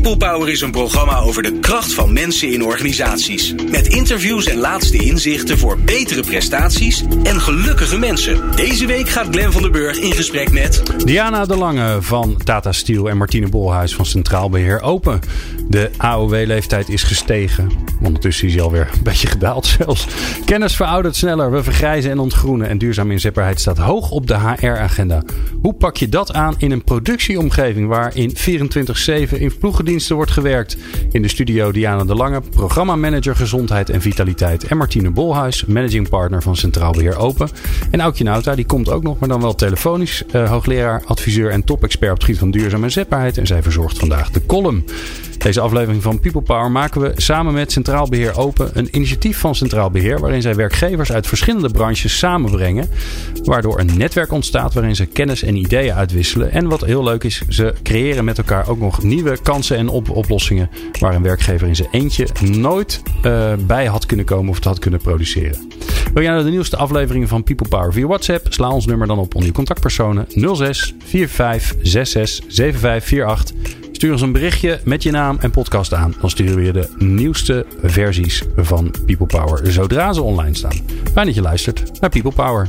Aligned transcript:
People 0.00 0.28
Power 0.28 0.48
is 0.48 0.60
een 0.60 0.70
programma 0.70 1.18
over 1.18 1.42
de 1.42 1.58
kracht 1.60 1.94
van 1.94 2.12
mensen 2.12 2.52
in 2.52 2.64
organisaties. 2.64 3.54
Met 3.70 3.86
interviews 3.86 4.46
en 4.46 4.58
laatste 4.58 4.96
inzichten 4.96 5.58
voor 5.58 5.78
betere 5.78 6.22
prestaties 6.22 7.04
en 7.22 7.40
gelukkige 7.40 7.98
mensen. 7.98 8.56
Deze 8.56 8.86
week 8.86 9.08
gaat 9.08 9.26
Glen 9.30 9.52
van 9.52 9.62
der 9.62 9.70
Burg 9.70 9.98
in 9.98 10.12
gesprek 10.12 10.52
met... 10.52 10.82
Diana 11.04 11.44
de 11.44 11.56
Lange 11.56 12.02
van 12.02 12.36
Tata 12.44 12.72
Steel 12.72 13.08
en 13.08 13.16
Martine 13.16 13.48
Bolhuis 13.48 13.94
van 13.94 14.06
Centraal 14.06 14.50
Beheer 14.50 14.80
Open. 14.80 15.20
De 15.68 15.90
AOW-leeftijd 15.96 16.88
is 16.88 17.02
gestegen. 17.02 17.70
Ondertussen 18.02 18.46
is 18.46 18.54
hij 18.54 18.62
alweer 18.62 18.90
een 18.92 19.02
beetje 19.02 19.26
gedaald 19.26 19.66
zelfs. 19.78 20.06
Kennis 20.44 20.76
veroudert 20.76 21.16
sneller, 21.16 21.50
we 21.50 21.62
vergrijzen 21.62 22.10
en 22.10 22.18
ontgroenen. 22.18 22.68
En 22.68 22.78
duurzaam 22.78 23.10
inzetbaarheid 23.10 23.60
staat 23.60 23.78
hoog 23.78 24.10
op 24.10 24.26
de 24.26 24.38
HR-agenda. 24.38 25.22
Hoe 25.62 25.74
pak 25.74 25.96
je 25.96 26.08
dat 26.08 26.32
aan 26.32 26.54
in 26.58 26.70
een 26.70 26.84
productieomgeving 26.84 27.88
waarin 27.88 28.36
24-7 28.36 29.38
in 29.38 29.50
wordt 29.96 30.30
gewerkt? 30.30 30.76
In 31.10 31.22
de 31.22 31.28
studio 31.28 31.72
Diana 31.72 32.04
de 32.04 32.14
Lange, 32.14 32.40
programmamanager 32.50 33.36
gezondheid 33.36 33.90
en 33.90 34.00
vitaliteit. 34.00 34.64
En 34.64 34.76
Martine 34.76 35.10
Bolhuis, 35.10 35.64
managing 35.64 36.08
partner 36.08 36.42
van 36.42 36.56
Centraal 36.56 36.92
Beheer 36.92 37.16
Open. 37.16 37.48
En 37.90 38.00
Aukje 38.00 38.24
Nauta, 38.24 38.54
die 38.54 38.66
komt 38.66 38.90
ook 38.90 39.02
nog, 39.02 39.18
maar 39.18 39.28
dan 39.28 39.40
wel 39.40 39.54
telefonisch. 39.54 40.22
Uh, 40.32 40.50
hoogleraar, 40.50 41.02
adviseur 41.06 41.50
en 41.50 41.64
top-expert 41.64 42.10
op 42.10 42.16
het 42.16 42.24
gebied 42.24 42.40
van 42.40 42.50
duurzame 42.50 42.84
inzetbaarheid. 42.84 43.38
En 43.38 43.46
zij 43.46 43.62
verzorgt 43.62 43.98
vandaag 43.98 44.30
de 44.30 44.46
column. 44.46 44.84
Deze 45.38 45.60
aflevering 45.60 46.02
van 46.02 46.20
People 46.20 46.40
Power 46.40 46.70
maken 46.70 47.00
we 47.00 47.12
samen 47.16 47.54
met 47.54 47.72
Centraal 47.72 48.08
Beheer 48.08 48.38
Open 48.38 48.70
een 48.72 48.88
initiatief 48.96 49.38
van 49.38 49.54
Centraal 49.54 49.90
Beheer 49.90 50.20
waarin 50.20 50.42
zij 50.42 50.54
werkgevers 50.54 51.12
uit 51.12 51.26
verschillende 51.26 51.70
branches 51.70 52.18
samenbrengen. 52.18 52.88
Waardoor 53.44 53.80
een 53.80 53.96
netwerk 53.96 54.32
ontstaat 54.32 54.74
waarin 54.74 54.96
ze 54.96 55.06
kennis 55.06 55.42
en 55.42 55.56
ideeën 55.56 55.94
uitwisselen. 55.94 56.52
En 56.52 56.68
wat 56.68 56.84
heel 56.84 57.04
leuk 57.04 57.24
is, 57.24 57.42
ze 57.48 57.74
creëren 57.82 58.24
met 58.24 58.38
elkaar 58.38 58.68
ook 58.68 58.78
nog 58.78 59.02
nieuwe 59.02 59.38
kansen 59.42 59.76
en 59.76 59.88
op 59.88 60.10
oplossingen 60.10 60.70
waar 61.00 61.14
een 61.14 61.22
werkgever 61.22 61.68
in 61.68 61.76
zijn 61.76 61.88
eentje 61.90 62.26
nooit 62.44 63.02
uh, 63.24 63.52
bij 63.66 63.86
had 63.86 64.06
kunnen 64.06 64.26
komen 64.26 64.48
of 64.48 64.56
het 64.56 64.64
had 64.64 64.78
kunnen 64.78 65.00
produceren. 65.00 65.68
Wil 66.12 66.22
jij 66.22 66.32
nou 66.32 66.44
de 66.44 66.50
nieuwste 66.50 66.76
afleveringen 66.76 67.28
van 67.28 67.42
People 67.42 67.68
Power 67.68 67.92
via 67.92 68.06
WhatsApp? 68.06 68.46
Sla 68.48 68.70
ons 68.70 68.86
nummer 68.86 69.06
dan 69.06 69.18
op 69.18 69.34
onder 69.34 69.50
je 69.50 69.54
contactpersonen 69.54 70.26
06 70.28 70.94
45 71.04 71.74
66 71.82 72.44
7548. 72.48 73.87
Stuur 73.98 74.12
ons 74.12 74.22
een 74.22 74.32
berichtje 74.32 74.80
met 74.84 75.02
je 75.02 75.10
naam 75.10 75.36
en 75.40 75.50
podcast 75.50 75.94
aan. 75.94 76.14
Dan 76.20 76.30
sturen 76.30 76.56
we 76.56 76.62
je 76.62 76.72
de 76.72 76.88
nieuwste 76.98 77.66
versies 77.82 78.42
van 78.56 78.94
People 79.06 79.26
Power 79.26 79.72
zodra 79.72 80.12
ze 80.12 80.22
online 80.22 80.56
staan. 80.56 80.76
Fijn 81.12 81.26
dat 81.26 81.34
je 81.34 81.42
luistert 81.42 82.00
naar 82.00 82.10
People 82.10 82.32
Power. 82.32 82.68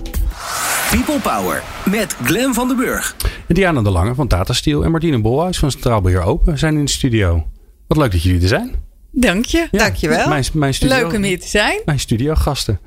People 0.90 1.20
Power 1.20 1.64
met 1.90 2.16
Glen 2.24 2.54
van 2.54 2.68
den 2.68 2.78
Burg. 2.78 3.16
Diana 3.48 3.82
de 3.82 3.90
Lange 3.90 4.16
van 4.16 4.28
Tata 4.28 4.54
Steel 4.54 4.84
en 4.84 4.92
Martine 4.92 5.22
Bolhuis 5.22 5.60
van 5.60 5.72
Centraal 5.72 6.02
Beheer 6.02 6.22
Open 6.22 6.58
zijn 6.58 6.78
in 6.78 6.86
de 6.86 6.92
studio. 6.92 7.48
Wat 7.88 7.98
leuk 7.98 8.12
dat 8.12 8.24
jullie 8.24 8.42
er 8.42 8.48
zijn. 8.48 8.72
Dank 9.12 9.46
je. 9.46 9.68
Ja, 9.72 9.80
Dank 9.80 9.96
je 9.96 10.08
wel. 10.10 10.28
Mijn, 10.28 10.46
mijn 10.54 10.74
studio, 10.74 10.96
leuk 10.96 11.14
om 11.14 11.24
hier 11.24 11.40
te 11.40 11.48
zijn. 11.48 11.82
Mijn 11.86 12.00
studiogasten. 12.00 12.80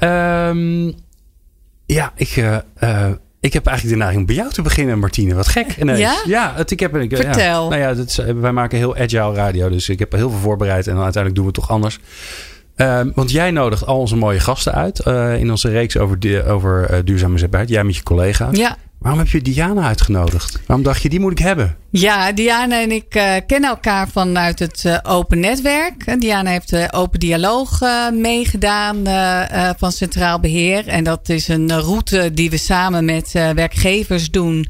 Um, 0.00 0.94
ja, 1.86 2.12
ik... 2.16 2.36
Uh, 2.36 2.56
uh, 2.82 3.10
ik 3.44 3.52
heb 3.52 3.66
eigenlijk 3.66 3.98
de 3.98 4.02
neiging 4.02 4.20
om 4.20 4.26
bij 4.26 4.34
jou 4.34 4.52
te 4.52 4.62
beginnen, 4.62 4.98
Martine. 4.98 5.34
Wat 5.34 5.48
gek. 5.48 5.76
Ineens. 5.80 5.98
Ja? 5.98 6.22
Ja, 6.26 6.52
het, 6.56 6.70
ik 6.70 6.80
heb, 6.80 6.96
ik, 6.96 7.16
Vertel. 7.16 7.62
Ja, 7.62 7.68
nou 7.68 7.76
ja, 7.76 7.94
dat 7.94 8.08
is, 8.08 8.16
wij 8.16 8.52
maken 8.52 8.78
heel 8.78 8.96
agile 8.96 9.34
radio. 9.34 9.68
Dus 9.68 9.88
ik 9.88 9.98
heb 9.98 10.12
heel 10.12 10.30
veel 10.30 10.38
voorbereid. 10.38 10.86
En 10.86 10.94
dan 10.94 11.02
uiteindelijk 11.02 11.34
doen 11.34 11.52
we 11.52 11.60
het 11.60 11.60
toch 11.60 11.76
anders. 11.76 11.98
Uh, 12.76 13.00
want 13.14 13.30
jij 13.30 13.50
nodigt 13.50 13.86
al 13.86 13.98
onze 13.98 14.16
mooie 14.16 14.40
gasten 14.40 14.74
uit. 14.74 15.06
Uh, 15.06 15.38
in 15.38 15.50
onze 15.50 15.68
reeks 15.68 15.96
over, 15.96 16.18
de, 16.18 16.44
over 16.44 16.90
uh, 16.90 16.98
duurzame 17.04 17.38
zetbaarheid. 17.38 17.72
Jij 17.72 17.84
met 17.84 17.96
je 17.96 18.02
collega's. 18.02 18.56
Ja. 18.56 18.76
Waarom 18.98 19.20
heb 19.20 19.28
je 19.28 19.42
Diana 19.42 19.82
uitgenodigd? 19.82 20.60
Waarom 20.66 20.84
dacht 20.84 21.02
je, 21.02 21.08
die 21.08 21.20
moet 21.20 21.32
ik 21.32 21.38
hebben? 21.38 21.76
Ja, 21.96 22.32
Diana 22.32 22.80
en 22.80 22.92
ik 22.92 23.14
uh, 23.14 23.34
kennen 23.46 23.70
elkaar 23.70 24.08
vanuit 24.08 24.58
het 24.58 24.82
uh, 24.86 24.98
Open 25.02 25.40
Netwerk. 25.40 26.20
Diana 26.20 26.50
heeft 26.50 26.70
de 26.70 26.88
Open 26.92 27.20
Dialoog 27.20 27.80
uh, 27.82 28.10
meegedaan 28.10 29.02
van 29.78 29.92
Centraal 29.92 30.40
Beheer. 30.40 30.88
En 30.88 31.04
dat 31.04 31.28
is 31.28 31.48
een 31.48 31.80
route 31.80 32.30
die 32.32 32.50
we 32.50 32.56
samen 32.56 33.04
met 33.04 33.32
werkgevers 33.32 34.30
doen. 34.30 34.66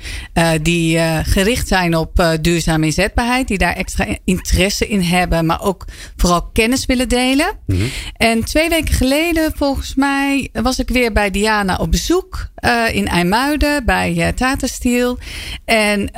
die 0.63 0.99
gericht 1.25 1.69
zijn 1.69 1.97
op 1.97 2.37
duurzame 2.41 2.87
inzetbaarheid. 2.87 3.49
Die 3.49 3.59
daar 3.59 3.77
extra 3.77 4.07
interesse 4.25 4.89
in 4.89 5.01
hebben. 5.01 5.47
Maar 5.47 5.63
ook 5.63 5.85
vooral 6.17 6.51
kennis 6.53 6.87
willen 6.87 7.09
delen. 7.09 7.59
Mm 7.67 7.77
-hmm. 7.77 7.91
En 8.17 8.45
twee 8.45 8.69
weken 8.69 8.95
geleden 8.95 9.53
volgens 9.57 9.95
mij 9.95 10.49
was 10.53 10.79
ik 10.79 10.89
weer 10.89 11.13
bij 11.13 11.31
Diana 11.31 11.77
op 11.77 11.91
bezoek. 11.91 12.49
in 12.93 13.09
IJmuiden 13.09 13.85
bij 13.85 14.33
Tata 14.35 14.67
Steel. 14.67 15.19
En 15.65 16.11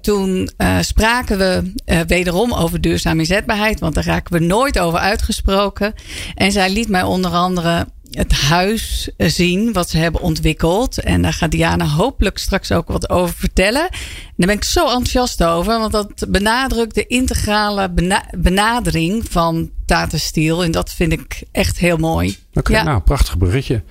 toen 0.00 0.41
uh, 0.58 0.78
spraken 0.80 1.38
we 1.38 1.72
uh, 1.86 2.00
wederom 2.06 2.52
over 2.52 2.80
duurzame 2.80 3.18
inzetbaarheid, 3.18 3.80
want 3.80 3.94
daar 3.94 4.04
raken 4.04 4.32
we 4.32 4.44
nooit 4.44 4.78
over 4.78 4.98
uitgesproken. 4.98 5.94
En 6.34 6.52
zij 6.52 6.70
liet 6.70 6.88
mij 6.88 7.02
onder 7.02 7.30
andere 7.30 7.86
het 8.12 8.32
huis 8.32 9.10
zien 9.16 9.72
wat 9.72 9.90
ze 9.90 9.98
hebben 9.98 10.20
ontwikkeld. 10.20 10.98
En 10.98 11.22
daar 11.22 11.32
gaat 11.32 11.50
Diana 11.50 11.86
hopelijk 11.86 12.38
straks 12.38 12.72
ook 12.72 12.88
wat 12.88 13.10
over 13.10 13.34
vertellen. 13.34 13.82
En 13.82 14.34
daar 14.36 14.46
ben 14.46 14.56
ik 14.56 14.64
zo 14.64 14.84
enthousiast 14.84 15.44
over, 15.44 15.78
want 15.78 15.92
dat 15.92 16.24
benadrukt 16.28 16.94
de 16.94 17.06
integrale 17.06 17.90
bena 17.90 18.24
benadering 18.36 19.24
van 19.30 19.70
Tata 19.86 20.18
Steel. 20.18 20.64
En 20.64 20.70
dat 20.70 20.92
vind 20.92 21.12
ik 21.12 21.42
echt 21.52 21.78
heel 21.78 21.96
mooi. 21.96 22.36
Oké, 22.48 22.58
okay, 22.58 22.76
ja. 22.76 22.82
nou, 22.82 23.00
prachtig 23.00 23.38
bruggetje. 23.38 23.82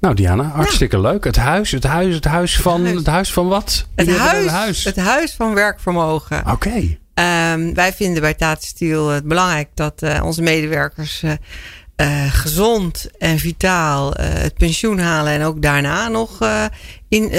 Nou, 0.00 0.14
Diana, 0.14 0.44
hartstikke 0.44 0.96
ja. 0.96 1.02
leuk. 1.02 1.24
Het 1.24 1.36
huis, 1.36 1.70
het 1.70 1.84
huis, 1.84 2.14
het 2.14 2.24
huis 2.24 2.56
van, 2.56 2.84
het 2.84 3.06
huis 3.06 3.32
van 3.32 3.48
wat? 3.48 3.86
Het 3.94 4.16
huis, 4.16 4.50
huis, 4.50 4.84
het 4.84 4.96
huis 4.96 5.34
van 5.34 5.54
werkvermogen. 5.54 6.40
Oké. 6.40 6.50
Okay. 6.50 7.00
Um, 7.54 7.74
wij 7.74 7.92
vinden 7.92 8.22
bij 8.22 8.34
Tata 8.34 8.66
Steel 8.66 9.08
het 9.08 9.24
belangrijk 9.24 9.68
dat 9.74 10.02
uh, 10.02 10.20
onze 10.24 10.42
medewerkers... 10.42 11.22
Uh, 11.22 11.32
uh, 11.96 12.32
gezond 12.32 13.08
en 13.18 13.38
vitaal 13.38 14.20
uh, 14.20 14.26
het 14.28 14.54
pensioen 14.54 14.98
halen 14.98 15.32
en 15.32 15.42
ook 15.42 15.62
daarna 15.62 16.08
nog 16.08 16.42
uh, 16.42 16.64
in, 17.08 17.30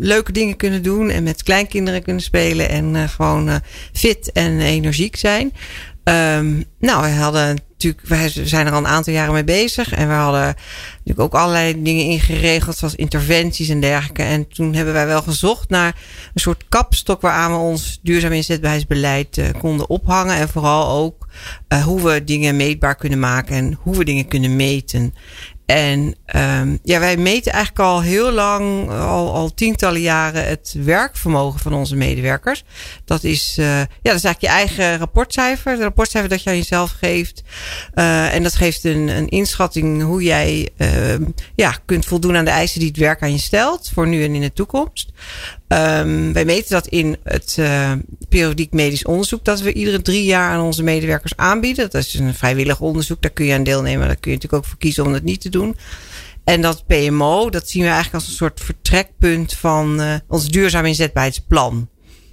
leuke 0.00 0.32
dingen 0.32 0.56
kunnen 0.56 0.82
doen 0.82 1.10
en 1.10 1.22
met 1.22 1.42
kleinkinderen 1.42 2.02
kunnen 2.02 2.22
spelen 2.22 2.68
en 2.68 3.08
gewoon 3.08 3.60
fit 3.92 4.32
en 4.32 4.60
energiek 4.60 5.16
zijn. 5.16 5.52
Um, 6.04 6.64
nou, 6.78 7.02
we 7.02 7.10
hadden 7.10 7.58
natuurlijk, 7.68 8.06
wij 8.06 8.28
zijn 8.28 8.66
er 8.66 8.72
al 8.72 8.78
een 8.78 8.86
aantal 8.86 9.12
jaren 9.12 9.32
mee 9.32 9.44
bezig. 9.44 9.92
En 9.92 10.08
we 10.08 10.14
hadden 10.14 10.54
natuurlijk 10.92 11.20
ook 11.20 11.34
allerlei 11.34 11.82
dingen 11.82 12.04
ingeregeld, 12.04 12.76
zoals 12.76 12.94
interventies 12.94 13.68
en 13.68 13.80
dergelijke. 13.80 14.22
En 14.22 14.48
toen 14.48 14.74
hebben 14.74 14.94
wij 14.94 15.06
wel 15.06 15.22
gezocht 15.22 15.68
naar 15.68 15.96
een 16.34 16.40
soort 16.40 16.64
kapstok 16.68 17.20
waaraan 17.20 17.50
we 17.50 17.56
ons 17.56 17.98
duurzaam 18.02 18.32
inzetbaarheidsbeleid 18.32 19.42
konden 19.58 19.88
ophangen. 19.88 20.36
En 20.36 20.48
vooral 20.48 20.98
ook 20.98 21.21
uh, 21.68 21.84
hoe 21.84 22.02
we 22.02 22.24
dingen 22.24 22.56
meetbaar 22.56 22.96
kunnen 22.96 23.18
maken 23.18 23.56
en 23.56 23.78
hoe 23.80 23.96
we 23.96 24.04
dingen 24.04 24.28
kunnen 24.28 24.56
meten. 24.56 25.14
En 25.66 26.14
um, 26.36 26.78
ja, 26.82 27.00
wij 27.00 27.16
meten 27.16 27.52
eigenlijk 27.52 27.84
al 27.84 28.00
heel 28.00 28.32
lang, 28.32 28.90
al, 28.90 29.34
al 29.34 29.54
tientallen 29.54 30.00
jaren, 30.00 30.48
het 30.48 30.74
werkvermogen 30.78 31.60
van 31.60 31.72
onze 31.72 31.96
medewerkers. 31.96 32.64
Dat 33.04 33.24
is, 33.24 33.56
uh, 33.58 33.66
ja, 33.78 33.86
dat 34.02 34.14
is 34.14 34.24
eigenlijk 34.24 34.40
je 34.40 34.48
eigen 34.48 34.98
rapportcijfer. 34.98 35.72
Het 35.72 35.80
rapportcijfer 35.80 36.30
dat 36.30 36.42
je 36.42 36.50
aan 36.50 36.56
jezelf 36.56 36.90
geeft. 36.90 37.42
Uh, 37.94 38.34
en 38.34 38.42
dat 38.42 38.54
geeft 38.54 38.84
een, 38.84 39.08
een 39.08 39.28
inschatting 39.28 40.02
hoe 40.02 40.22
jij 40.22 40.68
uh, 40.76 41.26
ja, 41.54 41.76
kunt 41.84 42.04
voldoen 42.04 42.36
aan 42.36 42.44
de 42.44 42.50
eisen 42.50 42.78
die 42.78 42.88
het 42.88 42.98
werk 42.98 43.22
aan 43.22 43.32
je 43.32 43.38
stelt. 43.38 43.90
Voor 43.94 44.08
nu 44.08 44.24
en 44.24 44.34
in 44.34 44.40
de 44.40 44.52
toekomst. 44.52 45.12
Um, 45.72 46.32
wij 46.32 46.44
meten 46.44 46.70
dat 46.70 46.86
in 46.86 47.16
het 47.24 47.56
uh, 47.58 47.92
periodiek 48.28 48.72
medisch 48.72 49.04
onderzoek 49.04 49.44
dat 49.44 49.60
we 49.60 49.72
iedere 49.72 50.02
drie 50.02 50.24
jaar 50.24 50.50
aan 50.50 50.64
onze 50.64 50.82
medewerkers 50.82 51.36
aanbieden. 51.36 51.90
Dat 51.90 52.04
is 52.04 52.14
een 52.14 52.34
vrijwillig 52.34 52.80
onderzoek, 52.80 53.22
daar 53.22 53.30
kun 53.30 53.44
je 53.44 53.54
aan 53.54 53.64
deelnemen. 53.64 54.06
Daar 54.06 54.16
kun 54.16 54.30
je 54.30 54.36
natuurlijk 54.36 54.62
ook 54.62 54.70
voor 54.70 54.78
kiezen 54.78 55.04
om 55.04 55.12
dat 55.12 55.22
niet 55.22 55.40
te 55.40 55.48
doen. 55.48 55.76
En 56.44 56.60
dat 56.60 56.86
PMO, 56.86 57.50
dat 57.50 57.68
zien 57.68 57.82
we 57.82 57.88
eigenlijk 57.88 58.16
als 58.16 58.26
een 58.26 58.36
soort 58.36 58.60
vertrekpunt 58.60 59.52
van 59.52 60.00
uh, 60.00 60.14
ons 60.28 60.48
duurzaam 60.48 60.84
inzetbaarheidsplan. 60.84 61.88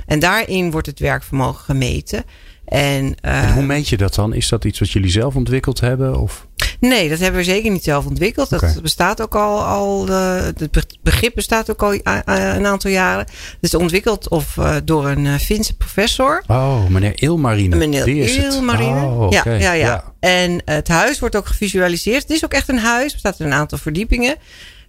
En 0.06 0.20
daarin 0.20 0.72
wordt 0.72 0.88
het 0.88 1.00
werkvermogen 1.00 1.64
gemeten. 1.64 2.24
En, 2.66 3.04
uh, 3.06 3.44
en 3.44 3.54
hoe 3.54 3.64
meet 3.64 3.88
je 3.88 3.98
dat 3.98 4.16
dan? 4.16 4.34
Is 4.34 4.50
dat 4.50 4.66
iets 4.66 4.80
wat 4.80 4.92
jullie 4.92 5.12
zelf 5.12 5.36
ontwikkeld 5.36 5.80
hebben? 5.80 6.20
Of? 6.20 6.48
Nee, 6.80 7.10
dat 7.10 7.20
hebben 7.20 7.40
we 7.40 7.46
zeker 7.46 7.72
niet 7.72 7.84
zelf 7.84 8.06
ontwikkeld. 8.06 8.50
Dat 8.50 8.64
okay. 8.64 8.82
bestaat 8.82 9.22
ook 9.22 9.36
al, 9.36 9.64
al 9.64 10.10
uh, 10.10 10.42
het 10.44 10.98
begrip 11.02 11.36
bestaat 11.36 11.72
ook 11.72 11.84
al 11.84 11.94
een 11.94 12.66
aantal 12.66 12.92
jaren. 12.92 13.26
Het 13.26 13.58
is 13.60 13.74
ontwikkeld 13.74 14.30
of, 14.30 14.58
door 14.84 15.08
een 15.08 15.40
Finse 15.40 15.76
professor. 15.76 16.44
Oh, 16.48 16.88
meneer 16.88 17.22
Ilmarine. 17.22 17.76
Meneer 17.76 18.08
Ilmarine. 18.08 19.06
Oh, 19.06 19.22
okay. 19.22 19.60
ja, 19.60 19.60
ja, 19.60 19.74
ja, 19.74 19.86
ja. 19.86 20.14
En 20.20 20.62
het 20.66 20.88
huis 20.88 21.20
wordt 21.20 21.36
ook 21.36 21.46
gevisualiseerd. 21.46 22.22
Het 22.22 22.32
is 22.32 22.46
ook 22.46 22.54
echt 22.54 22.70
een 22.70 22.80
huis. 22.80 23.06
Er 23.06 23.14
bestaat 23.14 23.40
een 23.40 23.54
aantal 23.54 23.78
verdiepingen. 23.78 24.36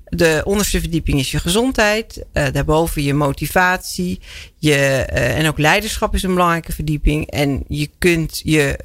De 0.05 0.41
onderste 0.45 0.81
verdieping 0.81 1.19
is 1.19 1.31
je 1.31 1.39
gezondheid. 1.39 2.25
Uh, 2.33 2.47
daarboven 2.53 3.03
je 3.03 3.15
motivatie. 3.15 4.21
Je, 4.57 5.07
uh, 5.13 5.39
en 5.39 5.49
ook 5.49 5.59
leiderschap 5.59 6.15
is 6.15 6.23
een 6.23 6.35
belangrijke 6.35 6.73
verdieping. 6.73 7.31
En 7.31 7.65
je 7.69 7.91
kunt 7.99 8.41
je 8.45 8.79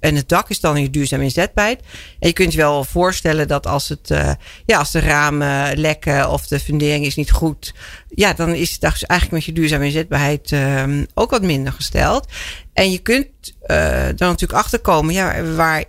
en 0.00 0.14
het 0.14 0.28
dak 0.28 0.48
is 0.48 0.60
dan 0.60 0.82
je 0.82 0.90
duurzaam 0.90 1.20
inzetbaarheid. 1.20 1.80
En 2.18 2.28
je 2.28 2.32
kunt 2.32 2.52
je 2.52 2.58
wel 2.58 2.84
voorstellen 2.84 3.48
dat 3.48 3.66
als, 3.66 3.88
het, 3.88 4.10
uh, 4.10 4.30
ja, 4.66 4.78
als 4.78 4.90
de 4.90 5.00
ramen 5.00 5.78
lekken 5.78 6.30
of 6.30 6.46
de 6.46 6.60
fundering 6.60 7.04
is 7.04 7.14
niet 7.14 7.30
goed. 7.30 7.74
Ja, 8.08 8.32
dan 8.32 8.54
is 8.54 8.70
het 8.70 8.80
dus 8.80 9.04
eigenlijk 9.04 9.30
met 9.30 9.44
je 9.44 9.60
duurzaam 9.60 9.82
inzetbaarheid 9.82 10.50
uh, 10.50 11.02
ook 11.14 11.30
wat 11.30 11.42
minder 11.42 11.72
gesteld. 11.72 12.26
En 12.72 12.90
je 12.90 12.98
kunt 12.98 13.26
uh, 13.66 14.04
dan 14.16 14.28
natuurlijk 14.28 14.52
achterkomen, 14.52 15.14
ja, 15.14 15.42
waar 15.42 15.84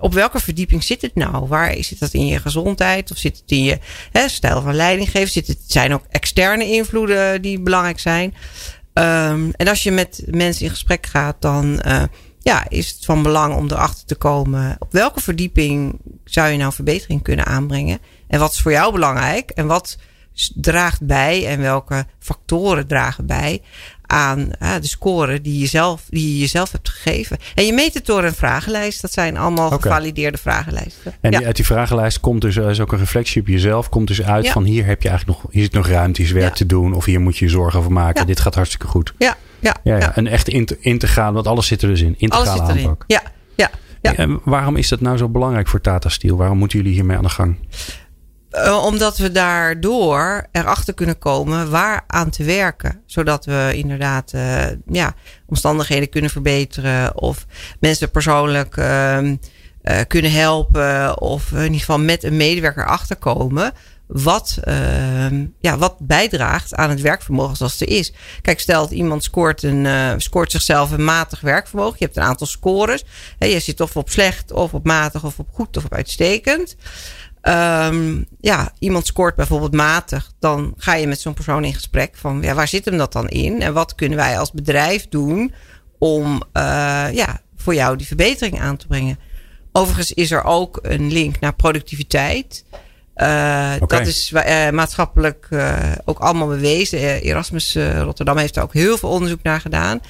op 0.00 0.14
welke 0.14 0.40
verdieping 0.40 0.82
zit 0.82 1.02
het 1.02 1.14
nou? 1.14 1.46
Waar 1.46 1.76
zit 1.80 1.98
dat 1.98 2.12
in 2.14 2.26
je 2.26 2.38
gezondheid? 2.38 3.10
Of 3.10 3.18
zit 3.18 3.36
het 3.36 3.50
in 3.50 3.62
je 3.62 3.78
hè, 4.12 4.28
stijl 4.28 4.62
van 4.62 4.74
leiding 4.74 5.10
geven? 5.10 5.28
Zit 5.28 5.46
het, 5.46 5.58
zijn 5.66 5.94
ook 5.94 6.04
externe 6.10 6.64
invloeden 6.64 7.42
die 7.42 7.60
belangrijk 7.60 7.98
zijn? 8.00 8.34
Um, 8.94 9.52
en 9.52 9.68
als 9.68 9.82
je 9.82 9.90
met 9.90 10.22
mensen 10.26 10.64
in 10.64 10.70
gesprek 10.70 11.06
gaat, 11.06 11.36
dan 11.40 11.82
uh, 11.86 12.02
ja, 12.48 12.66
is 12.68 12.90
het 12.90 13.04
van 13.04 13.22
belang 13.22 13.54
om 13.54 13.70
erachter 13.70 14.06
te 14.06 14.14
komen 14.14 14.76
op 14.78 14.92
welke 14.92 15.20
verdieping 15.20 16.00
zou 16.24 16.48
je 16.48 16.58
nou 16.58 16.72
verbetering 16.72 17.22
kunnen 17.22 17.46
aanbrengen? 17.46 17.98
En 18.28 18.38
wat 18.38 18.52
is 18.52 18.60
voor 18.60 18.72
jou 18.72 18.92
belangrijk? 18.92 19.50
En 19.50 19.66
wat 19.66 19.98
draagt 20.54 21.06
bij 21.06 21.46
en 21.46 21.60
welke 21.60 22.06
factoren 22.18 22.86
dragen 22.86 23.26
bij 23.26 23.62
aan 24.06 24.50
de 24.58 24.78
score 24.86 25.40
die 25.40 25.58
je, 25.58 25.66
zelf, 25.66 26.02
die 26.10 26.32
je 26.32 26.38
jezelf 26.38 26.72
hebt 26.72 26.88
gegeven. 26.88 27.38
En 27.54 27.66
je 27.66 27.72
meet 27.72 27.94
het 27.94 28.06
door 28.06 28.24
een 28.24 28.34
vragenlijst. 28.34 29.00
Dat 29.00 29.12
zijn 29.12 29.36
allemaal 29.36 29.66
okay. 29.66 29.78
gevalideerde 29.78 30.38
vragenlijsten. 30.38 31.14
En 31.20 31.30
die, 31.30 31.46
uit 31.46 31.56
die 31.56 31.66
vragenlijst 31.66 32.20
komt 32.20 32.40
dus 32.40 32.56
is 32.56 32.80
ook 32.80 32.92
een 32.92 32.98
reflectie 32.98 33.40
op 33.40 33.46
jezelf. 33.46 33.88
Komt 33.88 34.06
dus 34.06 34.22
uit 34.22 34.44
ja. 34.44 34.52
van 34.52 34.64
hier 34.64 34.84
heb 34.84 35.02
je 35.02 35.08
eigenlijk 35.08 35.42
nog, 35.42 35.52
hier 35.52 35.62
zit 35.62 35.72
nog 35.72 35.88
ruimte, 35.88 36.22
is 36.22 36.30
werk 36.30 36.48
ja. 36.48 36.54
te 36.54 36.66
doen. 36.66 36.94
Of 36.94 37.04
hier 37.04 37.20
moet 37.20 37.36
je 37.36 37.44
je 37.44 37.50
zorgen 37.50 37.78
over 37.78 37.92
maken. 37.92 38.26
Dit 38.26 38.40
gaat 38.40 38.54
hartstikke 38.54 38.86
goed. 38.86 39.14
Ja, 39.18 39.36
ja, 39.60 39.76
ja, 39.82 40.16
Een 40.16 40.26
echt 40.26 40.48
integraal, 40.80 41.32
want 41.32 41.46
alles 41.46 41.66
zit 41.66 41.82
er 41.82 41.88
dus 41.88 42.00
in. 42.00 42.14
Integrale 42.18 42.50
alles 42.50 42.72
zit 42.72 42.78
aanpak. 42.78 43.04
Ja, 43.06 43.22
ja. 43.56 43.70
ja. 44.00 44.14
En 44.14 44.40
waarom 44.44 44.76
is 44.76 44.88
dat 44.88 45.00
nou 45.00 45.16
zo 45.16 45.28
belangrijk 45.28 45.68
voor 45.68 45.80
Tata 45.80 46.08
Steel? 46.08 46.36
Waarom 46.36 46.58
moeten 46.58 46.78
jullie 46.78 46.94
hiermee 46.94 47.16
aan 47.16 47.22
de 47.22 47.28
gang? 47.28 47.56
Uh, 48.52 48.84
omdat 48.84 49.18
we 49.18 49.32
daardoor 49.32 50.46
erachter 50.52 50.94
kunnen 50.94 51.18
komen 51.18 51.70
waar 51.70 52.04
aan 52.06 52.30
te 52.30 52.44
werken. 52.44 53.02
Zodat 53.06 53.44
we 53.44 53.70
inderdaad 53.74 54.32
uh, 54.34 54.64
ja, 54.86 55.14
omstandigheden 55.46 56.08
kunnen 56.08 56.30
verbeteren. 56.30 57.16
Of 57.16 57.46
mensen 57.80 58.10
persoonlijk 58.10 58.76
uh, 58.76 59.18
kunnen 60.06 60.32
helpen. 60.32 61.20
Of 61.20 61.52
in 61.52 61.62
ieder 61.62 61.78
geval 61.78 61.98
met 61.98 62.24
een 62.24 62.36
medewerker 62.36 62.86
achterkomen. 62.86 63.72
Wat, 64.08 64.58
ehm, 64.62 65.46
ja, 65.60 65.78
wat 65.78 65.96
bijdraagt 65.98 66.74
aan 66.74 66.90
het 66.90 67.00
werkvermogen 67.00 67.56
zoals 67.56 67.72
het 67.72 67.88
er 67.88 67.96
is. 67.96 68.12
Kijk, 68.42 68.60
stel 68.60 68.82
dat 68.82 68.90
iemand 68.90 69.24
scoort, 69.24 69.62
een, 69.62 70.20
scoort 70.20 70.50
zichzelf 70.50 70.90
een 70.90 71.04
matig 71.04 71.40
werkvermogen. 71.40 71.96
Je 71.98 72.04
hebt 72.04 72.16
een 72.16 72.22
aantal 72.22 72.46
scores. 72.46 73.04
Je 73.38 73.60
zit 73.60 73.80
of 73.80 73.96
op 73.96 74.10
slecht, 74.10 74.52
of 74.52 74.74
op 74.74 74.84
matig, 74.84 75.24
of 75.24 75.38
op 75.38 75.48
goed, 75.52 75.76
of 75.76 75.84
op 75.84 75.94
uitstekend. 75.94 76.76
Um, 77.42 78.26
ja, 78.40 78.72
iemand 78.78 79.06
scoort 79.06 79.36
bijvoorbeeld 79.36 79.74
matig, 79.74 80.32
dan 80.38 80.74
ga 80.76 80.94
je 80.94 81.06
met 81.06 81.20
zo'n 81.20 81.34
persoon 81.34 81.64
in 81.64 81.74
gesprek 81.74 82.16
van 82.16 82.42
ja, 82.42 82.54
waar 82.54 82.68
zit 82.68 82.84
hem 82.84 82.96
dat 82.96 83.12
dan 83.12 83.28
in? 83.28 83.62
En 83.62 83.72
wat 83.72 83.94
kunnen 83.94 84.18
wij 84.18 84.38
als 84.38 84.52
bedrijf 84.52 85.08
doen 85.08 85.52
om 85.98 86.32
uh, 86.32 86.42
ja, 87.12 87.40
voor 87.56 87.74
jou 87.74 87.96
die 87.96 88.06
verbetering 88.06 88.60
aan 88.60 88.76
te 88.76 88.86
brengen? 88.86 89.18
Overigens 89.72 90.12
is 90.12 90.30
er 90.30 90.44
ook 90.44 90.78
een 90.82 91.12
link 91.12 91.40
naar 91.40 91.54
productiviteit. 91.54 92.64
Okay. 93.20 93.78
Dat 93.78 94.06
is 94.06 94.32
uh, 94.34 94.70
maatschappelijk 94.70 95.48
ook 96.04 96.18
allemaal 96.18 96.48
bewezen. 96.48 96.98
Erasmus 97.20 97.76
Rotterdam 97.98 98.36
heeft 98.36 98.56
er 98.56 98.62
ook 98.62 98.72
heel 98.72 98.98
veel 98.98 99.08
onderzoek 99.08 99.42
naar 99.42 99.60
gedaan. 99.60 100.00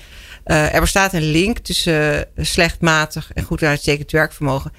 er 0.44 0.80
bestaat 0.80 1.12
een 1.12 1.30
link 1.30 1.58
tussen 1.58 2.26
slecht, 2.36 2.80
matig 2.80 3.30
en 3.34 3.44
goed 3.44 3.62
uitstekend 3.62 4.10
werkvermogen 4.10 4.72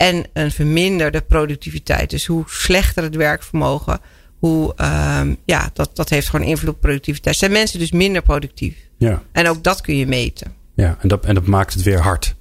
en 0.00 0.24
een 0.32 0.50
verminderde 0.50 1.20
productiviteit. 1.20 2.10
Dus 2.10 2.26
hoe 2.26 2.44
slechter 2.46 3.02
het 3.02 3.14
werkvermogen, 3.14 4.00
hoe, 4.38 4.74
um, 5.20 5.36
ja, 5.44 5.70
dat, 5.72 5.90
dat 5.96 6.08
heeft 6.08 6.28
gewoon 6.28 6.46
invloed 6.46 6.74
op 6.74 6.80
productiviteit. 6.80 7.36
Zijn 7.36 7.52
mensen 7.52 7.78
dus 7.78 7.92
minder 7.92 8.22
productief? 8.22 8.74
Ja. 8.98 9.22
En 9.32 9.48
ook 9.48 9.64
dat 9.64 9.80
kun 9.80 9.96
je 9.96 10.06
meten. 10.06 10.54
Ja, 10.74 10.96
en 11.00 11.08
dat, 11.08 11.24
en 11.24 11.34
dat 11.34 11.46
maakt 11.46 11.72
het 11.74 11.82
weer 11.82 12.00
hard. 12.00 12.34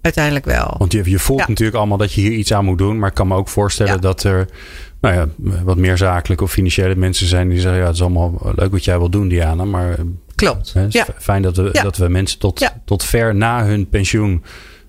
Uiteindelijk 0.00 0.44
wel. 0.44 0.74
Want 0.78 0.92
je, 0.92 1.10
je 1.10 1.18
voelt 1.18 1.40
ja. 1.40 1.48
natuurlijk 1.48 1.76
allemaal 1.76 1.96
dat 1.96 2.12
je 2.12 2.20
hier 2.20 2.32
iets 2.32 2.52
aan 2.52 2.64
moet 2.64 2.78
doen. 2.78 2.98
Maar 2.98 3.08
ik 3.08 3.14
kan 3.14 3.28
me 3.28 3.34
ook 3.34 3.48
voorstellen 3.48 3.92
ja. 3.92 3.98
dat 3.98 4.22
er 4.22 4.48
nou 5.00 5.14
ja, 5.14 5.28
wat 5.64 5.76
meer 5.76 5.96
zakelijke 5.96 6.44
of 6.44 6.50
financiële 6.50 6.94
mensen 6.94 7.26
zijn 7.26 7.48
die 7.48 7.60
zeggen: 7.60 7.80
Ja, 7.80 7.86
het 7.86 7.94
is 7.94 8.02
allemaal 8.02 8.52
leuk 8.56 8.70
wat 8.70 8.84
jij 8.84 8.98
wil 8.98 9.10
doen, 9.10 9.28
Diana. 9.28 9.64
Maar 9.64 9.98
Klopt. 10.38 10.72
Hè, 10.72 10.80
het 10.80 10.94
is 10.94 11.00
ja. 11.06 11.06
fijn 11.18 11.42
dat 11.42 11.56
we, 11.56 11.70
dat 11.82 11.96
we 11.96 12.08
mensen 12.08 12.38
tot, 12.38 12.72
tot 12.84 13.04
ver 13.04 13.34
na 13.34 13.64
hun 13.64 13.88
pensioen 13.88 14.44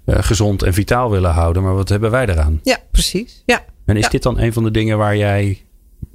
uh, 0.06 0.15
gezond 0.19 0.63
en 0.63 0.73
vitaal 0.73 1.12
willen 1.12 1.31
houden. 1.31 1.63
Maar 1.63 1.75
wat 1.75 1.89
hebben 1.89 2.12
wij 2.12 2.27
eraan? 2.27 2.59
Ja, 2.63 2.77
precies. 2.91 3.44
Ja. 3.45 3.65
En 3.85 3.97
is 3.97 4.09
dit 4.09 4.23
dan 4.23 4.39
een 4.39 4.53
van 4.53 4.63
de 4.63 4.71
dingen 4.71 4.97
waar 4.97 5.17
jij. 5.17 5.63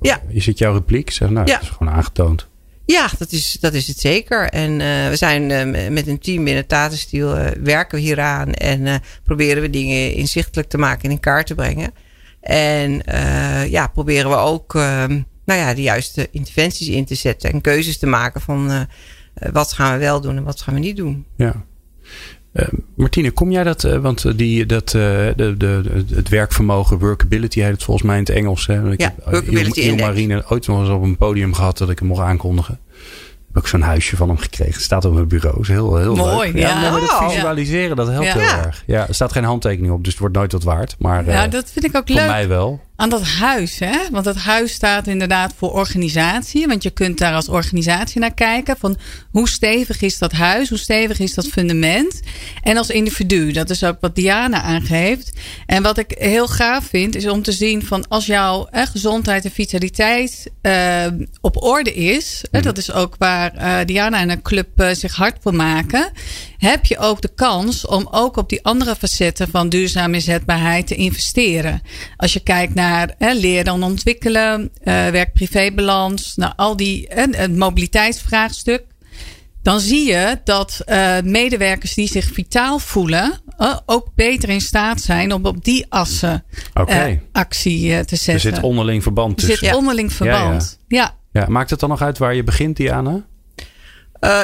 Ja. 0.00 0.20
Is 0.28 0.46
het 0.46 0.58
jouw 0.58 0.72
repliek? 0.72 1.10
Zeg, 1.10 1.30
nou, 1.30 1.46
dat 1.46 1.62
is 1.62 1.68
gewoon 1.68 1.92
aangetoond. 1.92 2.48
Ja, 2.86 3.10
dat 3.18 3.32
is, 3.32 3.56
dat 3.60 3.74
is 3.74 3.86
het 3.86 3.98
zeker. 3.98 4.48
En 4.48 4.70
uh, 4.70 5.08
we 5.08 5.16
zijn 5.16 5.50
uh, 5.50 5.88
met 5.90 6.06
een 6.06 6.18
team 6.18 6.44
binnen 6.44 6.66
Tata 6.66 6.96
Steel 6.96 7.38
uh, 7.38 7.46
werken 7.62 7.98
we 7.98 8.04
hieraan 8.04 8.52
en 8.52 9.02
proberen 9.22 9.62
we 9.62 9.70
dingen 9.70 10.12
inzichtelijk 10.12 10.68
te 10.68 10.78
maken 10.78 11.04
en 11.04 11.10
in 11.10 11.20
kaart 11.20 11.46
te 11.46 11.54
brengen. 11.54 11.92
En 12.40 13.02
ja, 13.70 13.86
proberen 13.86 14.30
we 14.30 14.36
ook 14.36 14.74
nou 15.44 15.60
ja, 15.60 15.74
de 15.74 15.82
juiste 15.82 16.28
interventies 16.30 16.88
in 16.88 17.04
te 17.04 17.14
zetten 17.14 17.52
en 17.52 17.60
keuzes 17.60 17.98
te 17.98 18.06
maken 18.06 18.40
van 18.40 18.86
wat 19.52 19.72
gaan 19.72 19.92
we 19.92 19.98
wel 19.98 20.20
doen 20.20 20.36
en 20.36 20.44
wat 20.44 20.60
gaan 20.60 20.74
we 20.74 20.80
niet 20.80 20.96
doen. 20.96 21.26
Ja. 21.36 21.64
Uh, 22.54 22.66
Martine, 22.94 23.30
kom 23.30 23.50
jij 23.50 23.64
dat, 23.64 23.84
uh, 23.84 23.96
want 23.96 24.38
die, 24.38 24.66
dat, 24.66 24.88
de, 24.88 25.54
de, 25.58 26.04
het 26.14 26.28
werkvermogen, 26.28 26.98
workability 26.98 27.60
heet 27.60 27.70
het 27.70 27.82
volgens 27.82 28.06
mij 28.06 28.16
in 28.16 28.22
het 28.22 28.32
Engels. 28.32 28.66
Hè? 28.66 28.92
Ik 28.92 29.00
ja, 29.00 29.96
Marine 29.96 30.44
ooit 30.48 30.66
nog 30.66 30.80
eens 30.80 30.88
op 30.88 31.02
een 31.02 31.16
podium 31.16 31.54
gehad 31.54 31.78
dat 31.78 31.90
ik 31.90 31.98
hem 31.98 32.08
mocht 32.08 32.20
aankondigen. 32.20 32.78
Ik 32.94 33.60
heb 33.60 33.62
ook 33.62 33.68
zo'n 33.68 33.80
huisje 33.80 34.16
van 34.16 34.28
hem 34.28 34.38
gekregen. 34.38 34.72
Het 34.74 34.82
staat 34.82 35.04
op 35.04 35.14
mijn 35.14 35.28
bureau. 35.28 35.60
is 35.60 35.68
heel, 35.68 35.96
heel 35.96 36.14
Mooi, 36.14 36.52
leuk. 36.52 36.62
Ja, 36.62 36.82
ja. 36.82 36.90
maar 36.90 37.00
dat 37.00 37.32
visualiseren, 37.32 37.96
dat 37.96 38.08
helpt 38.08 38.26
ja. 38.26 38.32
heel 38.32 38.64
erg. 38.64 38.82
Ja, 38.86 39.08
er 39.08 39.14
staat 39.14 39.32
geen 39.32 39.44
handtekening 39.44 39.92
op, 39.92 40.04
dus 40.04 40.12
het 40.12 40.20
wordt 40.20 40.36
nooit 40.36 40.52
wat 40.52 40.62
waard. 40.62 40.96
Maar 40.98 41.26
ja, 41.26 41.48
dat 41.48 41.70
vind 41.70 41.84
ik 41.84 41.96
ook 41.96 42.06
voor 42.06 42.16
leuk. 42.16 42.26
mij 42.26 42.48
wel. 42.48 42.80
Aan 42.96 43.08
dat 43.08 43.22
huis, 43.22 43.78
hè? 43.78 43.98
Want 44.10 44.24
dat 44.24 44.36
huis 44.36 44.72
staat 44.72 45.06
inderdaad 45.06 45.54
voor 45.56 45.72
organisatie. 45.72 46.66
Want 46.66 46.82
je 46.82 46.90
kunt 46.90 47.18
daar 47.18 47.34
als 47.34 47.48
organisatie 47.48 48.20
naar 48.20 48.34
kijken. 48.34 48.76
Van 48.78 48.96
hoe 49.30 49.48
stevig 49.48 50.00
is 50.00 50.18
dat 50.18 50.32
huis? 50.32 50.68
Hoe 50.68 50.78
stevig 50.78 51.18
is 51.18 51.34
dat 51.34 51.46
fundament? 51.46 52.20
En 52.62 52.76
als 52.76 52.90
individu, 52.90 53.52
dat 53.52 53.70
is 53.70 53.84
ook 53.84 53.96
wat 54.00 54.14
Diana 54.14 54.62
aangeeft. 54.62 55.32
En 55.66 55.82
wat 55.82 55.98
ik 55.98 56.14
heel 56.18 56.46
gaaf 56.48 56.84
vind, 56.84 57.14
is 57.14 57.26
om 57.26 57.42
te 57.42 57.52
zien 57.52 57.86
van 57.86 58.08
als 58.08 58.26
jouw 58.26 58.66
eh, 58.66 58.86
gezondheid 58.86 59.44
en 59.44 59.50
vitaliteit 59.50 60.50
uh, 60.62 61.06
op 61.40 61.62
orde 61.62 61.94
is. 61.94 62.44
Mm. 62.50 62.62
dat 62.62 62.78
is 62.78 62.92
ook 62.92 63.14
waar 63.18 63.54
uh, 63.56 63.84
Diana 63.84 64.20
en 64.20 64.30
een 64.30 64.42
club 64.42 64.68
uh, 64.76 64.88
zich 64.92 65.14
hard 65.14 65.36
voor 65.40 65.54
maken. 65.54 66.10
Heb 66.64 66.84
je 66.84 66.98
ook 66.98 67.20
de 67.20 67.34
kans 67.34 67.86
om 67.86 68.08
ook 68.10 68.36
op 68.36 68.48
die 68.48 68.64
andere 68.64 68.96
facetten 68.96 69.48
van 69.48 69.68
duurzame 69.68 70.14
inzetbaarheid 70.14 70.86
te 70.86 70.94
investeren. 70.94 71.82
Als 72.16 72.32
je 72.32 72.40
kijkt 72.40 72.74
naar 72.74 73.14
hè, 73.18 73.32
leren 73.32 73.74
en 73.74 73.82
ontwikkelen, 73.82 74.60
uh, 74.60 74.68
werk-privébalans, 75.08 76.36
nou, 76.36 76.52
al 76.56 76.76
die 76.76 77.06
het 77.08 77.56
mobiliteitsvraagstuk. 77.56 78.84
Dan 79.62 79.80
zie 79.80 80.06
je 80.06 80.40
dat 80.44 80.80
uh, 80.86 81.20
medewerkers 81.24 81.94
die 81.94 82.08
zich 82.08 82.24
vitaal 82.32 82.78
voelen, 82.78 83.40
uh, 83.58 83.76
ook 83.86 84.08
beter 84.14 84.48
in 84.48 84.60
staat 84.60 85.00
zijn 85.00 85.32
om 85.32 85.46
op 85.46 85.64
die 85.64 85.86
assen 85.88 86.44
okay. 86.74 87.22
actie 87.32 88.04
te 88.04 88.16
zetten. 88.16 88.50
Er 88.50 88.54
zit 88.54 88.62
onderling 88.62 89.02
verband 89.02 89.36
tussen. 89.36 89.52
Er 89.54 89.64
zit 89.64 89.74
onderling 89.74 90.12
verband. 90.12 90.78
Ja, 90.88 90.96
ja. 90.98 91.16
ja. 91.32 91.40
ja. 91.40 91.48
Maakt 91.48 91.70
het 91.70 91.80
dan 91.80 91.88
nog 91.88 92.02
uit 92.02 92.18
waar 92.18 92.34
je 92.34 92.44
begint, 92.44 92.76
Diana? 92.76 93.24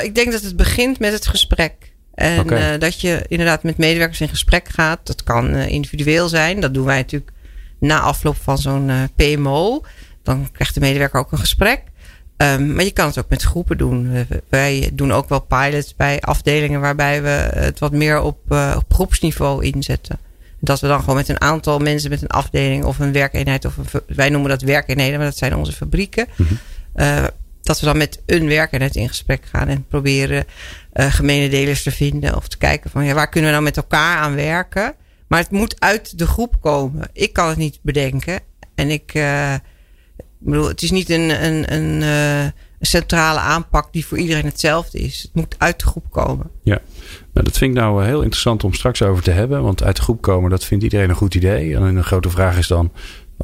ik 0.02 0.14
denk 0.14 0.32
dat 0.32 0.42
het 0.42 0.56
begint 0.56 0.98
met 0.98 1.12
het 1.12 1.26
gesprek. 1.26 1.89
En 2.14 2.40
okay. 2.40 2.74
uh, 2.74 2.80
dat 2.80 3.00
je 3.00 3.24
inderdaad 3.28 3.62
met 3.62 3.78
medewerkers 3.78 4.20
in 4.20 4.28
gesprek 4.28 4.68
gaat. 4.68 4.98
Dat 5.02 5.22
kan 5.22 5.54
uh, 5.54 5.68
individueel 5.68 6.28
zijn. 6.28 6.60
Dat 6.60 6.74
doen 6.74 6.84
wij 6.84 6.96
natuurlijk 6.96 7.32
na 7.78 8.00
afloop 8.00 8.36
van 8.42 8.58
zo'n 8.58 8.88
uh, 8.88 9.02
PMO. 9.16 9.82
Dan 10.22 10.48
krijgt 10.52 10.74
de 10.74 10.80
medewerker 10.80 11.20
ook 11.20 11.32
een 11.32 11.38
gesprek. 11.38 11.82
Um, 12.36 12.74
maar 12.74 12.84
je 12.84 12.90
kan 12.90 13.06
het 13.06 13.18
ook 13.18 13.28
met 13.28 13.42
groepen 13.42 13.78
doen. 13.78 14.26
Wij 14.48 14.90
doen 14.92 15.12
ook 15.12 15.28
wel 15.28 15.40
pilots 15.40 15.96
bij 15.96 16.20
afdelingen 16.20 16.80
waarbij 16.80 17.22
we 17.22 17.28
het 17.28 17.78
wat 17.78 17.92
meer 17.92 18.20
op, 18.20 18.38
op 18.76 18.84
groepsniveau 18.88 19.64
inzetten. 19.64 20.18
Dat 20.60 20.80
we 20.80 20.86
dan 20.86 21.00
gewoon 21.00 21.14
met 21.16 21.28
een 21.28 21.40
aantal 21.40 21.78
mensen 21.78 22.10
met 22.10 22.22
een 22.22 22.28
afdeling 22.28 22.84
of 22.84 22.98
een 22.98 23.12
werkeenheid. 23.12 23.64
Of 23.64 23.76
een, 23.76 24.00
wij 24.06 24.28
noemen 24.28 24.50
dat 24.50 24.62
werkeenheden, 24.62 25.16
maar 25.16 25.26
dat 25.26 25.36
zijn 25.36 25.56
onze 25.56 25.72
fabrieken. 25.72 26.26
Mm 26.36 26.46
-hmm. 26.46 27.28
Dat 27.70 27.80
we 27.80 27.86
dan 27.86 27.96
met 27.96 28.22
een 28.26 28.48
werkeenheid 28.48 28.96
in 28.96 29.08
gesprek 29.08 29.44
gaan 29.46 29.68
en 29.68 29.86
proberen 29.88 30.44
uh, 30.94 31.12
gemene 31.12 31.48
delers 31.48 31.82
te 31.82 31.90
vinden. 31.90 32.36
Of 32.36 32.48
te 32.48 32.58
kijken 32.58 32.90
van 32.90 33.04
ja, 33.04 33.14
waar 33.14 33.28
kunnen 33.28 33.50
we 33.50 33.54
nou 33.56 33.64
met 33.64 33.76
elkaar 33.76 34.18
aan 34.18 34.34
werken. 34.34 34.94
Maar 35.28 35.38
het 35.38 35.50
moet 35.50 35.80
uit 35.80 36.18
de 36.18 36.26
groep 36.26 36.60
komen. 36.60 37.08
Ik 37.12 37.32
kan 37.32 37.48
het 37.48 37.56
niet 37.56 37.78
bedenken. 37.82 38.40
En 38.74 38.90
ik, 38.90 39.14
uh, 39.14 39.54
bedoel, 40.38 40.68
het 40.68 40.82
is 40.82 40.90
niet 40.90 41.10
een, 41.10 41.44
een, 41.44 41.72
een, 41.72 42.02
een 42.02 42.52
centrale 42.80 43.38
aanpak 43.38 43.92
die 43.92 44.06
voor 44.06 44.18
iedereen 44.18 44.44
hetzelfde 44.44 44.98
is. 44.98 45.22
Het 45.22 45.34
moet 45.34 45.54
uit 45.58 45.80
de 45.80 45.86
groep 45.86 46.10
komen. 46.10 46.50
Ja, 46.62 46.80
nou, 47.32 47.46
dat 47.46 47.58
vind 47.58 47.76
ik 47.76 47.82
nou 47.82 48.04
heel 48.04 48.22
interessant 48.22 48.64
om 48.64 48.74
straks 48.74 49.02
over 49.02 49.22
te 49.22 49.30
hebben. 49.30 49.62
Want 49.62 49.82
uit 49.82 49.96
de 49.96 50.02
groep 50.02 50.20
komen, 50.20 50.50
dat 50.50 50.64
vindt 50.64 50.84
iedereen 50.84 51.08
een 51.08 51.14
goed 51.14 51.34
idee. 51.34 51.74
En 51.74 51.82
een 51.82 52.04
grote 52.04 52.30
vraag 52.30 52.58
is 52.58 52.66
dan, 52.66 52.92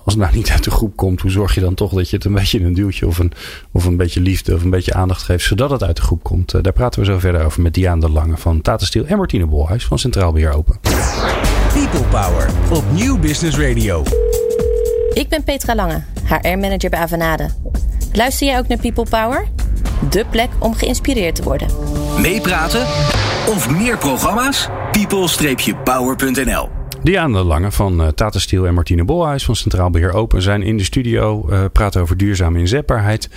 als 0.05 0.15
het 0.15 0.23
nou 0.23 0.35
niet 0.37 0.51
uit 0.51 0.65
de 0.65 0.71
groep 0.71 0.97
komt, 0.97 1.21
hoe 1.21 1.31
zorg 1.31 1.55
je 1.55 1.61
dan 1.61 1.75
toch 1.75 1.93
dat 1.93 2.11
je 2.11 2.17
het 2.17 2.25
een 2.25 2.35
beetje 2.35 2.61
een 2.61 2.75
duwtje 2.75 3.07
of 3.07 3.19
een, 3.19 3.33
of 3.73 3.85
een 3.85 3.97
beetje 3.97 4.21
liefde 4.21 4.55
of 4.55 4.63
een 4.63 4.71
beetje 4.71 4.95
aandacht 4.95 5.23
geeft, 5.23 5.45
zodat 5.45 5.71
het 5.71 5.83
uit 5.83 5.97
de 5.97 6.03
groep 6.03 6.23
komt? 6.23 6.55
Uh, 6.55 6.63
daar 6.63 6.73
praten 6.73 7.01
we 7.01 7.07
zo 7.07 7.19
verder 7.19 7.45
over 7.45 7.63
met 7.63 7.75
Diaan 7.75 8.01
de 8.01 8.11
Lange 8.11 8.37
van 8.37 8.61
Tata 8.61 8.85
Steel 8.85 9.05
en 9.07 9.17
Martine 9.17 9.47
Bolhuis 9.47 9.85
van 9.85 9.99
Centraal 9.99 10.33
Beheer 10.33 10.53
Open. 10.53 10.79
People 11.73 12.07
Power 12.11 12.51
op 12.73 12.85
Nieuw 12.93 13.19
Business 13.19 13.59
Radio. 13.59 14.03
Ik 15.13 15.29
ben 15.29 15.45
Petra 15.45 15.75
Lange, 15.75 16.03
HR-manager 16.25 16.91
bij 16.91 16.99
Avanade. 16.99 17.49
Luister 18.13 18.47
jij 18.47 18.59
ook 18.59 18.69
naar 18.69 18.79
People 18.79 19.07
Power? 19.11 19.49
De 20.11 20.25
plek 20.31 20.49
om 20.59 20.75
geïnspireerd 20.75 21.35
te 21.35 21.43
worden. 21.43 21.69
Meepraten 22.21 22.87
of 23.49 23.71
meer 23.71 23.99
programma's? 23.99 24.69
people-power.nl 24.93 26.86
Diana 27.03 27.43
Lange 27.43 27.73
van 27.73 28.01
uh, 28.01 28.09
Tata 28.09 28.39
Steel 28.39 28.67
en 28.67 28.75
Martine 28.75 29.05
Bolhuis 29.05 29.45
van 29.45 29.57
Centraal 29.57 29.91
Beheer 29.91 30.13
Open 30.13 30.43
zijn 30.43 30.63
in 30.63 30.77
de 30.77 30.85
studio. 30.85 31.47
Uh, 31.51 31.65
praten 31.73 32.01
over 32.01 32.17
duurzame 32.17 32.59
inzetbaarheid. 32.59 33.31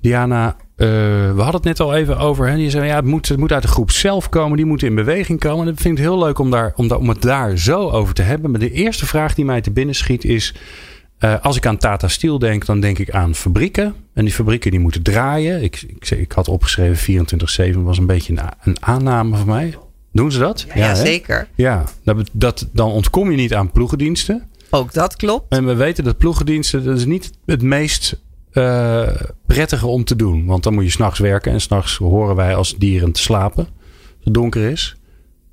Diana, 0.00 0.48
uh, 0.48 0.86
we 0.86 1.34
hadden 1.36 1.54
het 1.54 1.64
net 1.64 1.80
al 1.80 1.94
even 1.94 2.18
over. 2.18 2.46
Hè? 2.46 2.54
Je 2.54 2.70
zei 2.70 2.86
ja, 2.86 2.96
het 2.96 3.04
moet, 3.04 3.28
het 3.28 3.38
moet 3.38 3.52
uit 3.52 3.62
de 3.62 3.68
groep 3.68 3.90
zelf 3.90 4.28
komen. 4.28 4.56
Die 4.56 4.66
moeten 4.66 4.88
in 4.88 4.94
beweging 4.94 5.40
komen. 5.40 5.66
En 5.66 5.72
ik 5.72 5.80
vind 5.80 5.98
het 5.98 6.06
heel 6.06 6.18
leuk 6.18 6.38
om, 6.38 6.50
daar, 6.50 6.72
om, 6.76 6.90
om 6.90 7.08
het 7.08 7.22
daar 7.22 7.58
zo 7.58 7.90
over 7.90 8.14
te 8.14 8.22
hebben. 8.22 8.50
Maar 8.50 8.60
de 8.60 8.72
eerste 8.72 9.06
vraag 9.06 9.34
die 9.34 9.44
mij 9.44 9.60
te 9.60 9.70
binnen 9.70 9.94
schiet 9.94 10.24
is. 10.24 10.54
Als 11.42 11.56
ik 11.56 11.66
aan 11.66 11.76
Tata 11.76 12.08
Steel 12.08 12.38
denk, 12.38 12.66
dan 12.66 12.80
denk 12.80 12.98
ik 12.98 13.10
aan 13.10 13.34
fabrieken. 13.34 13.94
En 14.14 14.24
die 14.24 14.34
fabrieken 14.34 14.70
die 14.70 14.80
moeten 14.80 15.02
draaien. 15.02 15.62
Ik, 15.62 15.84
ik, 15.86 16.10
ik 16.10 16.32
had 16.32 16.48
opgeschreven 16.48 17.26
24-7 17.74 17.78
was 17.78 17.98
een 17.98 18.06
beetje 18.06 18.32
een, 18.32 18.48
een, 18.62 18.76
aanname 18.80 19.36
van 19.36 19.46
mij. 19.46 19.74
Doen 20.14 20.32
ze 20.32 20.38
dat? 20.38 20.66
Ja, 20.68 20.74
ja 20.74 20.94
zeker. 20.94 21.48
Ja, 21.54 21.84
dat, 22.04 22.30
dat, 22.32 22.68
dan 22.72 22.90
ontkom 22.90 23.30
je 23.30 23.36
niet 23.36 23.54
aan 23.54 23.70
ploegendiensten. 23.70 24.42
Ook 24.70 24.92
dat 24.92 25.16
klopt. 25.16 25.52
En 25.52 25.66
we 25.66 25.74
weten 25.74 26.04
dat 26.04 26.18
ploegendiensten, 26.18 26.84
dat 26.84 26.98
is 26.98 27.04
niet 27.04 27.30
het 27.46 27.62
meest 27.62 28.20
uh, 28.52 29.08
prettige 29.46 29.86
om 29.86 30.04
te 30.04 30.16
doen. 30.16 30.46
Want 30.46 30.62
dan 30.62 30.74
moet 30.74 30.84
je 30.84 30.90
s'nachts 30.90 31.18
werken. 31.18 31.52
En 31.52 31.60
s'nachts 31.60 31.96
horen 31.96 32.36
wij 32.36 32.54
als 32.54 32.74
dieren 32.76 33.12
te 33.12 33.20
slapen. 33.20 33.64
Als 33.64 34.24
het 34.24 34.34
donker 34.34 34.70
is. 34.70 34.96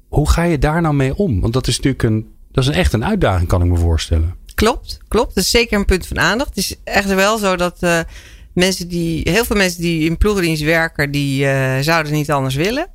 Hoe 0.07 0.29
ga 0.29 0.43
je 0.43 0.57
daar 0.57 0.81
nou 0.81 0.95
mee 0.95 1.15
om? 1.15 1.41
Want 1.41 1.53
dat 1.53 1.67
is 1.67 1.75
natuurlijk 1.75 2.03
een, 2.03 2.27
dat 2.51 2.63
is 2.63 2.69
een 2.69 2.75
echt 2.75 2.93
een 2.93 3.05
uitdaging, 3.05 3.47
kan 3.47 3.63
ik 3.63 3.69
me 3.69 3.77
voorstellen. 3.77 4.35
Klopt, 4.55 4.99
klopt. 5.07 5.35
Dat 5.35 5.43
is 5.43 5.49
zeker 5.49 5.77
een 5.77 5.85
punt 5.85 6.07
van 6.07 6.19
aandacht. 6.19 6.49
Het 6.49 6.57
is 6.57 6.75
echt 6.83 7.13
wel 7.13 7.37
zo 7.37 7.55
dat 7.55 7.77
uh, 7.79 7.99
mensen 8.53 8.87
die, 8.87 9.29
heel 9.29 9.45
veel 9.45 9.55
mensen 9.55 9.81
die 9.81 10.09
in 10.09 10.17
ploegendienst 10.17 10.63
werken, 10.63 11.11
die 11.11 11.43
uh, 11.43 11.77
zouden 11.79 12.11
niet 12.11 12.31
anders 12.31 12.55
willen. 12.55 12.87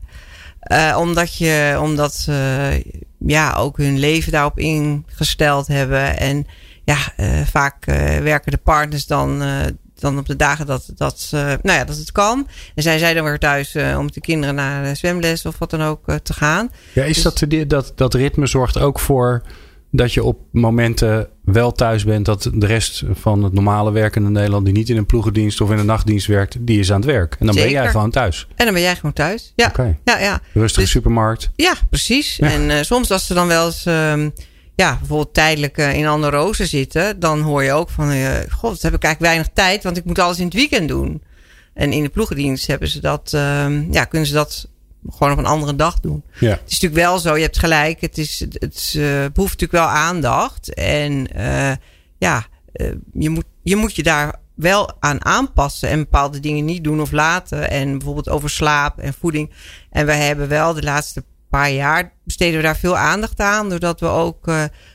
Uh, 0.69 0.97
omdat 1.01 1.37
je, 1.37 1.79
omdat 1.81 2.15
ze 2.15 2.83
ja, 3.19 3.55
ook 3.55 3.77
hun 3.77 3.99
leven 3.99 4.33
daarop 4.33 4.59
ingesteld 4.59 5.67
hebben. 5.67 6.19
En 6.19 6.47
ja, 6.85 6.97
vaak 7.45 7.85
werken 8.23 8.51
de 8.51 8.59
partners 8.59 9.07
dan, 9.07 9.43
dan 9.99 10.19
op 10.19 10.27
de 10.27 10.37
dagen 10.37 10.67
dat, 10.67 10.91
dat, 10.97 11.29
nou 11.33 11.79
ja, 11.79 11.85
dat 11.85 11.97
het 11.97 12.13
kan. 12.13 12.49
En 12.75 12.83
zijn 12.83 12.99
zij 12.99 13.15
dan 13.15 13.25
weer 13.25 13.39
thuis 13.39 13.77
om 13.97 14.11
de 14.13 14.21
kinderen 14.21 14.55
naar 14.55 14.85
de 14.85 14.95
zwemles 14.95 15.47
of 15.47 15.59
wat 15.59 15.71
dan 15.71 15.83
ook 15.83 16.19
te 16.23 16.33
gaan. 16.33 16.71
Ja, 16.93 17.05
is 17.05 17.23
dus, 17.23 17.35
dat, 17.49 17.69
dat, 17.69 17.93
dat 17.95 18.15
ritme 18.15 18.47
zorgt 18.47 18.79
ook 18.79 19.01
voor 19.01 19.43
dat 19.91 20.13
je 20.13 20.25
op 20.25 20.39
momenten 20.51 21.29
wel 21.45 21.73
thuis 21.73 22.05
bent 22.05 22.25
dat 22.25 22.51
de 22.55 22.67
rest 22.67 23.03
van 23.13 23.43
het 23.43 23.53
normale 23.53 23.93
werkende 23.93 24.31
Nederland 24.31 24.65
die 24.65 24.75
niet 24.75 24.89
in 24.89 24.97
een 24.97 25.07
ploegendienst 25.07 25.61
of 25.61 25.71
in 25.71 25.79
een 25.79 25.87
nachtdienst 25.87 26.27
werkt, 26.27 26.57
die 26.61 26.79
is 26.79 26.93
aan 26.93 27.01
het 27.01 27.11
werk. 27.11 27.37
En 27.39 27.47
dan 27.47 27.55
ben 27.55 27.71
jij 27.71 27.89
gewoon 27.89 28.11
thuis. 28.11 28.47
En 28.57 28.65
dan 28.65 28.75
ben 28.75 28.83
jij 28.83 28.97
gewoon 28.97 29.13
thuis. 29.13 29.53
Ja. 29.57 29.67
Okay. 29.67 29.99
ja, 30.05 30.19
ja. 30.19 30.41
Rustige 30.53 30.81
dus, 30.81 30.91
supermarkt. 30.91 31.51
Ja, 31.57 31.75
precies. 31.91 32.39
En 32.39 32.71
uh, 32.71 32.77
soms 32.81 33.11
als 33.11 33.27
ze 33.27 33.35
dan 33.35 33.47
wel 33.47 33.67
eens 33.67 33.85
um, 33.87 34.33
ja, 34.75 34.97
bijvoorbeeld 34.99 35.35
tijdelijk 35.35 35.79
uh, 35.79 35.95
in 35.95 36.07
andere 36.07 36.37
rozen 36.37 36.67
zitten, 36.67 37.21
dan 37.21 37.41
hoor 37.41 37.63
je 37.63 37.73
ook 37.73 37.91
van, 37.91 38.13
uh, 38.13 38.31
god, 38.51 38.71
dat 38.71 38.83
heb 38.83 38.95
ik 38.95 39.03
eigenlijk 39.03 39.21
weinig 39.21 39.49
tijd, 39.55 39.83
want 39.83 39.97
ik 39.97 40.05
moet 40.05 40.19
alles 40.19 40.39
in 40.39 40.45
het 40.45 40.55
weekend 40.55 40.89
doen. 40.89 41.23
En 41.75 41.93
in 41.93 42.03
de 42.03 42.09
ploegendienst 42.09 42.67
hebben 42.67 42.89
ze 42.89 43.01
dat, 43.01 43.33
um, 43.35 43.89
ja, 43.91 44.05
kunnen 44.05 44.29
ze 44.29 44.35
dat 44.35 44.69
gewoon 45.11 45.33
op 45.33 45.39
een 45.39 45.47
andere 45.47 45.77
dag 45.77 46.01
doen. 46.01 46.25
Ja. 46.41 46.51
Het 46.51 46.61
is 46.67 46.81
natuurlijk 46.81 47.09
wel 47.09 47.19
zo, 47.19 47.37
je 47.37 47.43
hebt 47.43 47.59
gelijk, 47.59 48.01
het, 48.01 48.19
is, 48.19 48.41
het 48.41 48.95
uh, 48.97 49.05
behoeft 49.33 49.61
natuurlijk 49.61 49.73
wel 49.73 49.89
aandacht. 49.89 50.75
En 50.75 51.29
uh, 51.37 51.73
ja, 52.19 52.47
uh, 52.73 52.93
je, 53.13 53.31
moet, 53.31 53.45
je 53.63 53.77
moet 53.77 53.97
je 53.97 54.03
daar 54.03 54.35
wel 54.55 54.93
aan 55.01 55.25
aanpassen 55.25 55.89
en 55.89 55.99
bepaalde 55.99 56.41
dingen 56.41 56.65
niet 56.65 56.85
doen 56.85 57.01
of 57.01 57.13
laten. 57.13 57.71
En 57.71 57.91
bijvoorbeeld 57.91 58.29
over 58.29 58.51
slaap 58.51 58.99
en 58.99 59.15
voeding. 59.15 59.51
En 59.91 60.07
wij 60.07 60.27
hebben 60.27 60.49
wel 60.49 60.75
de 60.75 60.83
laatste 60.83 61.25
paar 61.51 61.71
jaar 61.71 62.13
besteden 62.25 62.57
we 62.57 62.63
daar 62.63 62.77
veel 62.77 62.97
aandacht 62.97 63.41
aan. 63.41 63.69
Doordat 63.69 64.01
we 64.01 64.07
ook 64.07 64.51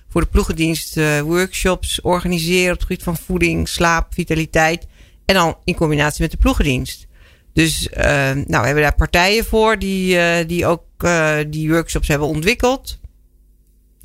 voor 0.10 0.22
de 0.22 0.28
ploegendienst 0.28 1.00
workshops 1.24 2.02
organiseren 2.02 2.74
op 2.74 2.80
het 2.80 2.88
gebied 2.88 3.04
van 3.04 3.18
voeding, 3.18 3.68
slaap, 3.68 4.14
vitaliteit. 4.14 4.88
En 5.26 5.36
dan 5.36 5.58
in 5.64 5.76
combinatie 5.76 6.22
met 6.22 6.32
de 6.32 6.38
ploegendienst. 6.38 7.08
Dus 7.54 7.88
uh, 7.98 8.04
nou, 8.32 8.46
we 8.46 8.66
hebben 8.66 8.82
daar 8.82 8.96
partijen 8.96 9.46
voor 9.46 9.80
die, 9.80 10.16
uh, 10.16 10.48
die 10.48 10.66
ook 10.66 10.84
uh, 11.00 11.38
die 11.48 11.70
workshops 11.70 12.08
hebben 12.08 12.28
ontwikkeld. 12.28 13.00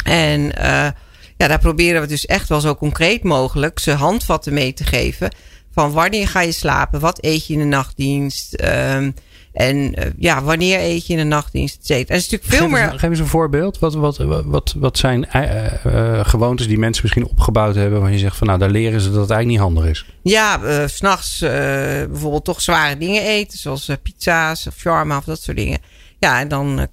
En 0.04 0.40
ja, 1.36 1.48
daar 1.48 1.58
proberen 1.58 2.00
we 2.00 2.06
dus 2.06 2.26
echt 2.26 2.48
wel 2.48 2.60
zo 2.60 2.74
concreet 2.74 3.22
mogelijk 3.22 3.78
ze 3.78 3.90
handvatten 3.90 4.54
mee 4.54 4.72
te 4.72 4.84
geven. 4.84 5.34
Van 5.72 5.92
wanneer 5.92 6.28
ga 6.28 6.40
je 6.40 6.52
slapen? 6.52 7.00
Wat 7.00 7.24
eet 7.24 7.46
je 7.46 7.52
in 7.52 7.58
de 7.58 7.64
nachtdienst? 7.64 8.62
En 9.56 9.76
uh, 9.76 10.04
ja, 10.18 10.42
wanneer 10.42 10.78
eet 10.80 11.06
je 11.06 11.12
in 11.12 11.18
de 11.18 11.24
nachtdienst? 11.24 11.76
Et 11.76 11.86
cetera. 11.86 12.14
Is 12.14 12.28
natuurlijk 12.30 12.50
veel 12.50 12.68
geef 12.68 12.90
meer. 12.90 12.98
geef 12.98 13.10
eens 13.10 13.18
een 13.18 13.26
voorbeeld. 13.26 13.78
Wat, 13.78 13.94
wat, 13.94 14.16
wat, 14.44 14.74
wat 14.78 14.98
zijn 14.98 15.28
uh, 15.36 15.72
uh, 15.86 16.26
gewoontes 16.26 16.66
die 16.66 16.78
mensen 16.78 17.02
misschien 17.02 17.26
opgebouwd 17.26 17.74
hebben. 17.74 18.00
waar 18.00 18.12
je 18.12 18.18
zegt 18.18 18.36
van 18.36 18.46
nou, 18.46 18.58
daar 18.58 18.70
leren 18.70 19.00
ze 19.00 19.10
dat 19.10 19.20
het 19.20 19.30
eigenlijk 19.30 19.46
niet 19.46 19.74
handig 19.74 19.90
is? 19.90 20.06
Ja, 20.22 20.60
uh, 20.62 20.86
s'nachts 20.86 21.38
bijvoorbeeld 21.38 22.44
toch 22.44 22.60
zware 22.60 22.98
dingen 22.98 23.22
eten. 23.22 23.58
Zoals 23.58 23.90
pizza's 24.02 24.66
of 24.66 24.74
shawarma 24.76 25.16
of 25.16 25.24
dat 25.24 25.42
soort 25.42 25.56
dingen. 25.56 25.78
Ja, 26.18 26.40
en 26.40 26.48
dan 26.48 26.88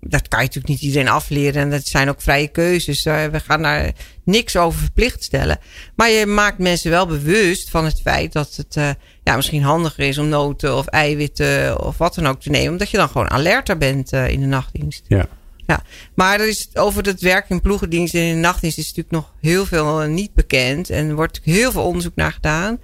dat 0.00 0.28
kan 0.28 0.38
je 0.38 0.44
natuurlijk 0.44 0.72
niet 0.74 0.82
iedereen 0.82 1.08
afleren. 1.08 1.62
En 1.62 1.70
dat 1.70 1.86
zijn 1.86 2.08
ook 2.08 2.22
vrije 2.22 2.48
keuzes. 2.48 3.02
We 3.02 3.40
gaan 3.46 3.62
daar 3.62 3.92
niks 4.24 4.56
over 4.56 4.80
verplicht 4.80 5.24
stellen. 5.24 5.58
Maar 5.96 6.10
je 6.10 6.26
maakt 6.26 6.58
mensen 6.58 6.90
wel 6.90 7.06
bewust 7.06 7.70
van 7.70 7.84
het 7.84 8.00
feit 8.00 8.32
dat 8.32 8.56
het 8.56 8.96
ja, 9.24 9.36
misschien 9.36 9.62
handiger 9.62 10.08
is 10.08 10.18
om 10.18 10.28
noten 10.28 10.76
of 10.76 10.86
eiwitten 10.86 11.80
of 11.84 11.98
wat 11.98 12.14
dan 12.14 12.26
ook 12.26 12.40
te 12.40 12.50
nemen. 12.50 12.72
Omdat 12.72 12.90
je 12.90 12.96
dan 12.96 13.08
gewoon 13.08 13.30
alerter 13.30 13.78
bent 13.78 14.12
uh, 14.12 14.28
in 14.28 14.40
de 14.40 14.46
nachtdienst. 14.46 15.04
Ja. 15.08 15.26
Ja, 15.66 15.82
maar 16.14 16.40
er 16.40 16.48
is 16.48 16.68
over 16.74 17.04
het 17.04 17.20
werk 17.20 17.48
in 17.48 17.60
ploegendienst 17.60 18.14
en 18.14 18.20
in 18.20 18.34
de 18.34 18.40
nachtdienst 18.40 18.78
is 18.78 18.86
natuurlijk 18.86 19.14
nog 19.14 19.32
heel 19.40 19.66
veel 19.66 19.98
niet 20.00 20.34
bekend. 20.34 20.90
En 20.90 21.08
er 21.08 21.14
wordt 21.14 21.40
heel 21.42 21.72
veel 21.72 21.82
onderzoek 21.82 22.14
naar 22.14 22.32
gedaan. 22.32 22.78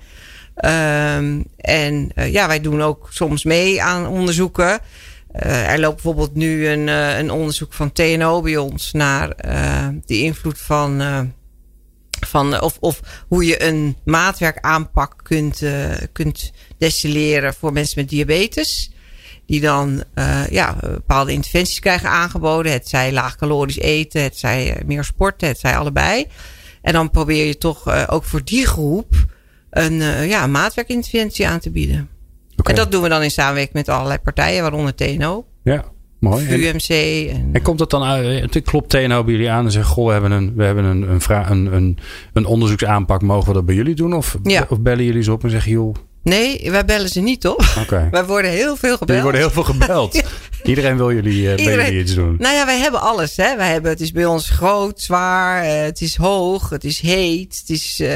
Um, 1.16 1.44
en 1.56 2.10
uh, 2.14 2.32
ja, 2.32 2.46
wij 2.46 2.60
doen 2.60 2.82
ook 2.82 3.08
soms 3.10 3.44
mee 3.44 3.82
aan 3.82 4.06
onderzoeken. 4.06 4.80
Uh, 5.44 5.72
er 5.72 5.80
loopt 5.80 5.94
bijvoorbeeld 5.94 6.34
nu 6.34 6.68
een, 6.68 6.88
een 6.88 7.30
onderzoek 7.30 7.72
van 7.72 7.92
TNO 7.92 8.40
bij 8.40 8.56
ons 8.56 8.92
naar 8.92 9.36
de 10.06 10.18
invloed 10.18 10.58
van, 10.58 11.00
van 12.26 12.60
of, 12.60 12.76
of 12.80 13.00
hoe 13.28 13.44
je 13.44 13.62
een 13.62 13.96
maatwerkaanpak 14.04 15.14
kunt, 15.22 15.62
kunt 16.12 16.52
destilleren 16.78 17.54
voor 17.54 17.72
mensen 17.72 18.00
met 18.00 18.08
diabetes. 18.08 18.92
Die 19.46 19.60
dan 19.60 20.04
ja, 20.50 20.76
bepaalde 20.80 21.32
interventies 21.32 21.78
krijgen 21.80 22.08
aangeboden. 22.08 22.72
Het 22.72 22.88
zij 22.88 23.12
laag 23.12 23.36
calorisch 23.36 23.78
eten, 23.78 24.22
het 24.22 24.38
zij 24.38 24.82
meer 24.86 25.04
sporten, 25.04 25.48
het 25.48 25.58
zij 25.58 25.76
allebei. 25.76 26.26
En 26.82 26.92
dan 26.92 27.10
probeer 27.10 27.46
je 27.46 27.58
toch 27.58 28.08
ook 28.08 28.24
voor 28.24 28.44
die 28.44 28.66
groep 28.66 29.26
een 29.70 29.94
ja, 30.28 30.46
maatwerkinterventie 30.46 31.48
aan 31.48 31.60
te 31.60 31.70
bieden. 31.70 32.08
Okay. 32.56 32.74
En 32.74 32.80
dat 32.80 32.92
doen 32.92 33.02
we 33.02 33.08
dan 33.08 33.22
in 33.22 33.30
samenwerking 33.30 33.74
met 33.74 33.88
allerlei 33.88 34.18
partijen, 34.18 34.62
waaronder 34.62 34.94
TNO. 34.94 35.46
Ja, 35.62 35.84
mooi. 36.20 36.68
UMC. 36.68 36.88
En, 37.30 37.48
en 37.52 37.62
komt 37.62 37.78
dat 37.78 37.90
dan 37.90 38.02
uit? 38.02 38.62
Klopt 38.62 38.88
TNO 38.88 39.24
bij 39.24 39.32
jullie 39.32 39.50
aan 39.50 39.64
en 39.64 39.70
zegt: 39.70 39.88
Goh, 39.88 40.06
we 40.06 40.12
hebben 40.12 40.30
een, 40.30 40.52
we 40.56 40.64
hebben 40.64 40.84
een, 40.84 41.02
een, 41.10 41.20
een, 41.50 41.74
een, 41.74 41.98
een 42.32 42.44
onderzoeksaanpak. 42.44 43.22
Mogen 43.22 43.48
we 43.48 43.54
dat 43.54 43.66
bij 43.66 43.74
jullie 43.74 43.94
doen? 43.94 44.14
Of, 44.14 44.38
ja. 44.42 44.66
of 44.68 44.80
bellen 44.80 45.04
jullie 45.04 45.22
ze 45.22 45.32
op 45.32 45.44
en 45.44 45.50
zeggen: 45.50 45.72
Joh. 45.72 45.94
Nee, 46.22 46.70
wij 46.70 46.84
bellen 46.84 47.08
ze 47.08 47.20
niet 47.20 47.46
op. 47.46 47.64
Okay. 47.78 48.10
wij 48.20 48.24
worden 48.24 48.50
heel 48.50 48.76
veel 48.76 48.96
gebeld. 48.96 49.08
Jullie 49.08 49.22
worden 49.22 49.40
heel 49.40 49.50
veel 49.50 49.62
gebeld. 49.62 50.22
Iedereen 50.62 50.96
wil 50.96 51.12
jullie, 51.12 51.42
uh, 51.42 51.50
Iedereen, 51.50 51.84
jullie 51.84 52.00
iets 52.00 52.14
doen. 52.14 52.36
Nou 52.38 52.54
ja, 52.54 52.66
wij 52.66 52.78
hebben 52.78 53.00
alles. 53.00 53.36
Hè. 53.36 53.56
Wij 53.56 53.70
hebben, 53.70 53.90
het 53.90 54.00
is 54.00 54.12
bij 54.12 54.24
ons 54.24 54.48
groot, 54.48 55.00
zwaar, 55.00 55.64
uh, 55.64 55.82
het 55.82 56.00
is 56.00 56.16
hoog, 56.16 56.70
het 56.70 56.84
is 56.84 57.00
heet. 57.00 57.58
Het 57.60 57.70
is, 57.70 58.00
uh, 58.00 58.08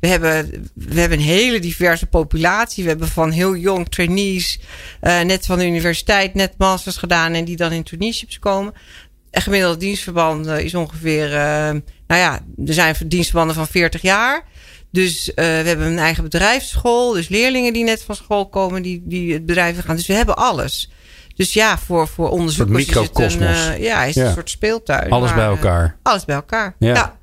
we, 0.00 0.06
hebben, 0.06 0.50
we 0.74 1.00
hebben 1.00 1.18
een 1.18 1.24
hele 1.24 1.58
diverse 1.58 2.06
populatie. 2.06 2.82
We 2.82 2.88
hebben 2.88 3.08
van 3.08 3.30
heel 3.30 3.56
jong 3.56 3.88
trainees, 3.88 4.60
net 5.00 5.46
van 5.46 5.58
de 5.58 5.66
universiteit, 5.66 6.34
net 6.34 6.54
masters 6.58 6.96
gedaan 6.96 7.32
en 7.32 7.44
die 7.44 7.56
dan 7.56 7.72
in 7.72 7.82
traineeships 7.82 8.38
komen. 8.38 8.72
Een 9.30 9.42
gemiddelde 9.42 9.76
dienstverband 9.76 10.46
is 10.46 10.74
ongeveer, 10.74 11.28
nou 12.06 12.20
ja, 12.20 12.40
er 12.66 12.74
zijn 12.74 12.96
dienstverbanden 13.06 13.56
van 13.56 13.66
40 13.66 14.02
jaar. 14.02 14.44
Dus 14.96 15.30
we 15.34 15.42
hebben 15.42 15.86
een 15.86 15.98
eigen 15.98 16.22
bedrijfsschool. 16.22 17.12
Dus 17.12 17.28
leerlingen 17.28 17.72
die 17.72 17.84
net 17.84 18.02
van 18.02 18.14
school 18.14 18.48
komen, 18.48 18.82
die, 18.82 19.02
die 19.04 19.32
het 19.32 19.46
bedrijf 19.46 19.84
gaan. 19.84 19.96
Dus 19.96 20.06
we 20.06 20.12
hebben 20.12 20.36
alles. 20.36 20.90
Dus 21.34 21.52
ja, 21.52 21.78
voor, 21.78 22.08
voor 22.08 22.28
onderzoekers 22.28 22.86
is 22.86 22.94
het 22.94 23.18
een, 23.18 23.42
uh, 23.42 23.82
ja, 23.82 24.04
is 24.04 24.16
een 24.16 24.32
soort 24.32 24.50
speeltuin. 24.50 25.10
Alles 25.10 25.34
bij 25.34 25.44
elkaar. 25.44 25.98
Alles 26.02 26.24
bij 26.24 26.34
elkaar, 26.34 26.76
ja. 26.78 26.94
ja. 26.94 27.18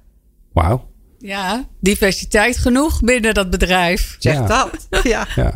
Wauw. 0.54 0.92
Ja, 1.20 1.68
diversiteit 1.80 2.58
genoeg 2.58 3.02
binnen 3.02 3.34
dat 3.34 3.50
bedrijf. 3.50 4.16
Zeg 4.20 4.48
dat. 4.48 4.70
Ja. 5.04 5.28
ja. 5.36 5.54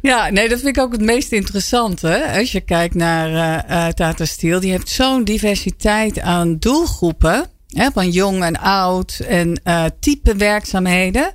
Ja. 0.00 0.30
nee, 0.30 0.48
dat 0.48 0.60
vind 0.60 0.76
ik 0.76 0.82
ook 0.82 0.92
het 0.92 1.00
meest 1.00 1.32
interessante. 1.32 2.32
Als 2.38 2.52
je 2.52 2.60
kijkt 2.60 2.94
naar 2.94 3.30
uh, 3.70 3.88
Tata 3.88 4.24
Steel, 4.24 4.60
die 4.60 4.70
heeft 4.70 4.88
zo'n 4.88 5.24
diversiteit 5.24 6.20
aan 6.20 6.56
doelgroepen. 6.58 7.46
Hè, 7.68 7.90
van 7.92 8.10
jong 8.10 8.42
en 8.42 8.56
oud 8.56 9.20
en 9.28 9.60
uh, 9.64 9.84
type 10.00 10.36
werkzaamheden 10.36 11.34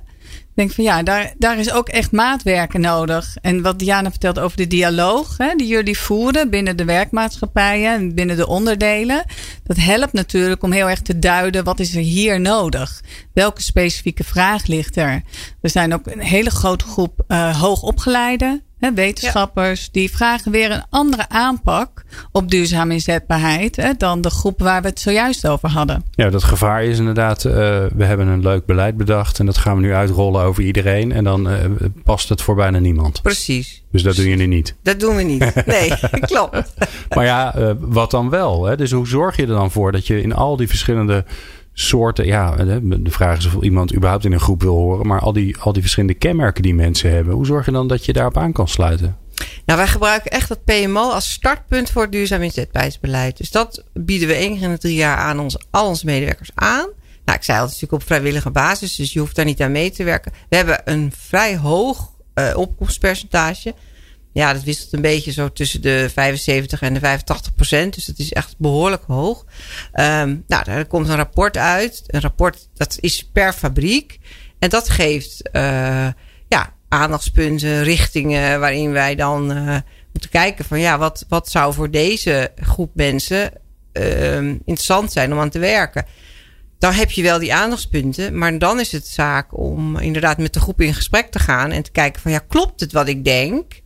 denk 0.60 0.72
van 0.72 0.84
ja, 0.84 1.02
daar, 1.02 1.34
daar 1.38 1.58
is 1.58 1.72
ook 1.72 1.88
echt 1.88 2.12
maatwerken 2.12 2.80
nodig. 2.80 3.36
En 3.40 3.62
wat 3.62 3.78
Diana 3.78 4.10
vertelt 4.10 4.38
over 4.38 4.56
de 4.56 4.66
dialoog 4.66 5.36
hè, 5.36 5.54
die 5.54 5.66
jullie 5.66 5.98
voeren 5.98 6.50
binnen 6.50 6.76
de 6.76 6.84
werkmaatschappijen 6.84 7.94
en 7.94 8.14
binnen 8.14 8.36
de 8.36 8.46
onderdelen. 8.46 9.24
Dat 9.64 9.76
helpt 9.76 10.12
natuurlijk 10.12 10.62
om 10.62 10.72
heel 10.72 10.88
erg 10.88 11.02
te 11.02 11.18
duiden 11.18 11.64
wat 11.64 11.80
is 11.80 11.94
er 11.94 12.02
hier 12.02 12.40
nodig. 12.40 13.00
Welke 13.32 13.62
specifieke 13.62 14.24
vraag 14.24 14.66
ligt 14.66 14.96
er? 14.96 15.22
Er 15.60 15.70
zijn 15.70 15.94
ook 15.94 16.06
een 16.06 16.20
hele 16.20 16.50
grote 16.50 16.84
groep 16.84 17.24
uh, 17.28 17.60
hoogopgeleiden 17.60 18.62
Hè, 18.80 18.92
wetenschappers 18.92 19.90
die 19.90 20.10
vragen 20.10 20.52
weer 20.52 20.70
een 20.70 20.84
andere 20.90 21.28
aanpak 21.28 22.04
op 22.32 22.50
duurzame 22.50 22.92
inzetbaarheid 22.92 23.76
hè, 23.76 23.92
dan 23.98 24.20
de 24.20 24.30
groep 24.30 24.60
waar 24.60 24.82
we 24.82 24.88
het 24.88 25.00
zojuist 25.00 25.46
over 25.46 25.68
hadden. 25.68 26.04
Ja, 26.10 26.30
dat 26.30 26.44
gevaar 26.44 26.84
is 26.84 26.98
inderdaad, 26.98 27.44
uh, 27.44 27.52
we 27.94 28.04
hebben 28.04 28.26
een 28.26 28.42
leuk 28.42 28.66
beleid 28.66 28.96
bedacht 28.96 29.38
en 29.38 29.46
dat 29.46 29.58
gaan 29.58 29.76
we 29.76 29.82
nu 29.82 29.94
uitrollen 29.94 30.42
over 30.42 30.62
iedereen 30.62 31.12
en 31.12 31.24
dan 31.24 31.50
uh, 31.50 31.56
past 32.04 32.28
het 32.28 32.42
voor 32.42 32.54
bijna 32.54 32.78
niemand. 32.78 33.22
Precies. 33.22 33.82
Dus 33.90 34.02
dat 34.02 34.16
doen 34.16 34.28
jullie 34.28 34.46
niet? 34.46 34.74
Dat 34.82 35.00
doen 35.00 35.16
we 35.16 35.22
niet. 35.22 35.66
Nee, 35.66 35.92
klopt. 36.20 36.74
maar 37.14 37.24
ja, 37.24 37.58
uh, 37.58 37.70
wat 37.78 38.10
dan 38.10 38.30
wel? 38.30 38.64
Hè? 38.64 38.76
Dus 38.76 38.90
hoe 38.90 39.08
zorg 39.08 39.36
je 39.36 39.42
er 39.42 39.48
dan 39.48 39.70
voor 39.70 39.92
dat 39.92 40.06
je 40.06 40.22
in 40.22 40.34
al 40.34 40.56
die 40.56 40.68
verschillende 40.68 41.24
soorten. 41.72 42.26
Ja, 42.26 42.56
de 42.56 43.00
vraag 43.10 43.38
is 43.38 43.46
of 43.46 43.62
iemand 43.62 43.94
überhaupt 43.94 44.24
in 44.24 44.32
een 44.32 44.40
groep 44.40 44.62
wil 44.62 44.74
horen. 44.74 45.06
Maar 45.06 45.20
al 45.20 45.32
die, 45.32 45.56
al 45.58 45.72
die 45.72 45.82
verschillende 45.82 46.14
kenmerken 46.14 46.62
die 46.62 46.74
mensen 46.74 47.10
hebben. 47.10 47.34
Hoe 47.34 47.46
zorg 47.46 47.66
je 47.66 47.72
dan 47.72 47.88
dat 47.88 48.04
je 48.04 48.12
daarop 48.12 48.36
aan 48.36 48.52
kan 48.52 48.68
sluiten? 48.68 49.16
Nou, 49.64 49.78
wij 49.78 49.88
gebruiken 49.88 50.30
echt 50.30 50.48
dat 50.48 50.64
PMO 50.64 51.10
als 51.10 51.30
startpunt 51.30 51.90
voor 51.90 52.02
het 52.02 52.12
duurzaam 52.12 52.42
inzetbaarheidsbeleid. 52.42 53.36
Dus 53.36 53.50
dat 53.50 53.84
bieden 53.92 54.28
we 54.28 54.34
één 54.34 54.54
keer 54.54 54.62
in 54.62 54.70
de 54.70 54.78
drie 54.78 54.94
jaar 54.94 55.16
aan 55.16 55.40
ons, 55.40 55.58
al 55.70 55.88
onze 55.88 56.06
medewerkers 56.06 56.50
aan. 56.54 56.88
Nou, 57.24 57.38
ik 57.38 57.44
zei 57.44 57.58
al, 57.58 57.64
natuurlijk 57.64 57.92
op 57.92 58.02
vrijwillige 58.02 58.50
basis, 58.50 58.96
dus 58.96 59.12
je 59.12 59.18
hoeft 59.18 59.36
daar 59.36 59.44
niet 59.44 59.62
aan 59.62 59.72
mee 59.72 59.90
te 59.90 60.04
werken. 60.04 60.32
We 60.48 60.56
hebben 60.56 60.80
een 60.84 61.12
vrij 61.16 61.56
hoog 61.56 62.10
uh, 62.34 62.56
opkomstpercentage. 62.56 63.74
Ja, 64.32 64.52
dat 64.52 64.62
wisselt 64.62 64.92
een 64.92 65.00
beetje 65.00 65.32
zo 65.32 65.52
tussen 65.52 65.82
de 65.82 66.10
75 66.12 66.82
en 66.82 66.94
de 66.94 67.00
85 67.00 67.54
procent. 67.54 67.94
Dus 67.94 68.04
dat 68.04 68.18
is 68.18 68.32
echt 68.32 68.54
behoorlijk 68.58 69.02
hoog. 69.06 69.44
Um, 69.94 70.44
nou, 70.46 70.64
daar 70.64 70.86
komt 70.86 71.08
een 71.08 71.16
rapport 71.16 71.56
uit. 71.56 72.02
Een 72.06 72.20
rapport 72.20 72.68
dat 72.74 72.96
is 73.00 73.28
per 73.32 73.52
fabriek. 73.52 74.18
En 74.58 74.68
dat 74.68 74.88
geeft 74.88 75.48
uh, 75.52 76.08
ja, 76.48 76.74
aandachtspunten, 76.88 77.82
richtingen 77.82 78.60
waarin 78.60 78.92
wij 78.92 79.14
dan 79.14 79.56
uh, 79.56 79.76
moeten 80.12 80.30
kijken 80.30 80.64
van 80.64 80.80
ja, 80.80 80.98
wat, 80.98 81.24
wat 81.28 81.50
zou 81.50 81.74
voor 81.74 81.90
deze 81.90 82.52
groep 82.56 82.90
mensen 82.94 83.52
uh, 83.92 84.36
interessant 84.36 85.12
zijn 85.12 85.32
om 85.32 85.38
aan 85.38 85.50
te 85.50 85.58
werken. 85.58 86.06
Dan 86.78 86.92
heb 86.92 87.10
je 87.10 87.22
wel 87.22 87.38
die 87.38 87.54
aandachtspunten, 87.54 88.38
maar 88.38 88.58
dan 88.58 88.80
is 88.80 88.92
het 88.92 89.06
zaak 89.06 89.58
om 89.58 89.98
inderdaad 89.98 90.38
met 90.38 90.52
de 90.52 90.60
groep 90.60 90.80
in 90.80 90.94
gesprek 90.94 91.30
te 91.30 91.38
gaan 91.38 91.70
en 91.70 91.82
te 91.82 91.90
kijken 91.90 92.22
van 92.22 92.30
ja, 92.30 92.38
klopt 92.48 92.80
het 92.80 92.92
wat 92.92 93.08
ik 93.08 93.24
denk? 93.24 93.80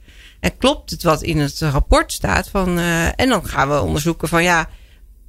En 0.44 0.56
klopt 0.58 0.90
het 0.90 1.02
wat 1.02 1.22
in 1.22 1.38
het 1.38 1.60
rapport 1.60 2.12
staat? 2.12 2.48
Van, 2.48 2.78
uh, 2.78 3.20
en 3.20 3.28
dan 3.28 3.46
gaan 3.46 3.68
we 3.68 3.80
onderzoeken 3.80 4.28
van 4.28 4.42
ja, 4.42 4.68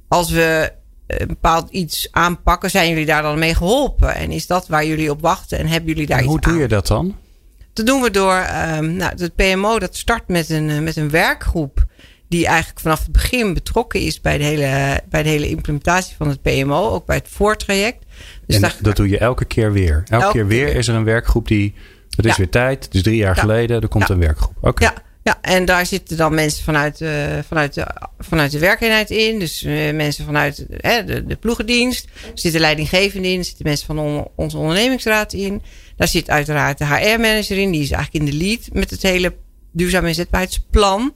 als 0.08 0.30
we 0.30 0.72
een 1.06 1.26
bepaald 1.26 1.70
iets 1.70 2.08
aanpakken, 2.10 2.70
zijn 2.70 2.88
jullie 2.88 3.06
daar 3.06 3.22
dan 3.22 3.38
mee 3.38 3.54
geholpen? 3.54 4.14
En 4.14 4.30
is 4.30 4.46
dat 4.46 4.68
waar 4.68 4.86
jullie 4.86 5.10
op 5.10 5.20
wachten? 5.20 5.58
En 5.58 5.66
hebben 5.66 5.88
jullie 5.88 6.06
daar 6.06 6.18
iets 6.18 6.26
aan? 6.26 6.32
Hoe 6.32 6.40
doe 6.40 6.58
je 6.58 6.68
dat 6.68 6.86
dan? 6.86 7.16
Dat 7.72 7.86
doen 7.86 8.02
we 8.02 8.10
door, 8.10 8.46
um, 8.76 8.92
nou, 8.92 9.12
het 9.16 9.34
PMO 9.34 9.78
dat 9.78 9.96
start 9.96 10.28
met 10.28 10.50
een, 10.50 10.70
eh, 10.70 10.78
met 10.78 10.96
een 10.96 11.10
werkgroep 11.10 11.84
die 12.28 12.46
eigenlijk 12.46 12.80
vanaf 12.80 13.02
het 13.02 13.12
begin 13.12 13.54
betrokken 13.54 14.00
is 14.00 14.20
bij 14.20 14.38
de 14.38 14.44
hele, 14.44 15.00
bij 15.08 15.22
de 15.22 15.28
hele 15.28 15.48
implementatie 15.48 16.16
van 16.16 16.28
het 16.28 16.42
PMO, 16.42 16.90
ook 16.90 17.06
bij 17.06 17.16
het 17.16 17.28
voortraject. 17.28 18.04
Dus 18.46 18.60
en 18.60 18.70
dat 18.80 18.96
doe 18.96 19.08
je 19.08 19.18
elke 19.18 19.44
keer 19.44 19.72
weer. 19.72 20.02
Elke, 20.08 20.32
keer 20.32 20.46
weer 20.46 20.74
is 20.74 20.88
er 20.88 20.94
een 20.94 21.04
werkgroep 21.04 21.48
die. 21.48 21.74
Het 22.16 22.26
is 22.26 22.36
weer 22.36 22.50
tijd. 22.50 22.84
Het 22.84 22.94
is 22.94 23.02
drie 23.02 23.16
jaar 23.16 23.36
geleden. 23.36 23.80
Er 23.80 23.88
komt 23.88 24.08
een 24.08 24.18
werkgroep. 24.18 24.54
Oké. 24.60 24.84
Ja, 24.84 24.94
ja, 25.26 25.38
en 25.40 25.64
daar 25.64 25.86
zitten 25.86 26.16
dan 26.16 26.34
mensen 26.34 26.64
vanuit, 26.64 27.00
uh, 27.00 27.38
vanuit, 27.48 27.74
de, 27.74 27.86
vanuit 28.18 28.50
de 28.50 28.58
werkeenheid 28.58 29.10
in. 29.10 29.38
Dus 29.38 29.62
uh, 29.62 29.94
mensen 29.94 30.24
vanuit 30.24 30.66
de, 31.06 31.36
ploegendienst. 31.40 32.04
Er 32.04 32.30
zitten 32.34 32.60
leidinggevenden 32.60 33.30
in. 33.30 33.38
Er 33.38 33.44
zitten 33.44 33.66
mensen 33.66 33.86
van 33.86 33.98
on, 33.98 34.28
onze 34.36 34.56
ondernemingsraad 34.56 35.32
in. 35.32 35.62
Daar 35.96 36.08
zit 36.08 36.30
uiteraard 36.30 36.78
de 36.78 36.86
HR-manager 36.86 37.58
in. 37.58 37.70
Die 37.70 37.82
is 37.82 37.90
eigenlijk 37.90 38.24
in 38.24 38.30
de 38.30 38.44
lead 38.44 38.68
met 38.72 38.90
het 38.90 39.02
hele 39.02 39.34
duurzaam 39.72 40.06
inzetbaarheidsplan. 40.06 41.14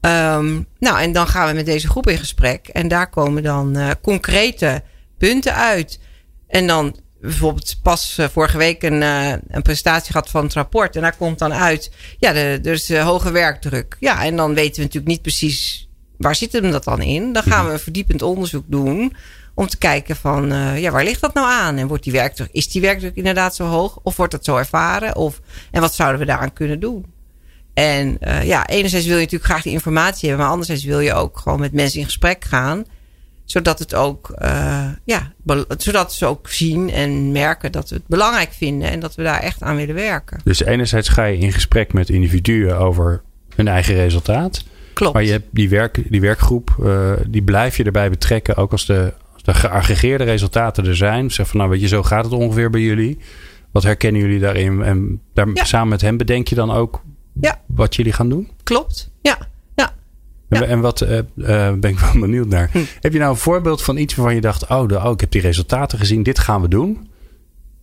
Um, 0.00 0.66
nou, 0.78 1.00
en 1.00 1.12
dan 1.12 1.26
gaan 1.26 1.48
we 1.48 1.54
met 1.54 1.66
deze 1.66 1.88
groep 1.88 2.08
in 2.08 2.18
gesprek. 2.18 2.68
En 2.68 2.88
daar 2.88 3.10
komen 3.10 3.42
dan 3.42 3.96
concrete 4.02 4.82
punten 5.18 5.54
uit. 5.54 6.00
En 6.48 6.66
dan 6.66 6.96
bijvoorbeeld 7.22 7.76
pas 7.82 8.16
uh, 8.20 8.26
vorige 8.28 8.58
week 8.58 8.82
een, 8.82 9.02
uh, 9.02 9.30
een 9.48 9.62
presentatie 9.62 10.12
gehad 10.12 10.30
van 10.30 10.44
het 10.44 10.52
rapport. 10.52 10.96
En 10.96 11.02
daar 11.02 11.16
komt 11.16 11.38
dan 11.38 11.52
uit, 11.52 11.90
ja, 12.18 12.32
de, 12.32 12.60
er 12.64 12.72
is 12.72 12.90
uh, 12.90 13.04
hoge 13.04 13.30
werkdruk. 13.30 13.96
Ja, 14.00 14.24
en 14.24 14.36
dan 14.36 14.54
weten 14.54 14.76
we 14.76 14.80
natuurlijk 14.80 15.12
niet 15.12 15.22
precies 15.22 15.88
waar 16.16 16.34
zit 16.34 16.52
hem 16.52 16.70
dat 16.70 16.84
dan 16.84 17.02
in. 17.02 17.32
Dan 17.32 17.42
gaan 17.42 17.66
we 17.66 17.72
een 17.72 17.78
verdiepend 17.78 18.22
onderzoek 18.22 18.64
doen 18.66 19.14
om 19.54 19.66
te 19.66 19.78
kijken 19.78 20.16
van, 20.16 20.48
ja, 20.80 20.90
waar 20.90 21.04
ligt 21.04 21.20
dat 21.20 21.34
nou 21.34 21.50
aan? 21.50 21.76
En 21.76 21.86
wordt 21.86 22.04
die 22.04 22.12
werkdruk, 22.12 22.48
is 22.52 22.68
die 22.68 22.80
werkdruk 22.80 23.14
inderdaad 23.14 23.54
zo 23.54 23.64
hoog? 23.64 23.98
Of 24.02 24.16
wordt 24.16 24.32
dat 24.32 24.44
zo 24.44 24.56
ervaren? 24.56 25.16
Of, 25.16 25.40
en 25.70 25.80
wat 25.80 25.94
zouden 25.94 26.20
we 26.20 26.26
daaraan 26.26 26.52
kunnen 26.52 26.80
doen? 26.80 27.06
En 27.74 28.18
ja, 28.42 28.66
enerzijds 28.66 29.06
wil 29.06 29.16
je 29.16 29.22
natuurlijk 29.22 29.50
graag 29.50 29.62
die 29.62 29.72
informatie 29.72 30.28
hebben, 30.28 30.44
maar 30.44 30.54
anderzijds 30.54 30.84
wil 30.84 31.00
je 31.00 31.14
ook 31.14 31.38
gewoon 31.38 31.60
met 31.60 31.72
mensen 31.72 31.98
in 31.98 32.04
gesprek 32.04 32.44
gaan 32.44 32.84
zodat 33.44 33.78
het 33.78 33.94
ook, 33.94 34.34
uh, 34.42 34.88
ja, 35.04 35.32
zodat 35.76 36.12
ze 36.12 36.26
ook 36.26 36.48
zien 36.48 36.90
en 36.90 37.32
merken 37.32 37.72
dat 37.72 37.88
we 37.88 37.94
het 37.94 38.06
belangrijk 38.06 38.52
vinden 38.52 38.90
en 38.90 39.00
dat 39.00 39.14
we 39.14 39.22
daar 39.22 39.40
echt 39.40 39.62
aan 39.62 39.76
willen 39.76 39.94
werken. 39.94 40.40
Dus 40.44 40.64
enerzijds 40.64 41.08
ga 41.08 41.24
je 41.24 41.38
in 41.38 41.52
gesprek 41.52 41.92
met 41.92 42.08
individuen 42.08 42.78
over 42.78 43.22
hun 43.54 43.68
eigen 43.68 43.94
resultaat. 43.94 44.64
Klopt. 44.92 45.14
Maar 45.14 45.22
je 45.22 45.30
hebt 45.30 45.48
die, 45.50 45.68
werk, 45.68 46.10
die 46.10 46.20
werkgroep, 46.20 46.76
uh, 46.80 47.12
die 47.28 47.42
blijf 47.42 47.76
je 47.76 47.84
erbij 47.84 48.10
betrekken, 48.10 48.56
ook 48.56 48.72
als 48.72 48.86
de, 48.86 49.12
als 49.32 49.42
de 49.42 49.54
geaggregeerde 49.54 50.24
resultaten 50.24 50.86
er 50.86 50.96
zijn. 50.96 51.30
Zeg 51.30 51.48
van 51.48 51.58
nou, 51.58 51.70
weet 51.70 51.80
je, 51.80 51.88
zo 51.88 52.02
gaat 52.02 52.24
het 52.24 52.32
ongeveer 52.32 52.70
bij 52.70 52.80
jullie. 52.80 53.18
Wat 53.70 53.82
herkennen 53.82 54.20
jullie 54.20 54.38
daarin? 54.38 54.82
En 54.82 55.20
daar, 55.34 55.48
ja. 55.54 55.64
samen 55.64 55.88
met 55.88 56.00
hem 56.00 56.16
bedenk 56.16 56.48
je 56.48 56.54
dan 56.54 56.70
ook 56.70 57.02
ja. 57.40 57.60
wat 57.66 57.96
jullie 57.96 58.12
gaan 58.12 58.28
doen? 58.28 58.50
Klopt, 58.62 59.10
ja. 59.22 59.38
En, 60.52 60.68
en 60.68 60.80
wat 60.80 61.00
uh, 61.00 61.10
uh, 61.10 61.72
ben 61.72 61.90
ik 61.90 61.98
wel 61.98 62.20
benieuwd 62.26 62.48
naar. 62.48 62.68
Hm. 62.72 62.84
Heb 63.00 63.12
je 63.12 63.18
nou 63.18 63.30
een 63.30 63.36
voorbeeld 63.36 63.82
van 63.82 63.96
iets 63.96 64.14
waarvan 64.14 64.34
je 64.34 64.40
dacht: 64.40 64.68
oh, 64.68 64.88
de, 64.88 64.96
oh, 64.96 65.10
ik 65.10 65.20
heb 65.20 65.30
die 65.30 65.40
resultaten 65.40 65.98
gezien, 65.98 66.22
dit 66.22 66.38
gaan 66.38 66.62
we 66.62 66.68
doen. 66.68 67.10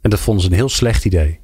En 0.02 0.10
dat 0.10 0.20
vonden 0.20 0.44
ze 0.44 0.50
een 0.50 0.56
heel 0.56 0.70
slecht 0.70 1.06
idee. 1.06 1.40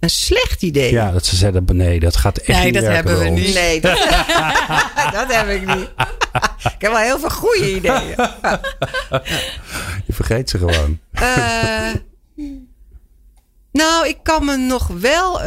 Een 0.00 0.10
slecht 0.10 0.62
idee? 0.62 0.92
Ja, 0.92 1.10
dat 1.10 1.26
ze 1.26 1.36
zeiden: 1.36 1.64
nee, 1.76 2.00
dat 2.00 2.16
gaat 2.16 2.38
echt 2.38 2.58
nee, 2.58 2.64
niet 2.64 2.74
dat 2.74 2.84
hebben 2.84 3.18
we 3.18 3.28
niet. 3.28 3.54
Nee, 3.54 3.80
dat, 3.80 3.96
dat 5.18 5.34
heb 5.34 5.48
ik 5.48 5.66
niet. 5.66 5.90
ik 6.62 6.76
heb 6.78 6.92
wel 6.92 6.96
heel 6.96 7.18
veel 7.18 7.30
goede 7.30 7.74
ideeën. 7.74 8.14
je 10.06 10.12
vergeet 10.12 10.50
ze 10.50 10.58
gewoon. 10.58 10.98
Uh, 11.12 11.94
nou, 13.72 14.08
ik 14.08 14.18
kan 14.22 14.44
me 14.44 14.56
nog 14.56 14.86
wel. 14.86 15.40
Uh, 15.40 15.46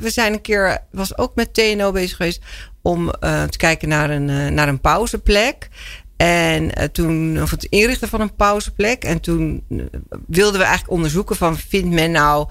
we 0.00 0.10
zijn 0.10 0.32
een 0.32 0.40
keer, 0.40 0.78
was 0.90 1.18
ook 1.18 1.34
met 1.34 1.54
TNO 1.54 1.92
bezig 1.92 2.16
geweest 2.16 2.42
om 2.82 3.06
uh, 3.06 3.42
te 3.42 3.58
kijken 3.58 3.88
naar 3.88 4.10
een, 4.10 4.28
uh, 4.28 4.46
naar 4.48 4.68
een 4.68 4.80
pauzeplek. 4.80 5.68
En 6.16 6.64
uh, 6.64 6.84
toen, 6.84 7.42
of 7.42 7.50
het 7.50 7.64
inrichten 7.64 8.08
van 8.08 8.20
een 8.20 8.34
pauzeplek. 8.34 9.04
En 9.04 9.20
toen 9.20 9.64
wilden 10.26 10.58
we 10.58 10.66
eigenlijk 10.66 10.92
onderzoeken 10.92 11.36
van, 11.36 11.56
vindt 11.56 11.90
men 11.90 12.10
nou 12.10 12.48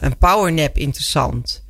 een 0.00 0.18
powernap 0.18 0.76
interessant? 0.76 1.64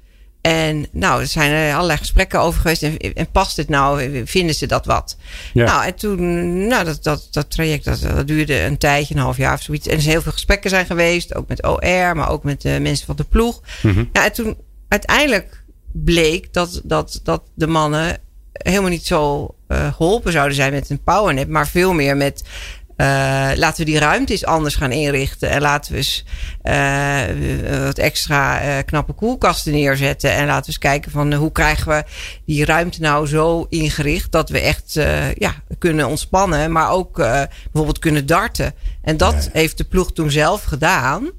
En 0.46 0.86
nou, 0.92 1.20
er 1.20 1.26
zijn 1.26 1.50
er 1.50 1.74
allerlei 1.74 1.98
gesprekken 1.98 2.40
over 2.40 2.60
geweest. 2.60 2.82
En, 2.82 2.98
en 2.98 3.30
past 3.30 3.56
het 3.56 3.68
nou? 3.68 4.22
Vinden 4.26 4.54
ze 4.54 4.66
dat 4.66 4.86
wat? 4.86 5.16
Ja. 5.52 5.64
Nou, 5.64 5.84
en 5.84 5.94
toen, 5.94 6.66
nou, 6.66 6.84
dat, 6.84 7.02
dat, 7.02 7.28
dat 7.30 7.50
traject, 7.50 7.84
dat, 7.84 8.00
dat, 8.00 8.26
duurde 8.26 8.60
een 8.60 8.78
tijdje, 8.78 9.14
een 9.14 9.20
half 9.20 9.36
jaar 9.36 9.54
of 9.54 9.62
zoiets. 9.62 9.86
En 9.86 9.94
er 9.94 10.00
zijn 10.00 10.12
heel 10.12 10.22
veel 10.22 10.32
gesprekken 10.32 10.70
zijn 10.70 10.86
geweest. 10.86 11.34
Ook 11.34 11.48
met 11.48 11.66
OR, 11.66 12.16
maar 12.16 12.30
ook 12.30 12.44
met 12.44 12.62
de 12.62 12.78
mensen 12.80 13.06
van 13.06 13.16
de 13.16 13.24
ploeg. 13.24 13.60
Mm 13.82 13.92
-hmm. 13.92 14.08
ja, 14.12 14.24
en 14.24 14.32
toen 14.32 14.56
uiteindelijk 14.88 15.64
bleek 16.04 16.52
dat, 16.52 16.80
dat, 16.84 17.20
dat 17.22 17.42
de 17.54 17.66
mannen 17.66 18.18
helemaal 18.52 18.90
niet 18.90 19.06
zo 19.06 19.54
uh, 19.68 19.94
geholpen 19.94 20.32
zouden 20.32 20.56
zijn 20.56 20.72
met 20.72 20.90
een 20.90 21.02
powernap, 21.02 21.48
maar 21.48 21.68
veel 21.68 21.92
meer 21.92 22.16
met 22.16 22.42
Uh, 22.96 23.06
laten 23.54 23.84
we 23.84 23.90
die 23.90 23.98
ruimte 23.98 24.32
eens 24.32 24.44
anders 24.44 24.74
gaan 24.74 24.92
inrichten. 24.92 25.50
En 25.50 25.60
laten 25.60 25.92
we 25.92 25.98
eens 25.98 26.24
uh, 26.62 27.84
wat 27.84 27.98
extra 27.98 28.62
uh, 28.62 28.82
knappe 28.84 29.12
koelkasten 29.12 29.72
neerzetten. 29.72 30.32
En 30.32 30.46
laten 30.46 30.60
we 30.60 30.66
eens 30.66 30.78
kijken 30.78 31.10
van 31.10 31.34
hoe 31.34 31.52
krijgen 31.52 31.88
we 31.88 32.04
die 32.46 32.64
ruimte 32.64 33.00
nou 33.00 33.26
zo 33.26 33.66
ingericht 33.68 34.32
dat 34.32 34.48
we 34.48 34.60
echt 34.60 34.92
ja, 35.34 35.54
kunnen 35.78 36.06
ontspannen. 36.06 36.72
Maar 36.72 36.90
ook 36.90 37.16
bijvoorbeeld 37.16 37.98
kunnen 37.98 38.26
darten. 38.26 38.74
En 39.02 39.16
dat 39.16 39.44
ja. 39.44 39.50
heeft 39.52 39.76
de 39.76 39.84
ploeg 39.84 40.12
toen 40.12 40.30
zelf 40.30 40.62
gedaan. 40.62 41.30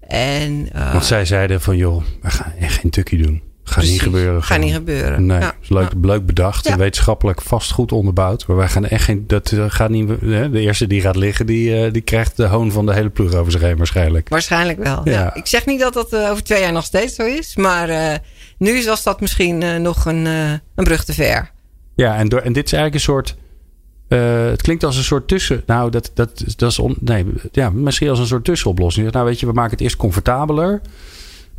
En, 0.00 0.68
Want 0.92 1.04
zij 1.04 1.24
zeiden 1.24 1.60
van 1.60 1.76
joh, 1.76 2.02
we 2.22 2.30
gaan 2.30 2.52
echt 2.60 2.80
geen 2.80 2.90
tukkie 2.90 3.22
doen. 3.22 3.47
Gaat 3.68 3.84
niet 3.84 4.02
gebeuren. 4.02 4.42
Gaat 4.42 4.60
niet 4.60 4.72
gebeuren. 4.72 5.26
Nee, 5.26 5.40
ja. 5.40 5.54
is 5.62 5.68
leuk, 5.68 5.90
leuk 6.02 6.26
bedacht. 6.26 6.68
Ja. 6.68 6.76
Wetenschappelijk 6.76 7.42
vast 7.42 7.70
goed 7.70 7.92
onderbouwd. 7.92 8.46
Maar 8.46 8.56
wij 8.56 8.68
gaan 8.68 8.86
echt 8.86 9.04
geen. 9.04 9.24
Dat 9.26 9.52
gaat 9.68 9.90
niet. 9.90 10.08
De 10.20 10.60
eerste 10.60 10.86
die 10.86 11.00
gaat 11.00 11.16
liggen, 11.16 11.46
die, 11.46 11.90
die 11.90 12.02
krijgt 12.02 12.36
de 12.36 12.46
hoon 12.46 12.72
van 12.72 12.86
de 12.86 12.94
hele 12.94 13.10
ploeg 13.10 13.34
over 13.34 13.52
zich 13.52 13.60
heen 13.60 13.76
waarschijnlijk. 13.76 14.28
Waarschijnlijk 14.28 14.78
wel. 14.78 15.00
Ja. 15.04 15.34
Ik 15.34 15.46
zeg 15.46 15.66
niet 15.66 15.80
dat 15.80 15.94
dat 15.94 16.16
over 16.16 16.44
twee 16.44 16.60
jaar 16.60 16.72
nog 16.72 16.84
steeds 16.84 17.14
zo 17.14 17.22
is. 17.22 17.56
Maar 17.56 17.88
uh, 17.88 18.14
nu 18.58 18.84
was 18.84 19.02
dat 19.02 19.20
misschien 19.20 19.60
uh, 19.60 19.76
nog 19.76 20.04
een, 20.04 20.26
uh, 20.26 20.50
een 20.50 20.84
brug 20.84 21.04
te 21.04 21.14
ver. 21.14 21.50
Ja, 21.94 22.16
en, 22.16 22.28
door, 22.28 22.40
en 22.40 22.52
dit 22.52 22.66
is 22.66 22.72
eigenlijk 22.72 22.94
een 22.94 23.12
soort. 23.12 23.36
het 24.50 24.62
klinkt 24.62 24.84
als 24.84 24.96
een 24.96 25.04
soort 25.04 25.28
tussen. 25.28 25.62
Nou, 25.66 25.90
dat, 25.90 26.10
dat, 26.14 26.42
dat 26.56 26.70
is. 26.70 26.78
On, 26.78 26.96
nee, 27.00 27.26
ja, 27.52 27.70
misschien 27.70 28.08
als 28.08 28.18
een 28.18 28.26
soort 28.26 28.44
tussenoplossing. 28.44 29.10
Nou, 29.10 29.24
weet 29.24 29.40
je, 29.40 29.46
we 29.46 29.52
maken 29.52 29.70
het 29.70 29.80
eerst 29.80 29.96
comfortabeler. 29.96 30.80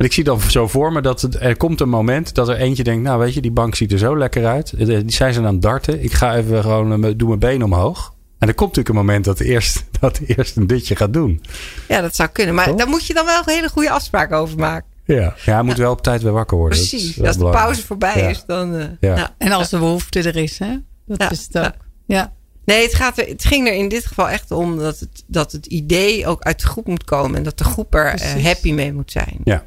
En 0.00 0.06
ik 0.06 0.12
zie 0.12 0.24
dan 0.24 0.40
zo 0.40 0.68
voor 0.68 0.92
me 0.92 1.00
dat 1.00 1.22
er 1.22 1.56
komt 1.56 1.80
een 1.80 1.88
moment 1.88 2.34
dat 2.34 2.48
er 2.48 2.56
eentje 2.56 2.82
denkt: 2.82 3.02
Nou, 3.02 3.18
weet 3.18 3.34
je, 3.34 3.40
die 3.40 3.50
bank 3.50 3.74
ziet 3.74 3.92
er 3.92 3.98
zo 3.98 4.18
lekker 4.18 4.46
uit. 4.46 4.86
Die 4.86 5.10
zijn 5.10 5.32
ze 5.32 5.40
aan 5.40 5.52
het 5.52 5.62
darten. 5.62 6.02
Ik 6.02 6.12
ga 6.12 6.36
even 6.36 6.62
gewoon, 6.62 7.14
doe 7.16 7.28
mijn 7.28 7.38
been 7.38 7.62
omhoog. 7.62 8.14
En 8.38 8.48
er 8.48 8.54
komt 8.54 8.76
natuurlijk 8.76 8.88
een 8.88 9.04
moment 9.04 9.24
dat 9.24 9.40
eerst, 9.40 9.84
dat 10.00 10.20
eerst 10.26 10.56
een 10.56 10.66
ditje 10.66 10.96
gaat 10.96 11.12
doen. 11.12 11.42
Ja, 11.88 12.00
dat 12.00 12.14
zou 12.16 12.28
kunnen. 12.28 12.54
Maar 12.54 12.66
Toch? 12.66 12.76
daar 12.76 12.88
moet 12.88 13.06
je 13.06 13.14
dan 13.14 13.24
wel 13.24 13.38
een 13.38 13.54
hele 13.54 13.68
goede 13.68 13.90
afspraak 13.90 14.32
over 14.32 14.58
maken. 14.58 14.88
Ja, 15.04 15.34
ja 15.44 15.54
hij 15.54 15.62
moet 15.62 15.76
wel 15.76 15.92
op 15.92 16.02
tijd 16.02 16.22
weer 16.22 16.32
wakker 16.32 16.56
worden. 16.56 16.78
Precies. 16.78 17.14
Dat 17.14 17.26
als 17.26 17.36
de 17.36 17.50
pauze 17.50 17.86
voorbij 17.86 18.22
ja. 18.22 18.28
is, 18.28 18.44
dan. 18.46 18.74
Uh, 18.74 18.84
ja. 19.00 19.14
Nou, 19.14 19.28
en 19.38 19.52
als 19.52 19.68
de 19.68 19.78
behoefte 19.78 20.22
er 20.22 20.36
is, 20.36 20.58
hè? 20.58 20.76
Dat 21.06 21.30
is 21.30 21.48
het 21.50 21.58
ook. 21.58 21.74
Ja. 22.06 22.32
Nee, 22.64 22.82
het, 22.82 22.94
gaat 22.94 23.18
er, 23.18 23.26
het 23.26 23.44
ging 23.44 23.68
er 23.68 23.74
in 23.74 23.88
dit 23.88 24.06
geval 24.06 24.28
echt 24.28 24.50
om 24.50 24.78
dat 24.78 24.98
het, 24.98 25.24
dat 25.26 25.52
het 25.52 25.66
idee 25.66 26.26
ook 26.26 26.42
uit 26.42 26.60
de 26.60 26.66
groep 26.66 26.86
moet 26.86 27.04
komen. 27.04 27.36
En 27.36 27.42
dat 27.42 27.58
de 27.58 27.64
groep 27.64 27.94
er 27.94 28.14
uh, 28.14 28.44
happy 28.44 28.72
mee 28.72 28.92
moet 28.92 29.10
zijn. 29.10 29.36
Ja. 29.44 29.64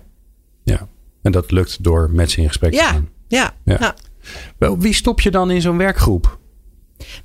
Ja, 0.64 0.88
en 1.22 1.32
dat 1.32 1.52
lukt 1.52 1.84
door 1.84 2.10
met 2.12 2.32
ze 2.32 2.42
in 2.42 2.48
gesprek 2.48 2.74
ja, 2.74 2.88
te 2.88 2.94
gaan. 2.94 3.10
Ja. 3.28 3.96
Wel, 4.58 4.80
wie 4.80 4.94
stop 4.94 5.22
je 5.22 5.32
dan 5.32 5.52
in 5.52 5.62
zo'n 5.62 5.78
werkgroep? 5.78 6.40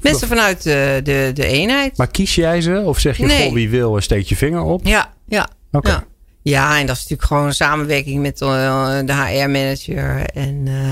Mensen 0.00 0.28
vanuit 0.28 0.62
de, 0.62 1.00
de, 1.02 1.30
de 1.34 1.46
eenheid. 1.46 1.96
Maar 1.96 2.10
kies 2.10 2.34
jij 2.34 2.60
ze? 2.60 2.82
Of 2.84 2.98
zeg 2.98 3.16
je, 3.16 3.26
nee. 3.26 3.44
goh, 3.44 3.52
wie 3.52 3.70
wil, 3.70 4.00
steek 4.00 4.26
je 4.26 4.36
vinger 4.36 4.62
op? 4.62 4.86
Ja, 4.86 5.12
ja. 5.26 5.48
Oké. 5.70 5.90
Ja. 5.90 6.04
ja. 6.42 6.78
en 6.78 6.86
dat 6.86 6.96
is 6.96 7.02
natuurlijk 7.02 7.28
gewoon 7.28 7.46
een 7.46 7.54
samenwerking 7.54 8.22
met 8.22 8.40
uh, 8.40 8.98
de 9.04 9.12
HR-manager. 9.12 10.24
En, 10.24 10.66
uh, 10.66 10.90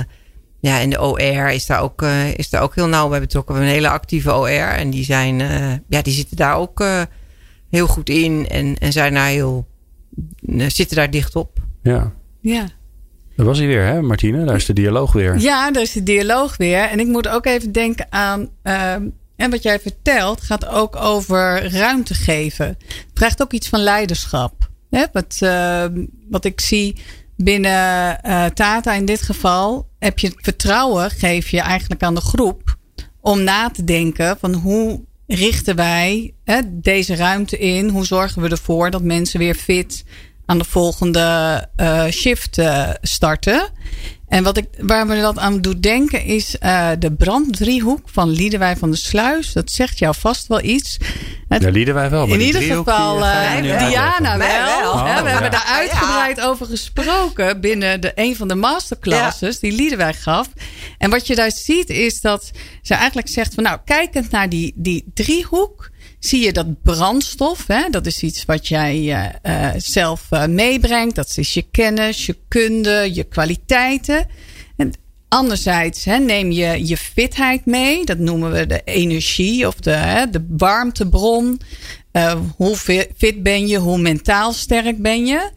ja, 0.61 0.81
en 0.81 0.91
de 0.91 1.01
OR 1.01 1.51
is 1.51 1.67
daar, 1.67 1.81
ook, 1.81 2.03
uh, 2.03 2.35
is 2.35 2.51
daar 2.51 2.63
ook 2.63 2.75
heel 2.75 2.89
nauw 2.89 3.09
bij 3.09 3.21
betrokken. 3.21 3.55
We 3.55 3.61
hebben 3.61 3.79
een 3.79 3.83
hele 3.85 3.99
actieve 3.99 4.35
OR. 4.35 4.49
En 4.49 4.91
die, 4.91 5.05
zijn, 5.05 5.39
ja, 5.89 6.03
die 6.03 6.13
zitten 6.13 6.37
daar 6.37 6.57
ook 6.57 6.85
heel 7.71 7.87
goed 7.87 8.09
in. 8.09 8.49
En, 8.49 8.79
en 8.79 8.93
zijn 8.93 9.15
daar 9.15 9.29
heel, 9.29 9.67
zitten 10.69 10.97
daar 10.97 11.11
dicht 11.11 11.37
op. 11.37 11.59
Ja. 11.83 12.13
Ja. 12.47 12.69
Dat 13.37 13.47
was 13.47 13.59
hij 13.59 13.67
weer, 13.67 13.85
hè, 13.85 14.03
Martine? 14.03 14.45
Daar 14.45 14.57
is 14.57 14.67
de 14.67 14.73
dialoog 14.73 15.13
weer. 15.13 15.39
Ja, 15.39 15.71
daar 15.71 15.83
is 15.83 15.93
de 15.93 16.03
dialoog 16.03 16.57
weer. 16.57 16.79
En 16.79 17.01
ik 17.01 17.07
moet 17.07 17.29
ook 17.29 17.47
even 17.47 17.73
denken 17.73 18.07
aan. 18.11 18.49
Uh, 18.63 18.93
en 19.37 19.51
wat 19.51 19.63
jij 19.63 19.81
vertelt 19.81 20.41
gaat 20.41 20.67
ook 20.67 20.97
over 20.97 21.73
ruimte 21.73 22.15
geven. 22.15 22.67
Het 22.67 23.07
vraagt 23.15 23.43
ook 23.43 23.53
iets 23.53 23.69
van 23.69 23.81
leiderschap. 23.81 24.71
Hè? 24.91 25.05
Wat, 25.13 25.39
uh, 25.43 25.85
wat 26.29 26.45
ik 26.45 26.61
zie 26.61 26.97
binnen 27.37 28.19
uh, 28.27 28.45
Tata 28.45 28.93
in 28.93 29.05
dit 29.05 29.23
geval. 29.23 29.89
Heb 29.99 30.19
je 30.19 30.33
vertrouwen, 30.37 31.11
geef 31.11 31.49
je 31.49 31.61
eigenlijk 31.61 32.03
aan 32.03 32.15
de 32.15 32.21
groep. 32.21 32.77
Om 33.21 33.43
na 33.43 33.71
te 33.71 33.85
denken 33.85 34.37
van 34.41 34.55
hoe 34.55 35.01
richten 35.27 35.77
wij 35.77 36.35
hè, 36.45 36.61
deze 36.65 37.17
ruimte 37.17 37.59
in? 37.59 37.89
Hoe 37.89 38.07
zorgen 38.07 38.43
we 38.43 38.49
ervoor 38.49 38.91
dat 38.91 39.03
mensen 39.03 39.39
weer 39.39 39.55
fit 39.55 40.05
aan 40.47 40.59
de 40.59 40.65
volgende 40.65 41.69
uh, 41.77 42.05
shift 42.05 42.59
uh, 42.59 42.91
starten. 43.03 43.69
En 44.29 44.45
wat 44.45 44.57
ik, 44.57 44.69
waar 44.79 45.07
me 45.07 45.21
dat 45.21 45.39
aan 45.39 45.61
doet 45.61 45.83
denken 45.83 46.25
is 46.25 46.57
uh, 46.63 46.91
de 46.99 47.13
branddriehoek 47.13 48.09
van 48.09 48.31
Liedewij 48.31 48.77
van 48.77 48.91
de 48.91 48.97
Sluis. 48.97 49.53
Dat 49.53 49.71
zegt 49.71 49.99
jou 49.99 50.15
vast 50.19 50.47
wel 50.47 50.63
iets. 50.63 50.99
Het, 51.49 51.63
ja, 51.63 51.71
Liedewij 51.71 52.11
wel. 52.11 52.27
in 52.27 52.41
ieder 52.41 52.63
geval 52.63 53.17
Diana 53.61 54.37
wel. 54.39 54.93
Oh, 54.93 55.03
we 55.03 55.09
ja. 55.09 55.25
hebben 55.25 55.51
daar 55.51 55.67
uitgebreid 55.67 56.37
ja. 56.37 56.45
over 56.45 56.67
gesproken 56.67 57.61
binnen 57.61 58.01
de, 58.01 58.13
een 58.15 58.37
van 58.37 58.49
de 58.49 58.55
masterclasses 58.55 59.59
die 59.59 59.73
Liedewij 59.73 60.15
gaf. 60.15 60.49
En 60.99 61.11
wat 61.11 61.27
je 61.27 61.35
daar 61.35 61.53
ziet 61.53 61.91
is 61.91 62.21
dat 62.21 62.51
ze 62.83 62.95
eigenlijk 62.95 63.29
zegt 63.29 63.55
van 63.55 63.63
nou, 63.63 63.79
kijkend 63.85 64.31
naar 64.31 64.49
die, 64.49 64.73
die 64.77 65.11
driehoek 65.15 65.91
zie 66.27 66.45
je 66.45 66.53
dat 66.53 66.83
brandstof, 66.83 67.67
hè, 67.67 67.91
dat 67.91 68.07
is 68.07 68.23
iets 68.23 68.45
wat 68.45 68.69
jij 68.69 69.31
uh, 69.43 69.69
zelf 69.77 70.27
uh, 70.31 70.47
meebrengt. 70.47 71.15
Dat 71.15 71.35
is 71.37 71.55
je 71.55 71.62
kennis, 71.71 72.27
je 72.27 72.37
kunde, 72.49 73.11
je 73.12 73.25
kwaliteiten. 73.25 74.27
En 74.77 74.93
anderzijds 75.29 76.05
hè, 76.05 76.19
neem 76.19 76.51
je 76.51 76.87
je 76.87 76.97
fitheid 76.97 77.67
mee. 77.67 78.05
Dat 78.05 78.19
noemen 78.19 78.53
we 78.53 78.67
de 78.67 78.83
energie 78.85 79.67
of 79.67 79.75
de, 79.75 79.91
hè, 79.91 80.31
de 80.31 80.47
warmtebron. 80.49 81.61
Uh, 82.12 82.41
hoe 82.57 82.77
fit 83.17 83.43
ben 83.43 83.67
je, 83.67 83.79
hoe 83.79 83.99
mentaal 83.99 84.53
sterk 84.53 85.03
ben 85.03 85.27
je. 85.27 85.51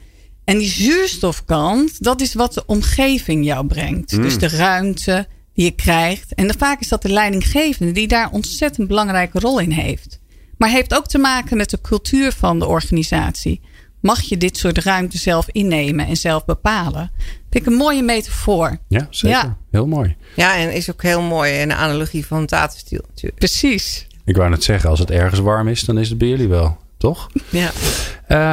En 0.44 0.58
die 0.58 0.70
zuurstofkant, 0.70 2.04
dat 2.04 2.22
is 2.22 2.34
wat 2.34 2.54
de 2.54 2.64
omgeving 2.66 3.46
jou 3.46 3.68
brengt. 3.68 4.12
Mm. 4.12 4.22
Dus 4.22 4.38
de 4.38 4.48
ruimte 4.48 5.28
die 5.54 5.66
je 5.66 5.72
krijgt. 5.72 6.34
En 6.34 6.58
vaak 6.58 6.80
is 6.80 6.88
dat 6.88 7.02
de 7.02 7.10
leidinggevende 7.10 7.92
die 7.92 8.08
daar 8.08 8.32
ontzettend 8.32 8.88
belangrijke 8.88 9.40
rol 9.40 9.60
in 9.60 9.72
heeft. 9.72 10.20
Maar 10.60 10.70
heeft 10.70 10.96
ook 10.96 11.08
te 11.08 11.18
maken 11.18 11.58
met 11.58 11.70
de 11.70 11.82
cultuur 11.82 12.32
van 12.32 12.60
de 12.60 12.66
organisatie. 12.66 13.62
Mag 14.02 14.22
je 14.22 14.38
dit 14.38 14.58
soort 14.58 14.78
ruimte 14.78 15.18
zelf 15.18 15.50
innemen 15.52 16.08
en 16.08 16.18
zelf 16.18 16.46
bepalen? 16.46 17.12
Vind 17.50 17.66
ik 17.66 17.66
een 17.66 17.78
mooie 17.78 18.04
metafoor. 18.04 18.78
Ja, 18.88 19.08
zeker. 19.10 19.38
Ja. 19.38 19.58
Heel 19.72 19.88
mooi. 19.88 20.16
Ja, 20.36 20.58
en 20.58 20.74
is 20.74 20.92
ook 20.92 21.02
heel 21.02 21.22
mooi 21.22 21.62
een 21.62 21.74
analogie 21.74 22.26
van 22.26 22.46
tatenstiel 22.46 23.02
natuurlijk. 23.08 23.40
Precies. 23.40 24.08
Ik 24.26 24.36
wou 24.36 24.50
net 24.50 24.64
zeggen, 24.64 24.90
als 24.90 25.00
het 25.00 25.12
ergens 25.12 25.40
warm 25.40 25.68
is, 25.68 25.82
dan 25.82 25.98
is 25.98 26.10
het 26.10 26.18
bij 26.18 26.28
jullie 26.28 26.48
wel 26.48 26.78
toch? 27.00 27.30
Ja. 27.50 27.70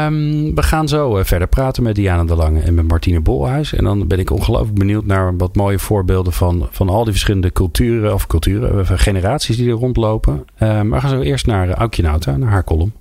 Um, 0.06 0.54
we 0.54 0.62
gaan 0.62 0.88
zo 0.88 1.18
uh, 1.18 1.24
verder 1.24 1.48
praten 1.48 1.82
met 1.82 1.94
Diana 1.94 2.24
de 2.24 2.34
Lange 2.34 2.60
en 2.60 2.74
met 2.74 2.88
Martine 2.88 3.20
Bolhuis. 3.20 3.72
En 3.72 3.84
dan 3.84 4.06
ben 4.06 4.18
ik 4.18 4.30
ongelooflijk 4.30 4.78
benieuwd 4.78 5.04
naar 5.04 5.36
wat 5.36 5.56
mooie 5.56 5.78
voorbeelden 5.78 6.32
van, 6.32 6.68
van 6.70 6.88
al 6.88 7.02
die 7.02 7.12
verschillende 7.12 7.52
culturen 7.52 8.14
of 8.14 8.26
culturen, 8.26 8.78
uh, 8.78 8.90
generaties 8.94 9.56
die 9.56 9.70
er 9.70 9.76
rondlopen. 9.76 10.32
Um, 10.32 10.88
maar 10.88 11.00
we 11.00 11.00
gaan 11.00 11.16
zo 11.16 11.20
eerst 11.20 11.46
naar 11.46 11.68
uh, 11.68 11.74
Aukje 11.74 12.02
Nauta, 12.02 12.36
naar 12.36 12.50
haar 12.50 12.64
column. 12.64 12.92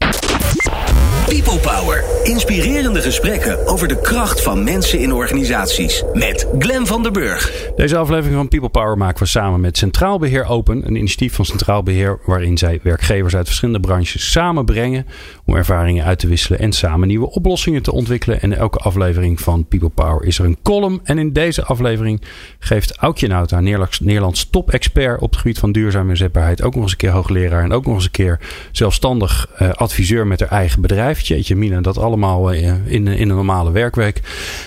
People 1.29 1.59
Power. 1.59 2.03
Inspirerende 2.23 3.01
gesprekken 3.01 3.67
over 3.67 3.88
de 3.88 4.01
kracht 4.01 4.43
van 4.43 4.63
mensen 4.63 4.99
in 4.99 5.13
organisaties. 5.13 6.03
Met 6.13 6.47
Glen 6.59 6.88
van 6.88 7.03
der 7.03 7.11
Burg. 7.11 7.71
Deze 7.75 7.97
aflevering 7.97 8.35
van 8.35 8.47
People 8.47 8.69
Power 8.69 8.97
maken 8.97 9.19
we 9.19 9.29
samen 9.29 9.61
met 9.61 9.77
Centraal 9.77 10.19
Beheer 10.19 10.45
Open. 10.45 10.88
Een 10.88 10.95
initiatief 10.95 11.33
van 11.33 11.45
Centraal 11.45 11.83
Beheer 11.83 12.19
waarin 12.25 12.57
zij 12.57 12.79
werkgevers 12.83 13.35
uit 13.35 13.45
verschillende 13.45 13.79
branches 13.79 14.31
samenbrengen. 14.31 15.05
Om 15.45 15.55
ervaringen 15.55 16.05
uit 16.05 16.19
te 16.19 16.27
wisselen 16.27 16.60
en 16.60 16.71
samen 16.71 17.08
nieuwe 17.08 17.29
oplossingen 17.29 17.84
te 17.84 17.91
ontwikkelen. 17.91 18.41
En 18.41 18.58
elke 18.58 18.77
aflevering 18.77 19.39
van 19.39 19.67
People 19.67 19.89
Power 19.89 20.23
is 20.27 20.39
er 20.39 20.45
een 20.45 20.58
column. 20.63 20.99
En 21.03 21.17
in 21.17 21.34
deze 21.34 21.63
aflevering 21.63 22.21
geeft 22.60 22.97
Aukje 22.97 23.27
Nauta, 23.27 23.60
Nederlands 23.60 24.49
top-expert 24.49 25.21
op 25.21 25.29
het 25.29 25.39
gebied 25.39 25.60
van 25.60 25.71
duurzame 25.71 26.10
inzetbaarheid. 26.10 26.63
Ook 26.63 26.73
nog 26.73 26.84
eens 26.84 26.91
een 26.91 26.97
keer 26.97 27.12
hoogleraar 27.12 27.63
en 27.63 27.71
ook 27.71 27.86
nog 27.86 27.95
eens 27.95 28.05
een 28.05 28.12
keer 28.12 28.39
zelfstandig 28.71 29.49
uh, 29.62 29.69
adviseur 29.69 30.27
met 30.27 30.39
haar 30.39 30.49
eigen 30.49 30.81
bedrijf. 30.81 31.21
Jeetje 31.21 31.55
Mina, 31.55 31.81
dat 31.81 31.97
allemaal 31.97 32.51
eh, 32.51 32.93
in, 32.93 33.08
in 33.08 33.29
een 33.29 33.36
normale 33.36 33.71
werkweek. 33.71 34.21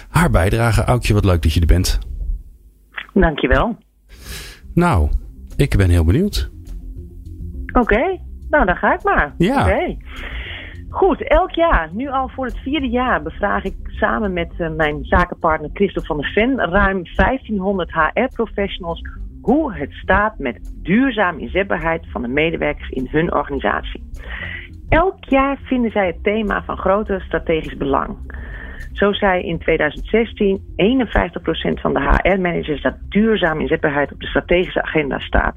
Haar 0.08 0.30
bijdrage. 0.30 0.84
Aukje, 0.84 1.14
wat 1.14 1.24
leuk 1.24 1.42
dat 1.42 1.52
je 1.52 1.60
er 1.60 1.66
bent. 1.66 1.98
Dankjewel. 3.14 3.76
Nou, 4.74 5.08
ik 5.56 5.76
ben 5.76 5.90
heel 5.90 6.04
benieuwd. 6.04 6.50
Oké, 7.68 7.80
okay. 7.80 8.20
nou 8.50 8.64
dan 8.66 8.76
ga 8.76 8.94
ik 8.94 9.02
maar. 9.02 9.34
Ja. 9.38 9.60
Okay. 9.60 9.98
Goed, 10.90 11.22
elk 11.22 11.50
jaar, 11.50 11.88
nu 11.92 12.08
al 12.08 12.28
voor 12.28 12.46
het 12.46 12.58
vierde 12.58 12.88
jaar, 12.88 13.22
bevraag 13.22 13.64
ik 13.64 13.76
samen 13.86 14.32
met 14.32 14.52
uh, 14.58 14.70
mijn 14.70 15.04
zakenpartner 15.04 15.70
Christophe 15.72 16.08
van 16.08 16.20
der 16.20 16.30
Ven 16.30 16.58
ruim 16.58 17.02
1500 17.14 17.92
HR-professionals 17.92 19.02
hoe 19.42 19.74
het 19.74 19.92
staat 19.92 20.38
met 20.38 20.74
duurzame 20.82 21.40
inzetbaarheid 21.40 22.06
van 22.10 22.22
de 22.22 22.28
medewerkers 22.28 22.88
in 22.88 23.08
hun 23.10 23.34
organisatie. 23.34 24.02
Elk 24.88 25.24
jaar 25.24 25.58
vinden 25.62 25.90
zij 25.90 26.06
het 26.06 26.22
thema 26.22 26.62
van 26.62 26.76
groter 26.76 27.20
strategisch 27.20 27.76
belang. 27.76 28.16
Zo 28.92 29.12
zei 29.12 29.42
in 29.42 29.58
2016 29.58 30.58
51% 30.58 31.80
van 31.80 31.94
de 31.94 32.00
HR-managers 32.00 32.82
dat 32.82 32.96
duurzame 33.08 33.60
inzetbaarheid 33.60 34.12
op 34.12 34.20
de 34.20 34.26
strategische 34.26 34.82
agenda 34.82 35.18
staat. 35.18 35.56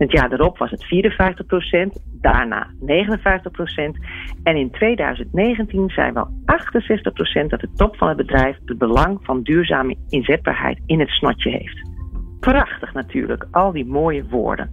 Het 0.00 0.12
jaar 0.12 0.32
erop 0.32 0.58
was 0.58 0.70
het 0.70 0.84
54 0.84 1.46
procent, 1.46 2.00
daarna 2.20 2.66
59 2.80 3.52
procent. 3.52 3.96
En 4.42 4.56
in 4.56 4.70
2019 4.70 5.90
zijn 5.90 6.14
wel 6.14 6.28
68 6.44 7.12
procent 7.12 7.50
dat 7.50 7.60
de 7.60 7.72
top 7.74 7.96
van 7.96 8.08
het 8.08 8.16
bedrijf 8.16 8.58
het 8.64 8.78
belang 8.78 9.18
van 9.22 9.42
duurzame 9.42 9.96
inzetbaarheid 10.08 10.80
in 10.86 11.00
het 11.00 11.08
snotje 11.08 11.50
heeft. 11.50 11.88
Prachtig 12.40 12.92
natuurlijk, 12.92 13.46
al 13.50 13.72
die 13.72 13.86
mooie 13.86 14.24
woorden. 14.28 14.70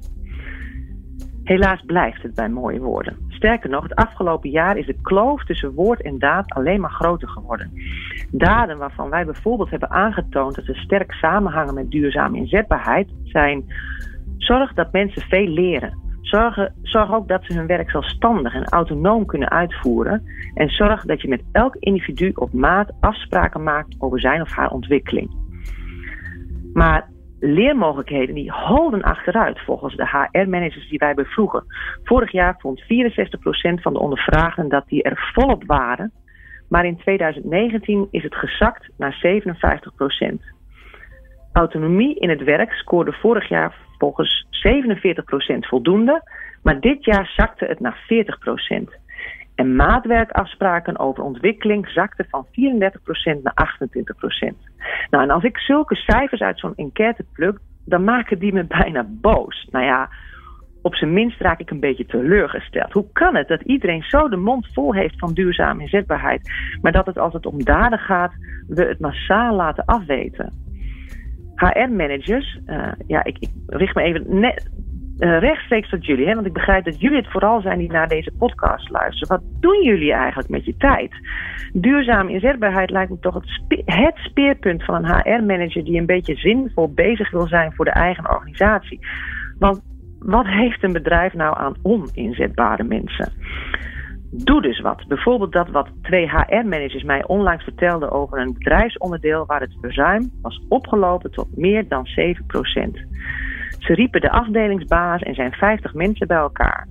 Helaas 1.44 1.82
blijft 1.86 2.24
het 2.24 2.36
bij 2.36 2.50
mooie 2.50 2.80
woorden. 2.80 3.18
Sterker 3.28 3.70
nog, 3.70 3.84
het 3.84 3.96
afgelopen 3.96 4.50
jaar 4.50 4.78
is 4.78 4.86
de 4.86 5.02
kloof 5.02 5.44
tussen 5.44 5.74
woord 5.74 6.02
en 6.02 6.20
daad 6.20 6.54
alleen 6.54 6.82
maar 6.82 6.92
groter 6.92 7.30
geworden. 7.30 7.72
Daden 8.32 8.78
waarvan 8.78 9.10
wij 9.10 9.26
bijvoorbeeld 9.26 9.70
hebben 9.70 9.90
aangetoond 9.90 10.56
dat 10.56 10.66
ze 10.66 10.74
sterk 10.74 11.12
samenhangen 11.12 11.74
met 11.74 11.92
duurzame 11.92 12.38
inzetbaarheid 12.38 13.10
zijn 13.24 13.66
zorg 14.38 14.74
dat 14.74 14.92
mensen 14.92 15.22
veel 15.22 15.48
leren. 15.48 16.06
Zorg, 16.22 16.70
zorg 16.82 17.14
ook 17.14 17.28
dat 17.28 17.44
ze 17.46 17.54
hun 17.54 17.68
werk 17.68 17.90
zelfstandig 17.90 18.54
en 18.54 18.66
autonoom 18.66 19.26
kunnen 19.26 19.50
uitvoeren. 19.50 20.24
En 20.54 20.70
zorg 20.70 21.06
dat 21.06 21.22
je 21.22 21.28
met 21.28 21.44
elk 21.52 21.76
individu 21.76 22.32
op 22.36 22.54
maat 22.54 22.92
afspraken 23.00 23.64
maakt 23.64 23.96
over 24.00 24.20
zijn 24.20 24.42
of 24.42 24.52
haar 24.52 24.70
ontwikkeling. 24.70 25.30
Maar 26.74 27.10
leermogelijkheden 27.40 28.36
die 28.36 28.52
holden 28.52 29.02
achteruit 29.02 29.60
volgens 29.60 29.96
de 29.96 30.28
HR-managers 30.32 30.90
die 30.90 31.00
wij 31.00 31.14
bevroegen. 31.14 31.64
Vorig 32.04 32.32
jaar 32.32 32.56
vond 32.58 32.82
64% 32.82 32.86
van 33.82 33.94
de 33.94 34.00
ondervraagden 34.00 34.70
dat 34.70 34.88
die 34.88 35.04
er 35.04 35.32
volop 35.34 35.64
waren. 35.66 36.12
Maar 36.70 36.86
in 36.86 36.98
2019 36.98 38.08
is 38.12 38.24
het 38.24 38.36
gezakt 38.36 38.90
naar 38.98 39.42
57%. 40.34 40.57
Autonomie 41.58 42.16
in 42.20 42.30
het 42.30 42.44
werk 42.44 42.72
scoorde 42.72 43.12
vorig 43.12 43.50
jaar 43.50 43.76
volgens 43.98 44.48
47% 44.68 45.60
voldoende, 45.60 46.22
maar 46.64 46.80
dit 46.80 47.06
jaar 47.06 47.32
zakte 47.36 47.66
het 47.66 47.80
naar 47.80 47.98
40%. 47.98 49.06
En 49.56 49.76
maatwerkafspraken 49.76 51.00
over 51.00 51.24
ontwikkeling 51.24 51.90
zakten 51.90 52.26
van 52.30 52.46
34% 52.46 52.52
naar 53.42 53.78
28%. 54.54 54.56
Nou, 55.10 55.24
en 55.24 55.30
als 55.30 55.44
ik 55.44 55.58
zulke 55.58 55.96
cijfers 55.96 56.42
uit 56.42 56.60
zo'n 56.60 56.76
enquête 56.76 57.26
pluk, 57.34 57.60
dan 57.86 58.04
maken 58.04 58.40
die 58.40 58.54
me 58.54 58.64
bijna 58.82 59.06
boos. 59.10 59.68
Nou 59.72 59.86
ja, 59.86 60.10
op 60.82 60.96
zijn 60.96 61.14
minst 61.14 61.42
raak 61.42 61.60
ik 61.60 61.70
een 61.70 61.80
beetje 61.80 62.06
teleurgesteld. 62.06 62.94
Hoe 62.94 63.12
kan 63.14 63.36
het 63.36 63.48
dat 63.48 63.62
iedereen 63.62 64.04
zo 64.04 64.30
de 64.30 64.38
mond 64.38 64.68
vol 64.74 64.94
heeft 64.94 65.20
van 65.20 65.34
duurzame 65.34 65.82
inzetbaarheid, 65.82 66.52
maar 66.82 66.92
dat 66.92 67.06
het 67.06 67.18
als 67.18 67.34
het 67.34 67.46
om 67.46 67.64
daden 67.64 68.00
gaat, 68.00 68.34
we 68.68 68.84
het 68.84 69.00
massaal 69.00 69.56
laten 69.56 69.86
afweten? 69.86 70.67
HR-managers, 71.58 72.60
eh, 72.66 72.92
ja, 73.08 73.24
ik, 73.24 73.38
ik, 73.40 73.50
richt 73.68 73.96
me 73.96 74.02
even 74.02 74.40
net, 74.40 74.70
uh, 75.20 75.40
rechtstreeks 75.40 75.90
tot 75.90 76.06
jullie, 76.06 76.28
hè, 76.28 76.34
want 76.34 76.46
ik 76.46 76.54
begrijp 76.54 76.86
dat 76.86 77.00
jullie 77.00 77.18
het 77.18 77.32
vooral 77.32 77.62
zijn 77.62 77.78
die 77.78 77.92
naar 77.92 78.08
deze 78.08 78.32
podcast 78.38 78.90
luisteren. 78.90 79.28
Wat 79.28 79.62
doen 79.62 79.84
jullie 79.84 80.14
eigenlijk 80.14 80.50
met 80.50 80.66
je 80.66 80.78
tijd? 80.78 81.12
Duurzame 81.74 82.32
inzetbaarheid 82.32 82.90
lijkt 82.90 83.10
me 83.10 83.20
toch 83.20 83.34
het, 83.34 83.84
het 83.86 84.16
speerpunt 84.16 84.84
van 84.84 84.96
een 84.96 85.16
HR-manager 85.16 85.84
die 85.84 86.00
een 86.00 86.06
beetje 86.06 86.36
zinvol 86.36 86.94
bezig 86.94 87.32
wil 87.32 87.48
zijn 87.48 87.74
voor 87.74 87.86
de 87.86 87.92
eigen 87.92 88.30
organisatie. 88.30 89.00
Want 89.60 89.82
wat 90.20 90.46
heeft 90.46 90.84
een 90.84 90.94
bedrijf 90.94 91.34
nou 91.34 91.58
aan 91.58 91.76
oninzetbare 91.82 92.84
mensen? 92.84 93.32
Doe 94.32 94.62
dus 94.62 94.82
wat. 94.82 95.08
Bijvoorbeeld 95.08 95.52
dat 95.52 95.70
wat 95.70 95.90
twee 96.02 96.30
HR-managers 96.30 97.04
mij 97.04 97.28
onlangs 97.28 97.64
vertelden 97.64 98.12
over 98.12 98.40
een 98.40 98.54
bedrijfsonderdeel 98.54 99.46
waar 99.46 99.62
het 99.62 99.78
verzuim 99.82 100.32
was 100.42 100.62
opgelopen 100.70 101.32
tot 101.32 101.58
meer 101.58 101.88
dan 101.88 102.08
7% 102.08 102.10
Ze 103.80 103.94
riepen 103.94 104.22
de 104.22 104.32
afdelingsbaas 104.32 105.22
en 105.22 105.34
zijn 105.34 105.52
50 105.52 105.94
mensen 105.94 106.28
bij 106.28 106.38
elkaar. 106.38 106.88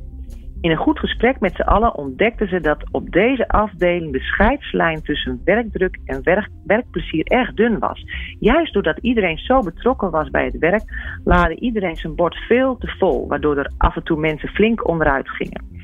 In 0.61 0.71
een 0.71 0.77
goed 0.77 0.99
gesprek 0.99 1.41
met 1.41 1.55
z'n 1.55 1.63
allen 1.63 1.95
ontdekten 1.95 2.49
ze 2.49 2.61
dat 2.61 2.85
op 2.91 3.11
deze 3.11 3.49
afdeling 3.49 4.13
de 4.13 4.21
scheidslijn 4.21 5.03
tussen 5.03 5.41
werkdruk 5.45 5.99
en 6.05 6.23
werk, 6.23 6.49
werkplezier 6.65 7.27
erg 7.27 7.55
dun 7.55 7.79
was. 7.79 8.05
Juist 8.39 8.73
doordat 8.73 8.99
iedereen 8.99 9.39
zo 9.39 9.61
betrokken 9.61 10.11
was 10.11 10.31
bij 10.31 10.45
het 10.45 10.59
werk, 10.59 10.83
laadde 11.25 11.55
iedereen 11.55 11.97
zijn 11.97 12.15
bord 12.15 12.35
veel 12.35 12.77
te 12.77 12.95
vol, 12.99 13.29
waardoor 13.29 13.57
er 13.57 13.71
af 13.77 13.97
en 13.97 14.03
toe 14.03 14.19
mensen 14.19 14.49
flink 14.49 14.89
onderuit 14.89 15.31
gingen. 15.31 15.76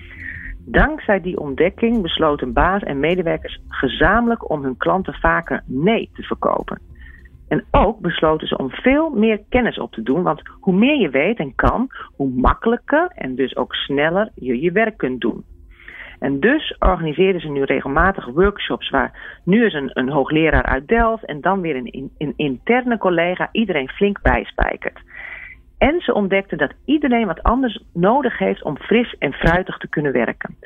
Dankzij 0.64 1.20
die 1.20 1.38
ontdekking 1.38 2.03
besloten 2.03 2.53
baas 2.53 2.83
en 2.83 3.01
medewerkers 3.01 3.61
gezamenlijk 3.68 4.51
om 4.51 4.62
hun 4.62 4.77
klanten 4.77 5.14
vaker 5.14 5.62
nee 5.66 6.11
te 6.12 6.22
verkopen. 6.22 6.81
En 7.48 7.64
ook 7.70 8.01
besloten 8.01 8.48
ze 8.48 8.59
om 8.59 8.70
veel 8.70 9.11
meer 9.11 9.40
kennis 9.48 9.79
op 9.79 9.92
te 9.92 10.03
doen, 10.03 10.22
want 10.22 10.42
hoe 10.61 10.75
meer 10.75 11.01
je 11.01 11.11
weet 11.11 11.38
en 11.38 11.55
kan, 11.55 11.88
hoe 12.16 12.31
makkelijker 12.31 13.12
en 13.14 13.35
dus 13.35 13.57
ook 13.57 13.75
sneller 13.75 14.31
je 14.35 14.61
je 14.61 14.72
werk 14.72 14.96
kunt 14.96 15.20
doen. 15.20 15.44
En 16.18 16.40
dus 16.40 16.77
organiseren 16.79 17.40
ze 17.40 17.48
nu 17.48 17.62
regelmatig 17.62 18.27
workshops 18.27 18.90
waar 18.90 19.40
nu 19.44 19.64
eens 19.64 19.75
een, 19.75 19.90
een 19.92 20.09
hoogleraar 20.09 20.64
uit 20.64 20.88
Delft 20.88 21.25
en 21.25 21.40
dan 21.40 21.61
weer 21.61 21.77
een, 21.77 22.11
een 22.18 22.33
interne 22.37 22.98
collega 22.98 23.48
iedereen 23.53 23.88
flink 23.88 24.22
bijspijkert. 24.22 25.01
En 25.88 26.01
ze 26.01 26.14
ontdekten 26.14 26.59
dat 26.59 26.73
iedereen 26.85 27.27
wat 27.27 27.42
anders 27.42 27.85
nodig 27.92 28.38
heeft 28.38 28.62
om 28.62 28.79
fris 28.79 29.14
en 29.18 29.33
fruitig 29.33 29.79
te 29.79 29.88
kunnen 29.88 30.12
werken. 30.12 30.57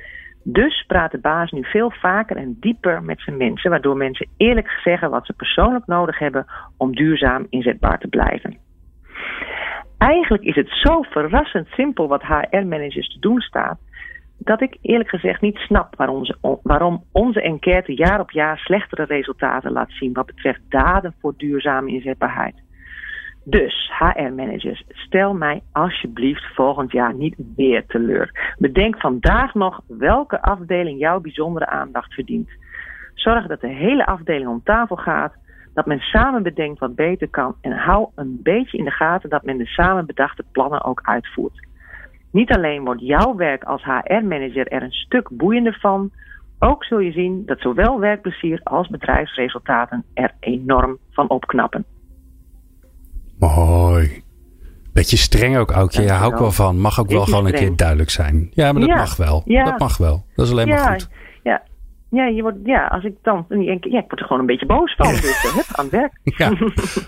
Dus 0.43 0.85
praat 0.87 1.11
de 1.11 1.19
baas 1.19 1.51
nu 1.51 1.65
veel 1.65 1.91
vaker 1.91 2.37
en 2.37 2.57
dieper 2.61 3.03
met 3.03 3.21
zijn 3.21 3.37
mensen, 3.37 3.71
waardoor 3.71 3.97
mensen 3.97 4.29
eerlijk 4.37 4.71
zeggen 4.85 5.11
wat 5.11 5.27
ze 5.27 5.33
persoonlijk 5.33 5.87
nodig 5.87 6.19
hebben 6.19 6.47
om 6.77 6.95
duurzaam 6.95 7.47
inzetbaar 7.51 7.99
te 7.99 8.09
blijven. 8.09 8.57
Eigenlijk 9.99 10.43
is 10.43 10.55
het 10.55 10.69
zo 10.69 11.03
verrassend 11.03 11.67
simpel 11.69 12.09
wat 12.09 12.23
HR-managers 12.23 13.13
te 13.13 13.19
doen 13.19 13.41
staat, 13.41 13.79
dat 14.39 14.61
ik 14.61 14.79
eerlijk 14.83 15.09
gezegd 15.09 15.41
niet 15.41 15.57
snap 15.57 15.97
waarom 15.97 16.25
waarom 16.63 17.05
onze 17.13 17.43
enquête 17.43 17.95
jaar 17.95 18.21
op 18.21 18.31
jaar 18.31 18.59
slechtere 18.59 19.05
resultaten 19.05 19.73
laat 19.73 19.91
zien 19.91 20.13
wat 20.13 20.27
betreft 20.27 20.61
daden 20.69 21.15
voor 21.21 21.35
duurzame 21.37 21.91
inzetbaarheid. 21.91 22.66
Dus, 23.49 23.93
HR-managers, 23.99 24.85
stel 24.89 25.35
mij 25.35 25.63
alsjeblieft 25.73 26.55
volgend 26.55 26.93
jaar 26.93 27.15
niet 27.15 27.35
weer 27.57 27.87
teleur. 27.87 28.55
Bedenk 28.59 29.01
vandaag 29.01 29.55
nog 29.55 29.81
welke 29.87 30.43
afdeling 30.43 30.99
jouw 30.99 31.21
bijzondere 31.21 31.67
aandacht 31.67 32.15
verdient. 32.15 32.51
Zorg 33.15 33.47
dat 33.47 33.61
de 33.61 33.69
hele 33.69 34.07
afdeling 34.07 34.49
om 34.49 34.63
tafel 34.65 34.97
gaat, 34.97 35.35
dat 35.75 35.87
men 35.87 35.99
samen 36.01 36.43
bedenkt 36.43 36.79
wat 36.79 36.95
beter 36.95 37.29
kan 37.29 37.55
en 37.61 37.73
hou 37.73 38.09
een 38.15 38.41
beetje 38.43 38.79
in 38.79 38.85
de 38.85 38.91
gaten 38.91 39.31
dat 39.31 39.45
men 39.45 39.57
de 39.57 39.67
samen 39.67 40.07
bedachte 40.07 40.45
plannen 40.53 40.85
ook 40.85 41.01
uitvoert. 41.03 41.67
Niet 42.33 42.51
alleen 42.53 42.85
wordt 42.85 43.01
jouw 43.01 43.35
werk 43.35 43.65
als 43.65 43.85
HR-manager 43.85 44.67
er 44.67 44.83
een 44.83 44.93
stuk 44.93 45.29
boeiender 45.33 45.79
van, 45.81 46.11
ook 46.59 46.85
zul 46.85 46.99
je 46.99 47.13
zien 47.13 47.43
dat 47.47 47.61
zowel 47.61 48.01
werkplezier 48.01 48.61
als 48.63 48.89
bedrijfsresultaten 48.89 50.05
er 50.15 50.33
enorm 50.41 50.99
van 51.11 51.29
opknappen. 51.29 51.85
Mooi. 53.39 54.23
Beetje 54.93 55.17
streng 55.17 55.57
ook, 55.57 55.71
Aukje. 55.71 56.03
Ja, 56.03 56.17
hou 56.17 56.33
ik 56.33 56.39
wel 56.39 56.53
van. 56.53 56.79
Mag 56.79 57.01
ook 57.01 57.11
wel 57.11 57.25
gewoon 57.25 57.47
een 57.47 57.53
keer 57.53 57.77
duidelijk 57.77 58.11
zijn. 58.11 58.51
Ja, 58.55 58.73
maar 58.73 58.81
dat 58.81 58.97
mag 58.97 59.17
wel. 59.17 59.43
Ja. 59.45 59.65
Dat 59.65 59.79
mag 59.79 59.97
wel. 59.97 60.25
Dat 60.35 60.47
is 60.47 60.53
alleen 60.53 60.69
maar 60.69 60.91
goed. 60.91 61.09
Ja, 61.43 61.63
ja, 62.11 62.27
je 62.27 62.43
wordt, 62.43 62.59
ja, 62.65 62.87
als 62.87 63.05
ik 63.05 63.15
dan. 63.23 63.45
Ja, 63.49 63.73
ik 63.73 64.05
word 64.09 64.21
er 64.21 64.27
gewoon 64.27 64.41
een 64.41 64.47
beetje 64.47 64.67
boos 64.67 64.95
van. 64.97 65.07
Dus 65.07 65.45
uh, 65.45 65.55
hup, 65.55 65.67
aan 65.73 65.85
het 65.85 65.95
werk. 65.95 66.13
Ja, 66.39 66.53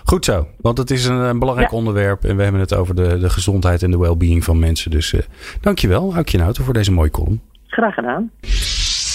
goed 0.03 0.25
zo. 0.25 0.47
Want 0.57 0.77
het 0.77 0.91
is 0.91 1.05
een, 1.05 1.15
een 1.15 1.39
belangrijk 1.39 1.71
onderwerp. 1.71 2.23
En 2.23 2.35
we 2.35 2.43
hebben 2.43 2.61
het 2.61 2.75
over 2.75 2.95
de, 2.95 3.17
de 3.19 3.29
gezondheid 3.29 3.83
en 3.83 3.91
de 3.91 3.97
well-being 3.97 4.43
van 4.43 4.59
mensen. 4.59 4.91
Dus 4.91 5.13
uh, 5.13 5.21
dankjewel, 5.61 6.13
Aukje 6.15 6.37
Nauter, 6.37 6.63
voor 6.63 6.73
deze 6.73 6.91
mooie 6.91 7.09
column. 7.09 7.41
Graag 7.67 7.93
gedaan. 7.93 8.31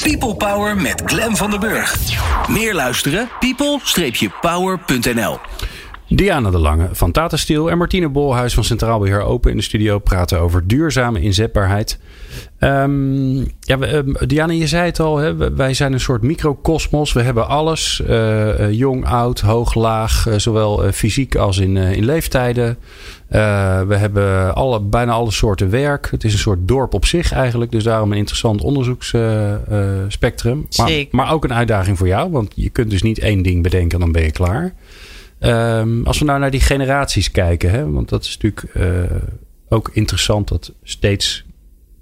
People 0.02 0.36
Power 0.36 0.76
met 0.76 1.02
Glen 1.06 1.36
van 1.36 1.50
den 1.50 1.60
Burg. 1.60 1.96
Meer 2.48 2.74
luisteren? 2.74 3.28
people-power.nl 3.40 5.38
Diana 6.08 6.50
de 6.50 6.58
Lange 6.58 6.88
van 6.92 7.12
Tata 7.12 7.36
Steel 7.36 7.70
en 7.70 7.78
Martine 7.78 8.08
Bolhuis 8.08 8.54
van 8.54 8.64
Centraal 8.64 8.98
Beheer 8.98 9.22
Open 9.22 9.50
in 9.50 9.56
de 9.56 9.62
studio 9.62 9.98
praten 9.98 10.40
over 10.40 10.66
duurzame 10.66 11.20
inzetbaarheid. 11.20 11.98
Um, 12.58 13.36
ja, 13.60 13.78
ehm, 13.78 14.12
Diana, 14.26 14.52
je 14.52 14.66
zei 14.66 14.86
het 14.86 15.00
al, 15.00 15.16
hè, 15.16 15.54
wij 15.54 15.74
zijn 15.74 15.92
een 15.92 16.00
soort 16.00 16.22
microcosmos. 16.22 17.12
We 17.12 17.22
hebben 17.22 17.48
alles, 17.48 18.02
uh, 18.08 18.72
jong, 18.72 19.06
oud, 19.06 19.40
hoog, 19.40 19.74
laag, 19.74 20.26
uh, 20.28 20.34
zowel 20.36 20.92
fysiek 20.92 21.36
als 21.36 21.58
in, 21.58 21.76
in 21.76 22.04
leeftijden. 22.04 22.78
we 23.86 23.96
hebben 23.96 24.54
alle, 24.54 24.80
bijna 24.80 25.12
alle 25.12 25.30
soorten 25.30 25.70
werk. 25.70 26.08
Het 26.10 26.24
is 26.24 26.32
een 26.32 26.38
soort 26.38 26.68
dorp 26.68 26.94
op 26.94 27.04
zich 27.04 27.32
eigenlijk, 27.32 27.70
dus 27.70 27.84
daarom 27.84 28.12
een 28.12 28.18
interessant 28.18 28.62
onderzoeksspectrum. 28.62 30.66
maar, 30.76 31.04
maar 31.10 31.32
ook 31.32 31.44
een 31.44 31.54
uitdaging 31.54 31.98
voor 31.98 32.08
jou, 32.08 32.30
want 32.30 32.52
je 32.54 32.70
kunt 32.70 32.90
dus 32.90 33.02
niet 33.02 33.18
één 33.18 33.42
ding 33.42 33.62
bedenken 33.62 33.92
en 33.92 34.00
dan 34.00 34.12
ben 34.12 34.22
je 34.22 34.30
klaar. 34.30 34.74
Um, 35.46 36.06
als 36.06 36.18
we 36.18 36.24
nou 36.24 36.38
naar 36.40 36.50
die 36.50 36.60
generaties 36.60 37.30
kijken, 37.30 37.70
hè, 37.70 37.90
want 37.90 38.08
dat 38.08 38.24
is 38.24 38.38
natuurlijk 38.42 38.74
uh, 38.76 39.16
ook 39.68 39.90
interessant 39.92 40.48
dat 40.48 40.72
steeds 40.82 41.44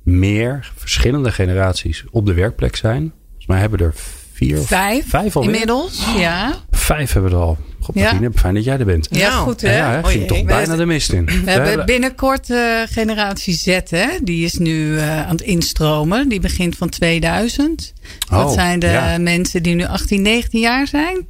meer 0.02 0.72
verschillende 0.76 1.32
generaties 1.32 2.04
op 2.10 2.26
de 2.26 2.34
werkplek 2.34 2.76
zijn. 2.76 3.12
Volgens 3.26 3.46
mij 3.46 3.58
hebben 3.60 3.78
er 3.78 3.94
Vier 4.32 4.58
of 4.58 4.66
Vijf, 4.66 5.08
vijf 5.08 5.36
alweer? 5.36 5.50
inmiddels. 5.52 6.06
Ja. 6.16 6.54
Vijf 6.70 7.12
hebben 7.12 7.30
we 7.30 7.36
er 7.36 7.42
al. 7.42 7.58
God, 7.80 7.94
Ja. 7.94 8.02
Martine, 8.02 8.30
fijn 8.34 8.54
dat 8.54 8.64
jij 8.64 8.78
er 8.78 8.84
bent. 8.84 9.08
Ja, 9.10 9.28
Nou, 9.28 9.42
goed 9.42 9.60
hè. 9.60 9.76
Ja, 9.76 9.90
hè, 9.90 10.04
ging 10.04 10.26
toch 10.26 10.44
bijna 10.44 10.76
de 10.76 10.86
mist 10.86 11.12
in. 11.12 11.24
We 11.44 11.50
hebben 11.50 11.86
binnenkort 11.86 12.50
eh, 12.50 12.58
generatie 12.84 13.54
Z, 13.54 13.66
hè? 13.88 14.06
die 14.22 14.44
is 14.44 14.52
nu 14.54 14.98
eh, 14.98 15.22
aan 15.26 15.30
het 15.36 15.40
instromen. 15.40 16.28
Die 16.28 16.40
begint 16.40 16.76
van 16.76 16.88
2000. 16.88 17.92
dat 18.28 18.44
Oh, 18.44 18.52
zijn 18.52 18.78
de 18.78 18.86
ja. 18.86 19.18
mensen 19.18 19.62
die 19.62 19.74
nu 19.74 19.84
18, 19.84 20.22
19 20.22 20.60
jaar 20.60 20.86
zijn. 20.86 21.26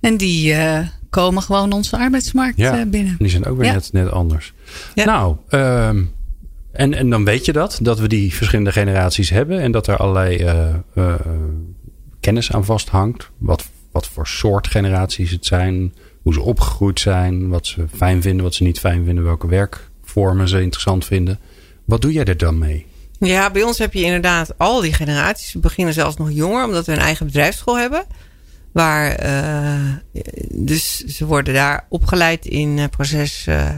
En 0.00 0.16
die 0.16 0.52
eh, 0.54 0.78
komen 1.14 1.42
gewoon 1.42 1.72
onze 1.72 1.96
arbeidsmarkt 1.98 2.56
Ja. 2.56 2.78
eh, 2.78 2.86
binnen. 2.86 3.16
Die 3.18 3.28
zijn 3.28 3.44
ook 3.46 3.56
weer 3.56 3.66
Ja. 3.66 3.72
net, 3.72 3.92
net 3.92 4.10
anders. 4.10 4.52
Ja. 4.94 5.04
Nou, 5.04 5.36
ehm, 5.48 6.02
en, 6.72 6.94
en 6.94 7.10
dan 7.10 7.24
weet 7.24 7.44
je 7.44 7.52
dat. 7.52 7.78
Dat 7.82 7.98
we 7.98 8.08
die 8.08 8.34
verschillende 8.34 8.72
generaties 8.72 9.30
hebben. 9.30 9.60
En 9.60 9.72
dat 9.72 9.86
er 9.86 9.96
allerlei 9.96 10.36
eh, 10.36 10.68
eh, 10.94 11.14
kennis 12.20 12.52
aan 12.52 12.64
vasthangt. 12.64 13.30
Wat, 13.38 13.64
wat 13.92 14.06
voor 14.08 14.26
soort 14.26 14.66
generaties 14.66 15.30
het 15.30 15.46
zijn. 15.46 15.94
Hoe 16.22 16.32
ze 16.32 16.40
opgegroeid 16.40 17.00
zijn. 17.00 17.48
Wat 17.48 17.66
ze 17.66 17.84
fijn 17.96 18.22
vinden, 18.22 18.44
wat 18.44 18.54
ze 18.54 18.62
niet 18.62 18.80
fijn 18.80 19.04
vinden. 19.04 19.24
Welke 19.24 19.46
werkvormen 19.48 20.48
ze 20.48 20.60
interessant 20.62 21.04
vinden. 21.04 21.38
Wat 21.84 22.02
doe 22.02 22.12
jij 22.12 22.24
er 22.24 22.36
dan 22.36 22.58
mee? 22.58 22.86
Ja, 23.18 23.50
bij 23.50 23.62
ons 23.62 23.78
heb 23.78 23.92
je 23.92 24.02
inderdaad 24.02 24.58
al 24.58 24.80
die 24.80 24.92
generaties. 24.92 25.52
We 25.52 25.58
beginnen 25.58 25.94
zelfs 25.94 26.16
nog 26.16 26.30
jonger, 26.32 26.64
omdat 26.64 26.86
we 26.86 26.92
een 26.92 26.98
eigen 26.98 27.26
bedrijfsschool 27.26 27.78
hebben. 27.78 28.04
Waar, 28.74 29.14
eh, 29.14 30.22
dus 30.50 30.98
ze 30.98 31.26
worden 31.26 31.54
daar 31.54 31.86
opgeleid 31.88 32.46
in 32.46 32.78
eh, 32.78 32.84
proces, 32.90 33.46
eh, 33.46 33.68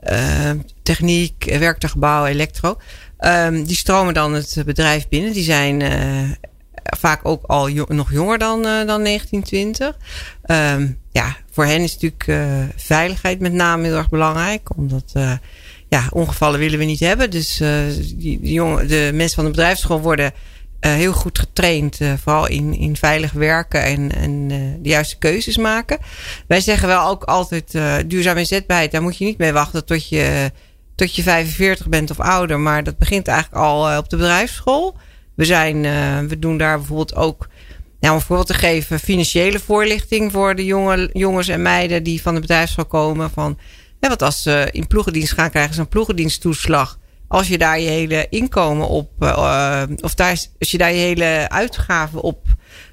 eh, 0.00 1.58
werktuigbouw, 1.58 2.26
elektro. 2.26 2.76
Ehm, 3.18 3.64
die 3.64 3.76
stromen 3.76 4.14
dan 4.14 4.32
het 4.32 4.62
bedrijf 4.64 5.08
binnen. 5.08 5.32
Die 5.32 5.44
zijn 5.44 5.82
vaak 6.98 7.20
ook 7.22 7.44
al 7.46 7.68
nog 7.88 8.12
jonger 8.12 8.38
dan, 8.38 8.62
dan 8.62 9.02
1920. 9.02 9.96
Ehm, 10.42 10.88
ja, 11.10 11.36
voor 11.50 11.64
hen 11.64 11.80
is 11.80 11.98
natuurlijk 11.98 12.60
veiligheid 12.76 13.40
met 13.40 13.52
name 13.52 13.86
heel 13.86 13.96
erg 13.96 14.08
belangrijk. 14.08 14.76
Omdat 14.76 15.12
ja, 15.88 16.06
ongevallen 16.10 16.58
willen 16.58 16.78
we 16.78 16.84
niet 16.84 17.00
hebben. 17.00 17.30
Dus 17.30 17.56
die, 18.16 18.38
jongen, 18.40 18.88
de 18.88 19.10
mensen 19.14 19.34
van 19.34 19.44
de 19.44 19.50
bedrijfsschool 19.50 20.00
worden 20.00 20.32
heel 20.88 21.12
goed 21.12 21.38
getraind. 21.38 22.00
eh, 22.00 22.12
vooral 22.22 22.48
in, 22.48 22.74
in 22.74 22.96
veilig 22.96 23.32
werken 23.32 23.82
en, 23.82 24.12
en 24.14 24.46
eh, 24.50 24.58
de 24.82 24.88
juiste 24.88 25.18
keuzes 25.18 25.56
maken. 25.56 25.98
Wij 26.46 26.60
zeggen 26.60 26.88
wel 26.88 27.08
ook 27.08 27.24
altijd 27.24 27.74
eh 27.74 27.96
duurzame 28.06 28.38
inzetbaarheid. 28.40 28.90
Daar 28.90 29.02
moet 29.02 29.16
je 29.16 29.24
niet 29.24 29.38
mee 29.38 29.52
wachten 29.52 29.84
tot 29.84 30.08
je, 30.08 30.50
tot 30.94 31.14
je 31.14 31.22
45 31.22 31.88
bent 31.88 32.10
of 32.10 32.20
ouder. 32.20 32.60
Maar 32.60 32.84
dat 32.84 32.98
begint 32.98 33.28
eigenlijk 33.28 33.62
al 33.62 33.90
eh, 33.90 33.96
op 33.96 34.08
de 34.08 34.16
bedrijfsschool. 34.16 34.96
We, 35.34 35.44
zijn, 35.44 35.84
eh, 35.84 36.18
we 36.18 36.38
doen 36.38 36.58
daar 36.58 36.78
bijvoorbeeld 36.78 37.14
ook 37.14 37.48
nou, 38.00 38.12
om 38.14 38.20
een 38.20 38.26
voorbeeld 38.26 38.48
te 38.48 38.54
geven, 38.54 38.98
financiële 38.98 39.58
voorlichting 39.58 40.32
voor 40.32 40.54
de 40.54 40.64
jonge, 40.64 41.10
jongens 41.12 41.48
en 41.48 41.62
meiden 41.62 42.02
die 42.02 42.22
van 42.22 42.34
de 42.34 42.40
bedrijfsschool 42.40 42.84
komen. 42.84 43.30
Van, 43.30 43.58
wat 44.00 44.22
als 44.22 44.42
ze 44.42 44.68
in 44.72 44.86
ploegendienst 44.86 45.32
gaan, 45.32 45.50
krijgen 45.50 45.74
ze 45.74 45.80
een 45.80 45.88
ploegendiensttoeslag. 45.88 46.98
Als 47.34 47.48
je 47.48 47.58
daar 47.58 47.80
je 47.80 47.88
hele 47.88 48.26
inkomen 48.30 48.88
op, 48.88 49.10
eh, 49.18 49.82
of 50.00 50.14
daar, 50.14 50.38
als 50.58 50.70
je 50.70 50.78
daar 50.78 50.92
je 50.92 50.98
hele 50.98 51.46
uitgaven 51.48 52.20
op 52.20 52.46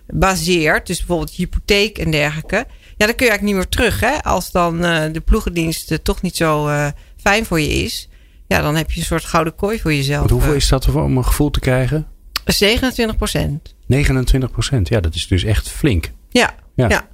baseert, 0.08 0.88
dus 0.88 0.98
bijvoorbeeld 0.98 1.32
hypotheek 1.32 1.98
en 1.98 2.12
dergelijke, 2.12 2.56
ja, 2.98 3.06
dan 3.06 3.16
kun 3.16 3.26
je 3.26 3.32
eigenlijk 3.32 3.42
niet 3.42 3.56
meer 3.56 3.68
terug. 3.68 4.00
Hè? 4.00 4.24
Als 4.24 4.52
dan 4.52 4.86
eh, 4.86 5.14
de 5.14 5.20
ploegendienst 5.20 5.92
eh, 5.92 5.98
toch 5.98 6.22
niet 6.22 6.36
zo 6.36 6.68
eh, 6.68 6.88
fijn 7.18 7.46
voor 7.46 7.60
je 7.60 7.68
is, 7.68 8.10
ja, 8.48 8.62
dan 8.62 8.76
heb 8.76 8.92
je 8.92 9.00
een 9.00 9.06
soort 9.06 9.26
gouden 9.26 9.56
kooi 9.56 9.80
voor 9.80 9.94
jezelf. 9.94 10.20
Want 10.20 10.32
hoeveel 10.32 10.52
eh. 10.52 10.58
is 10.58 10.68
dat 10.68 10.96
om 10.96 11.18
een 11.18 11.26
gevoel 11.26 11.50
te 11.50 11.60
krijgen? 11.60 12.08
27 12.46 13.18
procent. 13.18 13.76
29 13.86 14.52
procent. 14.52 14.88
Ja, 14.88 15.00
dat 15.00 15.16
is 15.16 15.28
dus 15.28 15.44
echt 15.44 15.70
flink. 15.70 16.12
Ja, 16.30 16.56
ja. 16.76 17.08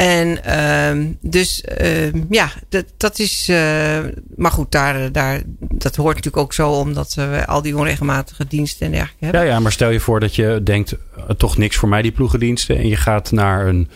En 0.00 0.44
ehm, 0.44 1.06
dus 1.20 1.60
ehm, 1.60 2.22
ja, 2.30 2.50
dat, 2.68 2.84
dat 2.96 3.18
is. 3.18 3.48
eh, 3.48 3.98
maar 4.36 4.50
goed, 4.50 4.72
daar, 4.72 5.12
daar, 5.12 5.42
dat 5.58 5.96
hoort 5.96 6.14
natuurlijk 6.16 6.42
ook 6.42 6.52
zo 6.52 6.70
omdat 6.70 7.14
we 7.14 7.46
al 7.46 7.62
die 7.62 7.76
onregelmatige 7.76 8.46
diensten 8.46 8.86
en 8.86 8.92
dergelijke 8.92 9.24
hebben. 9.24 9.42
Ja, 9.44 9.46
ja, 9.46 9.60
maar 9.60 9.72
stel 9.72 9.90
je 9.90 10.00
voor 10.00 10.20
dat 10.20 10.34
je 10.34 10.60
denkt, 10.64 10.96
eh, 11.16 11.24
toch 11.36 11.56
niks 11.56 11.76
voor 11.76 11.88
mij 11.88 12.02
die 12.02 12.12
ploegendiensten. 12.12 12.76
En 12.76 12.88
je 12.88 12.96
gaat 12.96 13.32
naar 13.32 13.66
een, 13.66 13.88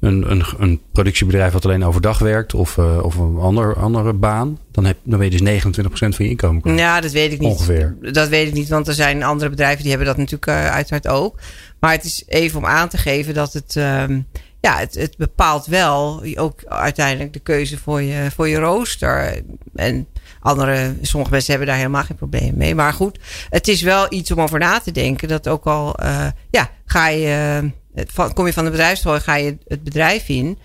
een, 0.00 0.30
een, 0.30 0.44
een 0.58 0.80
productiebedrijf 0.92 1.52
wat 1.52 1.64
alleen 1.64 1.84
overdag 1.84 2.18
werkt. 2.18 2.54
Of, 2.54 2.78
eh, 2.78 2.98
of 3.02 3.16
een 3.16 3.36
ander, 3.38 3.76
andere 3.76 4.12
baan. 4.12 4.58
Dan, 4.72 4.84
heb, 4.84 4.96
dan 5.02 5.18
weet 5.18 5.32
je 5.32 5.38
dus 5.38 5.62
29% 5.64 6.14
van 6.14 6.24
je 6.24 6.30
inkomen. 6.30 6.60
kwijt. 6.62 6.78
Ja, 6.78 7.00
dat 7.00 7.12
weet 7.12 7.32
ik 7.32 7.40
niet. 7.40 7.50
Ongeveer. 7.50 7.96
Dat 8.00 8.28
weet 8.28 8.48
ik 8.48 8.54
niet, 8.54 8.68
want 8.68 8.88
er 8.88 8.94
zijn 8.94 9.22
andere 9.22 9.50
bedrijven 9.50 9.80
die 9.80 9.90
hebben 9.90 10.08
dat 10.08 10.16
natuurlijk 10.16 10.48
uiteraard 10.48 11.08
ook. 11.08 11.38
Maar 11.80 11.92
het 11.92 12.04
is 12.04 12.22
even 12.26 12.58
om 12.58 12.66
aan 12.66 12.88
te 12.88 12.98
geven 12.98 13.34
dat 13.34 13.52
het. 13.52 13.76
Ja, 14.62 14.78
het, 14.78 14.94
het 14.94 15.16
bepaalt 15.16 15.66
wel 15.66 16.22
ook 16.34 16.64
uiteindelijk 16.64 17.32
de 17.32 17.40
keuze 17.40 17.78
voor 17.78 18.02
je, 18.02 18.30
voor 18.30 18.48
je 18.48 18.58
rooster. 18.58 19.42
En 19.74 20.08
andere, 20.40 20.94
sommige 21.00 21.32
mensen 21.32 21.50
hebben 21.50 21.68
daar 21.68 21.76
helemaal 21.76 22.02
geen 22.02 22.16
probleem 22.16 22.52
mee. 22.56 22.74
Maar 22.74 22.92
goed, 22.92 23.18
het 23.50 23.68
is 23.68 23.82
wel 23.82 24.06
iets 24.12 24.30
om 24.30 24.40
over 24.40 24.58
na 24.58 24.80
te 24.80 24.92
denken. 24.92 25.28
Dat 25.28 25.48
ook 25.48 25.64
al, 25.64 26.02
uh, 26.02 26.26
ja, 26.50 26.70
ga 26.86 27.08
je, 27.08 27.70
van, 27.94 28.32
kom 28.32 28.46
je 28.46 28.52
van 28.52 28.64
de 28.64 28.70
bedrijfsrol, 28.70 29.20
ga 29.20 29.36
je 29.36 29.58
het 29.66 29.84
bedrijf 29.84 30.28
in. 30.28 30.58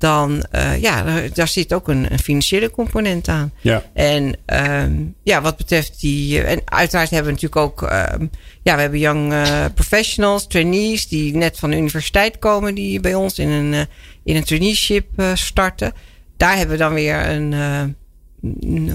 Dan, 0.00 0.44
uh, 0.52 0.80
ja, 0.80 1.04
daar 1.34 1.48
zit 1.48 1.72
ook 1.72 1.88
een, 1.88 2.12
een, 2.12 2.18
financiële 2.18 2.70
component 2.70 3.28
aan. 3.28 3.52
Ja. 3.60 3.82
En 3.94 4.36
um, 4.46 5.14
ja, 5.22 5.40
wat 5.40 5.56
betreft 5.56 6.00
die. 6.00 6.42
En 6.42 6.60
uiteraard 6.64 7.10
hebben 7.10 7.34
we 7.34 7.40
natuurlijk 7.40 7.80
ook. 7.80 7.82
Um, 7.82 8.30
ja, 8.62 8.74
we 8.74 8.80
hebben 8.80 8.98
young 8.98 9.32
uh, 9.32 9.64
professionals, 9.74 10.46
trainees. 10.46 11.08
die 11.08 11.36
net 11.36 11.58
van 11.58 11.70
de 11.70 11.76
universiteit 11.76 12.38
komen. 12.38 12.74
die 12.74 13.00
bij 13.00 13.14
ons 13.14 13.38
in 13.38 13.48
een, 13.48 13.72
uh, 13.72 13.80
in 14.24 14.36
een 14.36 14.44
traineeship 14.44 15.22
starten. 15.34 15.92
Daar 16.36 16.56
hebben 16.56 16.76
we 16.76 16.82
dan 16.82 16.94
weer 16.94 17.28
een. 17.28 17.96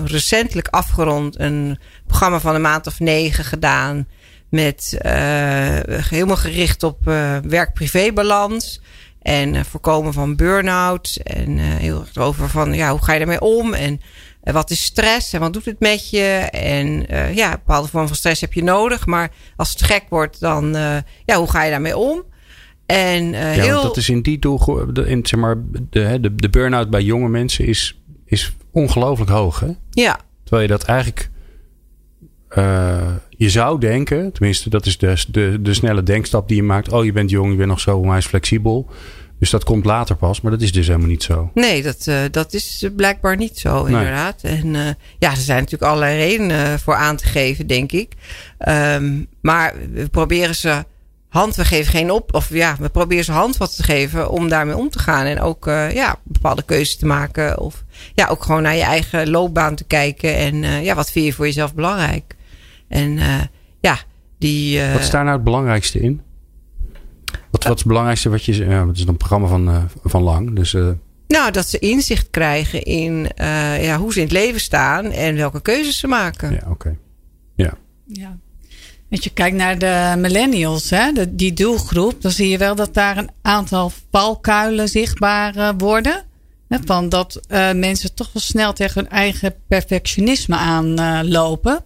recentelijk 0.06 0.68
afgerond. 0.68 1.40
een 1.40 1.80
programma 2.08 2.40
van 2.40 2.56
een 2.56 2.62
maand 2.62 2.88
of 2.88 3.00
negen 3.00 3.44
gedaan. 3.44 4.08
Met 4.50 4.98
helemaal 6.10 6.38
gericht 6.38 6.84
op 6.84 7.04
werk-privé-balans. 7.44 8.82
En 9.26 9.54
uh, 9.54 9.64
voorkomen 9.64 10.14
van 10.14 10.36
burn-out. 10.36 11.20
En 11.24 11.58
uh, 11.58 11.64
heel 11.64 12.00
erg 12.00 12.18
over 12.18 12.50
van 12.50 12.74
ja, 12.74 12.92
hoe 12.92 13.04
ga 13.04 13.14
je 13.14 13.20
ermee 13.20 13.42
om? 13.42 13.74
En 13.74 14.02
uh, 14.44 14.54
wat 14.54 14.70
is 14.72 14.84
stress? 14.84 15.34
En 15.34 15.40
wat 15.40 15.54
doet 15.54 15.66
het 15.66 15.80
met 15.80 16.10
je? 16.10 16.48
En 16.52 17.14
uh, 17.14 17.36
ja, 17.36 17.52
een 17.52 17.60
bepaalde 17.66 17.88
vorm 17.88 18.08
van 18.08 18.16
stress 18.16 18.42
heb 18.42 18.54
je 18.54 18.64
nodig. 18.64 19.06
Maar 19.06 19.32
als 19.56 19.70
het 19.70 19.84
gek 19.84 20.04
wordt, 20.10 20.40
dan 20.40 20.76
uh, 20.76 20.98
ja, 21.26 21.38
hoe 21.38 21.50
ga 21.50 21.64
je 21.64 21.72
daarmee 21.72 21.98
om? 21.98 22.24
En 22.86 23.24
uh, 23.24 23.56
ja, 23.56 23.64
heel... 23.64 23.82
dat 23.82 23.98
is 23.98 24.10
in 24.10 24.22
die 24.22 24.40
doelgroep, 24.40 25.00
in, 25.00 25.26
zeg 25.26 25.40
maar, 25.40 25.56
de, 25.90 26.18
de, 26.22 26.36
de 26.36 26.50
burn-out 26.50 26.90
bij 26.90 27.02
jonge 27.02 27.30
mensen 27.30 27.66
is, 27.66 28.02
is 28.26 28.56
ongelooflijk 28.72 29.32
hoog. 29.32 29.60
Hè? 29.60 29.72
Ja. 29.90 30.20
Terwijl 30.44 30.68
je 30.68 30.74
dat 30.74 30.84
eigenlijk. 30.84 31.30
Uh, 32.58 32.98
je 33.30 33.50
zou 33.50 33.80
denken, 33.80 34.32
tenminste, 34.32 34.70
dat 34.70 34.86
is 34.86 34.98
de, 34.98 35.24
de, 35.28 35.62
de 35.62 35.74
snelle 35.74 36.04
denkstap 36.04 36.48
die 36.48 36.58
je 36.58 36.64
maakt. 36.64 36.92
Oh, 36.92 37.06
je 37.06 37.12
bent 37.12 37.30
jong, 37.30 37.52
je 37.52 37.58
bent 37.58 37.70
nog 37.70 37.80
zo 37.80 37.98
onwijs 37.98 38.26
flexibel. 38.26 38.90
Dus 39.40 39.50
dat 39.50 39.64
komt 39.64 39.86
later 39.86 40.16
pas, 40.16 40.42
maar 40.42 40.52
dat 40.52 40.62
is 40.62 40.72
dus 40.72 40.88
helemaal 40.88 41.08
niet 41.08 41.24
zo. 41.24 41.52
Nee, 41.54 41.84
dat, 41.84 42.06
uh, 42.10 42.18
dat 42.32 42.54
is 42.54 42.90
blijkbaar 42.96 43.38
niet 43.38 43.60
zo, 43.60 43.84
inderdaad. 43.84 44.44
Nee. 44.44 44.54
En 44.54 44.74
uh, 44.74 44.82
ja, 45.20 45.32
er 45.32 45.38
zijn 45.38 45.58
natuurlijk 45.58 45.92
allerlei 45.92 46.18
redenen 46.18 46.80
voor 46.80 46.96
aan 46.96 47.16
te 47.16 47.26
geven, 47.26 47.68
denk 47.68 47.92
ik. 47.92 48.14
Um, 48.68 49.28
maar 49.42 49.74
we 49.92 50.10
proberen 50.10 50.56
ze 50.56 50.84
hand, 51.30 51.56
we 51.56 51.66
geven 51.66 51.92
geen 51.92 52.12
op, 52.12 52.34
of 52.34 52.50
ja, 52.50 52.76
we 52.80 52.90
proberen 52.90 53.24
ze 53.24 53.32
handvat 53.32 53.76
te 53.76 53.84
geven 53.84 54.30
om 54.30 54.50
daarmee 54.50 54.78
om 54.78 54.90
te 54.90 55.00
gaan. 55.00 55.26
En 55.26 55.40
ook 55.40 55.68
uh, 55.68 55.92
ja, 55.92 56.20
bepaalde 56.24 56.64
keuzes 56.64 56.98
te 56.98 57.06
maken. 57.06 57.60
Of 57.60 57.84
ja, 58.14 58.28
ook 58.28 58.44
gewoon 58.44 58.62
naar 58.62 58.76
je 58.76 58.84
eigen 58.84 59.30
loopbaan 59.30 59.76
te 59.76 59.84
kijken. 59.84 60.36
En 60.36 60.84
ja, 60.84 60.96
wat 60.96 61.12
vind 61.12 61.26
je 61.26 61.34
voor 61.34 61.46
jezelf 61.46 61.74
belangrijk? 61.74 62.35
En 62.88 63.20
ja, 63.80 63.98
die. 64.38 64.82
wat 64.92 65.02
is 65.02 65.10
daar 65.10 65.24
nou 65.24 65.36
het 65.36 65.44
belangrijkste 65.44 66.00
in? 66.00 66.22
Wat, 67.56 67.64
wat 67.64 67.74
is 67.74 67.80
het 67.80 67.88
belangrijkste 67.88 68.30
wat 68.30 68.46
je. 68.46 68.66
Ja, 68.66 68.88
het 68.88 68.98
is 68.98 69.06
een 69.06 69.18
programma 69.18 69.48
van, 69.48 69.70
uh, 69.70 69.84
van 70.04 70.22
lang. 70.22 70.56
Dus, 70.56 70.74
uh... 70.74 70.90
Nou, 71.28 71.52
dat 71.52 71.70
ze 71.70 71.80
inzicht 71.80 72.30
krijgen 72.30 72.84
in 72.84 73.32
uh, 73.38 73.84
ja, 73.84 73.98
hoe 73.98 74.14
ze 74.14 74.20
in 74.20 74.26
het 74.26 74.34
leven 74.34 74.60
staan 74.60 75.12
en 75.12 75.36
welke 75.36 75.62
keuzes 75.62 76.00
ze 76.00 76.08
maken. 76.08 76.52
Ja, 76.52 76.58
oké. 76.58 76.70
Okay. 76.70 76.98
Ja. 77.56 77.74
ja. 78.06 78.38
Als 79.10 79.24
je 79.24 79.30
kijkt 79.30 79.56
naar 79.58 79.78
de 79.78 80.14
millennials, 80.18 80.90
hè, 80.90 81.12
de, 81.12 81.36
die 81.36 81.54
doelgroep, 81.54 82.22
dan 82.22 82.32
zie 82.32 82.50
je 82.50 82.58
wel 82.58 82.76
dat 82.76 82.94
daar 82.94 83.18
een 83.18 83.30
aantal 83.42 83.92
valkuilen 84.12 84.90
zichtbaar 84.90 85.76
worden. 85.78 86.24
Hè, 86.68 86.78
van 86.86 87.10
dat 87.10 87.40
mensen 87.76 88.14
toch 88.14 88.30
wel 88.34 88.42
snel 88.42 88.74
tegen 88.74 89.02
hun 89.02 89.12
eigen 89.12 89.56
perfectionisme 89.68 90.56
aanlopen. 90.56 91.84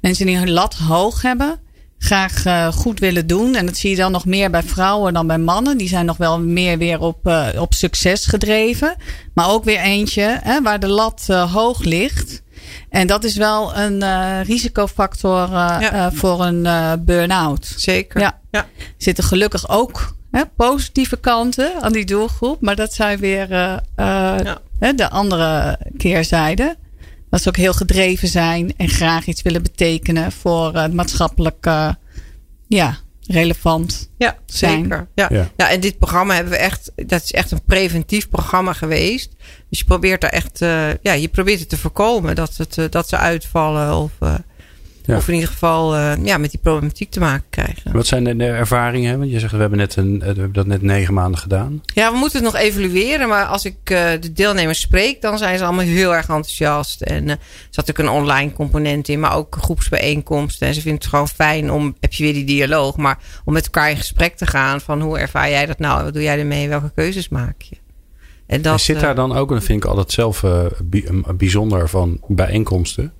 Mensen 0.00 0.26
die 0.26 0.36
hun 0.36 0.50
lat 0.50 0.74
hoog 0.74 1.22
hebben 1.22 1.60
graag 2.04 2.46
uh, 2.46 2.72
goed 2.72 2.98
willen 2.98 3.26
doen. 3.26 3.54
En 3.54 3.66
dat 3.66 3.76
zie 3.76 3.90
je 3.90 3.96
dan 3.96 4.12
nog 4.12 4.26
meer 4.26 4.50
bij 4.50 4.62
vrouwen 4.62 5.12
dan 5.14 5.26
bij 5.26 5.38
mannen. 5.38 5.78
Die 5.78 5.88
zijn 5.88 6.06
nog 6.06 6.16
wel 6.16 6.40
meer 6.40 6.78
weer 6.78 7.00
op, 7.00 7.26
uh, 7.26 7.48
op 7.58 7.74
succes 7.74 8.26
gedreven. 8.26 8.96
Maar 9.34 9.50
ook 9.50 9.64
weer 9.64 9.78
eentje 9.78 10.38
hè, 10.42 10.62
waar 10.62 10.80
de 10.80 10.88
lat 10.88 11.26
uh, 11.30 11.52
hoog 11.52 11.82
ligt. 11.82 12.42
En 12.90 13.06
dat 13.06 13.24
is 13.24 13.36
wel 13.36 13.76
een 13.76 14.02
risicofactor 14.42 15.48
ja. 15.50 16.12
voor 16.12 16.44
een 16.44 16.62
burn-out. 17.04 17.74
Zeker. 17.76 18.20
Ja. 18.20 18.40
Ja. 18.50 18.66
Zitten 18.96 19.24
gelukkig 19.24 19.68
ook 19.68 20.16
hè, 20.30 20.42
positieve 20.56 21.16
kanten 21.16 21.72
aan 21.80 21.92
die 21.92 22.04
doelgroep. 22.04 22.60
Maar 22.60 22.76
dat 22.76 22.94
zijn 22.94 23.18
weer 23.18 23.50
ja. 23.50 23.82
de 24.94 25.10
andere 25.10 25.78
keerzijde. 25.96 26.76
Dat 27.34 27.42
ze 27.42 27.48
ook 27.48 27.56
heel 27.56 27.72
gedreven 27.72 28.28
zijn 28.28 28.74
en 28.76 28.88
graag 28.88 29.26
iets 29.26 29.42
willen 29.42 29.62
betekenen 29.62 30.32
voor 30.32 30.76
het 30.76 30.92
maatschappelijke 30.92 31.96
ja, 32.66 32.98
relevant 33.26 34.10
ja, 34.18 34.36
zijn. 34.46 34.82
Zeker. 34.82 35.06
Ja. 35.14 35.28
ja. 35.30 35.50
Ja. 35.56 35.70
en 35.70 35.80
dit 35.80 35.98
programma 35.98 36.34
hebben 36.34 36.52
we 36.52 36.58
echt, 36.58 36.92
dat 36.96 37.22
is 37.22 37.32
echt 37.32 37.50
een 37.50 37.62
preventief 37.64 38.28
programma 38.28 38.72
geweest. 38.72 39.30
Dus 39.68 39.78
je 39.78 39.84
probeert 39.84 40.20
daar 40.20 40.30
echt, 40.30 40.60
uh, 40.60 40.94
ja, 41.02 41.12
je 41.12 41.28
probeert 41.28 41.60
het 41.60 41.68
te 41.68 41.78
voorkomen 41.78 42.34
dat, 42.34 42.56
het, 42.56 42.76
uh, 42.76 42.84
dat 42.90 43.08
ze 43.08 43.16
uitvallen 43.16 43.96
of, 43.96 44.12
uh, 44.22 44.34
ja. 45.06 45.16
of 45.16 45.28
in 45.28 45.34
ieder 45.34 45.48
geval 45.48 45.96
ja, 46.24 46.38
met 46.38 46.50
die 46.50 46.60
problematiek 46.62 47.10
te 47.10 47.20
maken 47.20 47.46
krijgen. 47.50 47.92
Wat 47.92 48.06
zijn 48.06 48.24
de, 48.24 48.36
de 48.36 48.46
ervaringen? 48.46 49.18
Want 49.18 49.30
je 49.30 49.38
zegt 49.38 49.52
we 49.52 49.58
hebben, 49.58 49.78
net 49.78 49.96
een, 49.96 50.18
we 50.18 50.24
hebben 50.24 50.52
dat 50.52 50.66
net 50.66 50.82
negen 50.82 51.14
maanden 51.14 51.40
gedaan. 51.40 51.82
Ja, 51.94 52.12
we 52.12 52.18
moeten 52.18 52.44
het 52.44 52.52
nog 52.52 52.62
evalueren. 52.62 53.28
Maar 53.28 53.44
als 53.44 53.64
ik 53.64 53.76
de 54.20 54.32
deelnemers 54.32 54.80
spreek, 54.80 55.20
dan 55.20 55.38
zijn 55.38 55.58
ze 55.58 55.64
allemaal 55.64 55.84
heel 55.84 56.14
erg 56.14 56.28
enthousiast. 56.28 57.00
En 57.00 57.28
er 57.28 57.38
zat 57.70 57.90
ook 57.90 57.98
een 57.98 58.08
online 58.08 58.52
component 58.52 59.08
in, 59.08 59.20
maar 59.20 59.36
ook 59.36 59.56
groepsbijeenkomsten. 59.60 60.66
En 60.66 60.74
ze 60.74 60.80
vinden 60.80 61.00
het 61.00 61.10
gewoon 61.10 61.28
fijn 61.28 61.72
om, 61.72 61.96
heb 62.00 62.12
je 62.12 62.24
weer 62.24 62.32
die 62.32 62.44
dialoog, 62.44 62.96
maar 62.96 63.18
om 63.44 63.52
met 63.52 63.64
elkaar 63.64 63.90
in 63.90 63.96
gesprek 63.96 64.36
te 64.36 64.46
gaan 64.46 64.80
van 64.80 65.00
hoe 65.00 65.18
ervaar 65.18 65.50
jij 65.50 65.66
dat 65.66 65.78
nou? 65.78 66.04
Wat 66.04 66.12
doe 66.12 66.22
jij 66.22 66.38
ermee? 66.38 66.68
Welke 66.68 66.92
keuzes 66.94 67.28
maak 67.28 67.62
je? 67.62 67.76
En, 68.46 68.62
dat, 68.62 68.72
en 68.72 68.80
zit 68.80 69.00
daar 69.00 69.14
dan 69.14 69.36
ook, 69.36 69.48
en 69.48 69.54
dat 69.54 69.64
vind 69.64 69.84
ik 69.84 69.90
altijd 69.90 70.12
zelf 70.12 70.44
bijzonder 71.36 71.88
van 71.88 72.20
bijeenkomsten. 72.26 73.12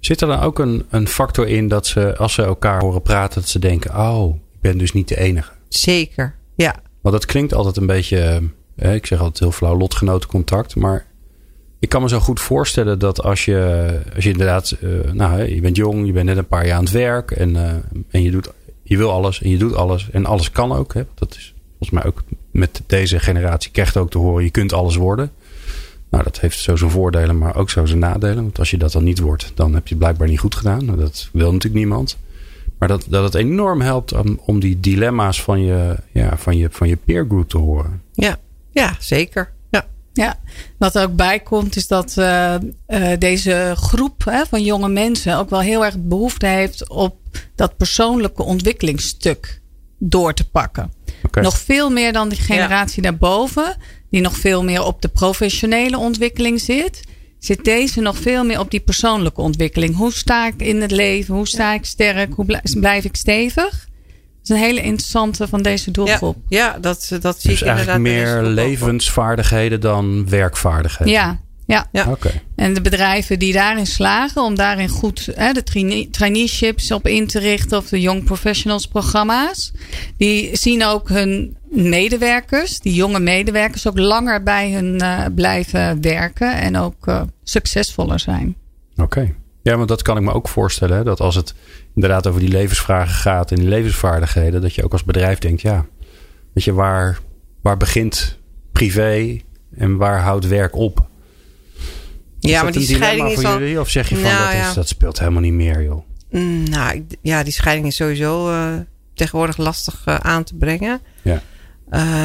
Zit 0.00 0.20
er 0.20 0.28
dan 0.28 0.40
ook 0.40 0.58
een, 0.58 0.86
een 0.90 1.08
factor 1.08 1.48
in 1.48 1.68
dat 1.68 1.86
ze, 1.86 2.16
als 2.16 2.32
ze 2.32 2.42
elkaar 2.42 2.80
horen 2.80 3.02
praten, 3.02 3.40
dat 3.40 3.50
ze 3.50 3.58
denken: 3.58 3.96
Oh, 3.96 4.34
ik 4.34 4.60
ben 4.60 4.78
dus 4.78 4.92
niet 4.92 5.08
de 5.08 5.18
enige? 5.18 5.52
Zeker, 5.68 6.34
ja. 6.54 6.74
Want 7.00 7.14
dat 7.14 7.26
klinkt 7.26 7.54
altijd 7.54 7.76
een 7.76 7.86
beetje, 7.86 8.42
eh, 8.76 8.94
ik 8.94 9.06
zeg 9.06 9.18
altijd 9.18 9.38
heel 9.38 9.52
flauw, 9.52 9.76
lotgenotencontact. 9.76 10.76
Maar 10.76 11.06
ik 11.78 11.88
kan 11.88 12.02
me 12.02 12.08
zo 12.08 12.20
goed 12.20 12.40
voorstellen 12.40 12.98
dat 12.98 13.22
als 13.22 13.44
je, 13.44 14.00
als 14.14 14.24
je 14.24 14.30
inderdaad, 14.30 14.76
uh, 14.80 15.12
nou, 15.12 15.42
je 15.54 15.60
bent 15.60 15.76
jong, 15.76 16.06
je 16.06 16.12
bent 16.12 16.26
net 16.26 16.36
een 16.36 16.46
paar 16.46 16.66
jaar 16.66 16.76
aan 16.76 16.84
het 16.84 16.92
werk 16.92 17.30
en, 17.30 17.50
uh, 17.50 17.72
en 18.10 18.22
je, 18.22 18.30
doet, 18.30 18.50
je 18.82 18.96
wil 18.96 19.10
alles 19.10 19.42
en 19.42 19.50
je 19.50 19.58
doet 19.58 19.74
alles 19.74 20.10
en 20.10 20.26
alles 20.26 20.50
kan 20.50 20.72
ook. 20.72 20.94
Hè? 20.94 21.02
Dat 21.14 21.34
is 21.34 21.54
volgens 21.68 21.90
mij 21.90 22.04
ook 22.04 22.22
met 22.50 22.82
deze 22.86 23.18
generatie 23.18 23.70
krijgt 23.70 23.96
ook 23.96 24.10
te 24.10 24.18
horen, 24.18 24.44
je 24.44 24.50
kunt 24.50 24.72
alles 24.72 24.96
worden. 24.96 25.32
Nou, 26.10 26.24
dat 26.24 26.40
heeft 26.40 26.58
zo 26.58 26.76
zijn 26.76 26.90
voordelen, 26.90 27.38
maar 27.38 27.56
ook 27.56 27.70
zo 27.70 27.86
zijn 27.86 27.98
nadelen. 27.98 28.42
Want 28.42 28.58
als 28.58 28.70
je 28.70 28.76
dat 28.76 28.92
dan 28.92 29.04
niet 29.04 29.18
wordt, 29.18 29.52
dan 29.54 29.74
heb 29.74 29.82
je 29.82 29.94
het 29.94 29.98
blijkbaar 29.98 30.28
niet 30.28 30.38
goed 30.38 30.54
gedaan. 30.54 30.84
Nou, 30.84 30.98
dat 30.98 31.28
wil 31.32 31.52
natuurlijk 31.52 31.80
niemand. 31.80 32.16
Maar 32.78 32.88
dat, 32.88 33.04
dat 33.08 33.24
het 33.24 33.34
enorm 33.34 33.80
helpt 33.80 34.12
om, 34.12 34.40
om 34.44 34.60
die 34.60 34.80
dilemma's 34.80 35.42
van 35.42 35.60
je, 35.60 35.96
ja, 36.12 36.36
van, 36.36 36.56
je, 36.56 36.68
van 36.70 36.88
je 36.88 36.96
peer 36.96 37.24
group 37.28 37.48
te 37.48 37.58
horen. 37.58 38.02
Ja, 38.12 38.36
ja 38.70 38.96
zeker. 38.98 39.52
Ja. 39.70 39.86
Ja, 40.12 40.38
wat 40.76 40.94
er 40.94 41.02
ook 41.02 41.16
bij 41.16 41.40
komt 41.40 41.76
is 41.76 41.86
dat 41.86 42.14
uh, 42.18 42.54
uh, 42.88 43.12
deze 43.18 43.72
groep 43.76 44.24
hè, 44.24 44.46
van 44.46 44.62
jonge 44.62 44.88
mensen 44.88 45.38
ook 45.38 45.50
wel 45.50 45.60
heel 45.60 45.84
erg 45.84 45.96
behoefte 45.98 46.46
heeft 46.46 46.88
op 46.88 47.16
dat 47.54 47.76
persoonlijke 47.76 48.42
ontwikkelingsstuk 48.42 49.59
door 50.00 50.34
te 50.34 50.48
pakken. 50.48 50.92
Okay. 51.24 51.42
Nog 51.42 51.58
veel 51.58 51.90
meer 51.90 52.12
dan 52.12 52.28
die 52.28 52.38
generatie 52.38 53.02
ja. 53.02 53.10
daarboven, 53.10 53.76
die 54.10 54.20
nog 54.20 54.36
veel 54.36 54.64
meer 54.64 54.84
op 54.84 55.02
de 55.02 55.08
professionele 55.08 55.98
ontwikkeling 55.98 56.60
zit, 56.60 57.02
zit 57.38 57.64
deze 57.64 58.00
nog 58.00 58.18
veel 58.18 58.44
meer 58.44 58.58
op 58.58 58.70
die 58.70 58.80
persoonlijke 58.80 59.40
ontwikkeling. 59.40 59.96
Hoe 59.96 60.12
sta 60.12 60.46
ik 60.46 60.54
in 60.56 60.80
het 60.80 60.90
leven? 60.90 61.34
Hoe 61.34 61.48
sta 61.48 61.74
ik 61.74 61.84
sterk? 61.84 62.34
Hoe 62.34 62.60
blijf 62.80 63.04
ik 63.04 63.16
stevig? 63.16 63.88
Dat 64.40 64.48
is 64.48 64.48
een 64.48 64.68
hele 64.68 64.82
interessante 64.82 65.48
van 65.48 65.62
deze 65.62 65.90
doelgroep. 65.90 66.36
Ja, 66.48 66.66
ja 66.66 66.78
dat, 66.78 67.10
dat 67.20 67.40
zie 67.40 67.50
dus 67.50 67.62
ik 67.62 67.68
inderdaad. 67.68 67.98
meer 67.98 68.42
levensvaardigheden 68.42 69.80
dan 69.80 70.28
werkvaardigheden. 70.28 71.12
Ja, 71.12 71.40
ja. 71.70 71.86
ja. 71.92 72.10
Okay. 72.10 72.42
En 72.56 72.74
de 72.74 72.80
bedrijven 72.80 73.38
die 73.38 73.52
daarin 73.52 73.86
slagen 73.86 74.42
om 74.42 74.54
daarin 74.54 74.88
goed 74.88 75.28
hè, 75.34 75.52
de 75.52 76.08
traineeships 76.10 76.92
op 76.92 77.06
in 77.06 77.26
te 77.26 77.38
richten 77.38 77.78
of 77.78 77.88
de 77.88 78.00
Young 78.00 78.24
Professionals 78.24 78.86
programma's, 78.86 79.72
die 80.16 80.56
zien 80.56 80.84
ook 80.84 81.08
hun 81.08 81.56
medewerkers, 81.68 82.80
die 82.80 82.94
jonge 82.94 83.20
medewerkers, 83.20 83.88
ook 83.88 83.98
langer 83.98 84.42
bij 84.42 84.72
hun 84.72 85.02
uh, 85.02 85.24
blijven 85.34 86.00
werken 86.00 86.52
en 86.52 86.76
ook 86.76 87.06
uh, 87.06 87.22
succesvoller 87.42 88.20
zijn. 88.20 88.56
Oké. 88.92 89.02
Okay. 89.02 89.34
Ja, 89.62 89.76
want 89.76 89.88
dat 89.88 90.02
kan 90.02 90.16
ik 90.16 90.22
me 90.22 90.32
ook 90.32 90.48
voorstellen. 90.48 90.96
Hè, 90.96 91.04
dat 91.04 91.20
als 91.20 91.34
het 91.34 91.54
inderdaad 91.94 92.26
over 92.26 92.40
die 92.40 92.48
levensvragen 92.48 93.14
gaat 93.14 93.50
en 93.50 93.56
die 93.56 93.68
levensvaardigheden, 93.68 94.60
dat 94.60 94.74
je 94.74 94.84
ook 94.84 94.92
als 94.92 95.04
bedrijf 95.04 95.38
denkt, 95.38 95.60
ja, 95.60 95.86
weet 96.52 96.64
je, 96.64 96.72
waar, 96.72 97.18
waar 97.60 97.76
begint 97.76 98.38
privé 98.72 99.40
en 99.76 99.96
waar 99.96 100.20
houdt 100.20 100.48
werk 100.48 100.76
op? 100.76 101.08
Ja, 102.40 102.62
maar 102.62 102.72
die 102.72 102.86
scheiding 102.86 103.30
is 103.30 103.44
al... 103.44 103.58
Jullie? 103.58 103.80
Of 103.80 103.88
zeg 103.88 104.08
je 104.08 104.14
van 104.14 104.24
nou, 104.24 104.44
dat, 104.44 104.52
is, 104.52 104.58
ja. 104.58 104.74
dat 104.74 104.88
speelt 104.88 105.18
helemaal 105.18 105.40
niet 105.40 105.52
meer, 105.52 105.82
joh? 105.82 106.04
Mm, 106.30 106.68
nou, 106.68 107.06
ja, 107.22 107.42
die 107.42 107.52
scheiding 107.52 107.86
is 107.86 107.96
sowieso 107.96 108.50
uh, 108.50 108.72
tegenwoordig 109.14 109.56
lastig 109.56 110.02
uh, 110.08 110.14
aan 110.14 110.44
te 110.44 110.54
brengen. 110.54 111.00
Ja. 111.22 111.42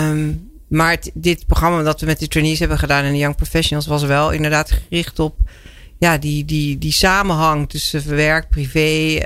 Um, 0.10 0.50
maar 0.68 0.92
het, 0.92 1.12
dit 1.14 1.48
programma 1.48 1.84
dat 1.84 2.00
we 2.00 2.06
met 2.06 2.20
de 2.20 2.28
trainees 2.28 2.60
hebben 2.60 2.78
gedaan 2.78 3.04
en 3.04 3.12
de 3.12 3.18
Young 3.18 3.36
Professionals 3.36 3.88
was 3.88 4.04
wel 4.04 4.32
inderdaad 4.32 4.72
gericht 4.72 5.20
op 5.20 5.38
ja, 5.98 6.18
die, 6.18 6.46
die, 6.46 6.78
die 6.78 6.92
samenhang 6.92 7.70
tussen 7.70 8.16
werk, 8.16 8.50
privé, 8.50 8.80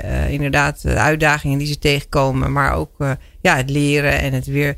uh, 0.04 0.30
inderdaad 0.30 0.82
de 0.82 0.94
uitdagingen 0.94 1.58
die 1.58 1.66
ze 1.66 1.78
tegenkomen, 1.78 2.52
maar 2.52 2.72
ook 2.72 2.90
ja, 3.40 3.56
het 3.56 3.70
leren 3.70 4.18
en 4.18 4.32
het 4.32 4.46
weer 4.46 4.76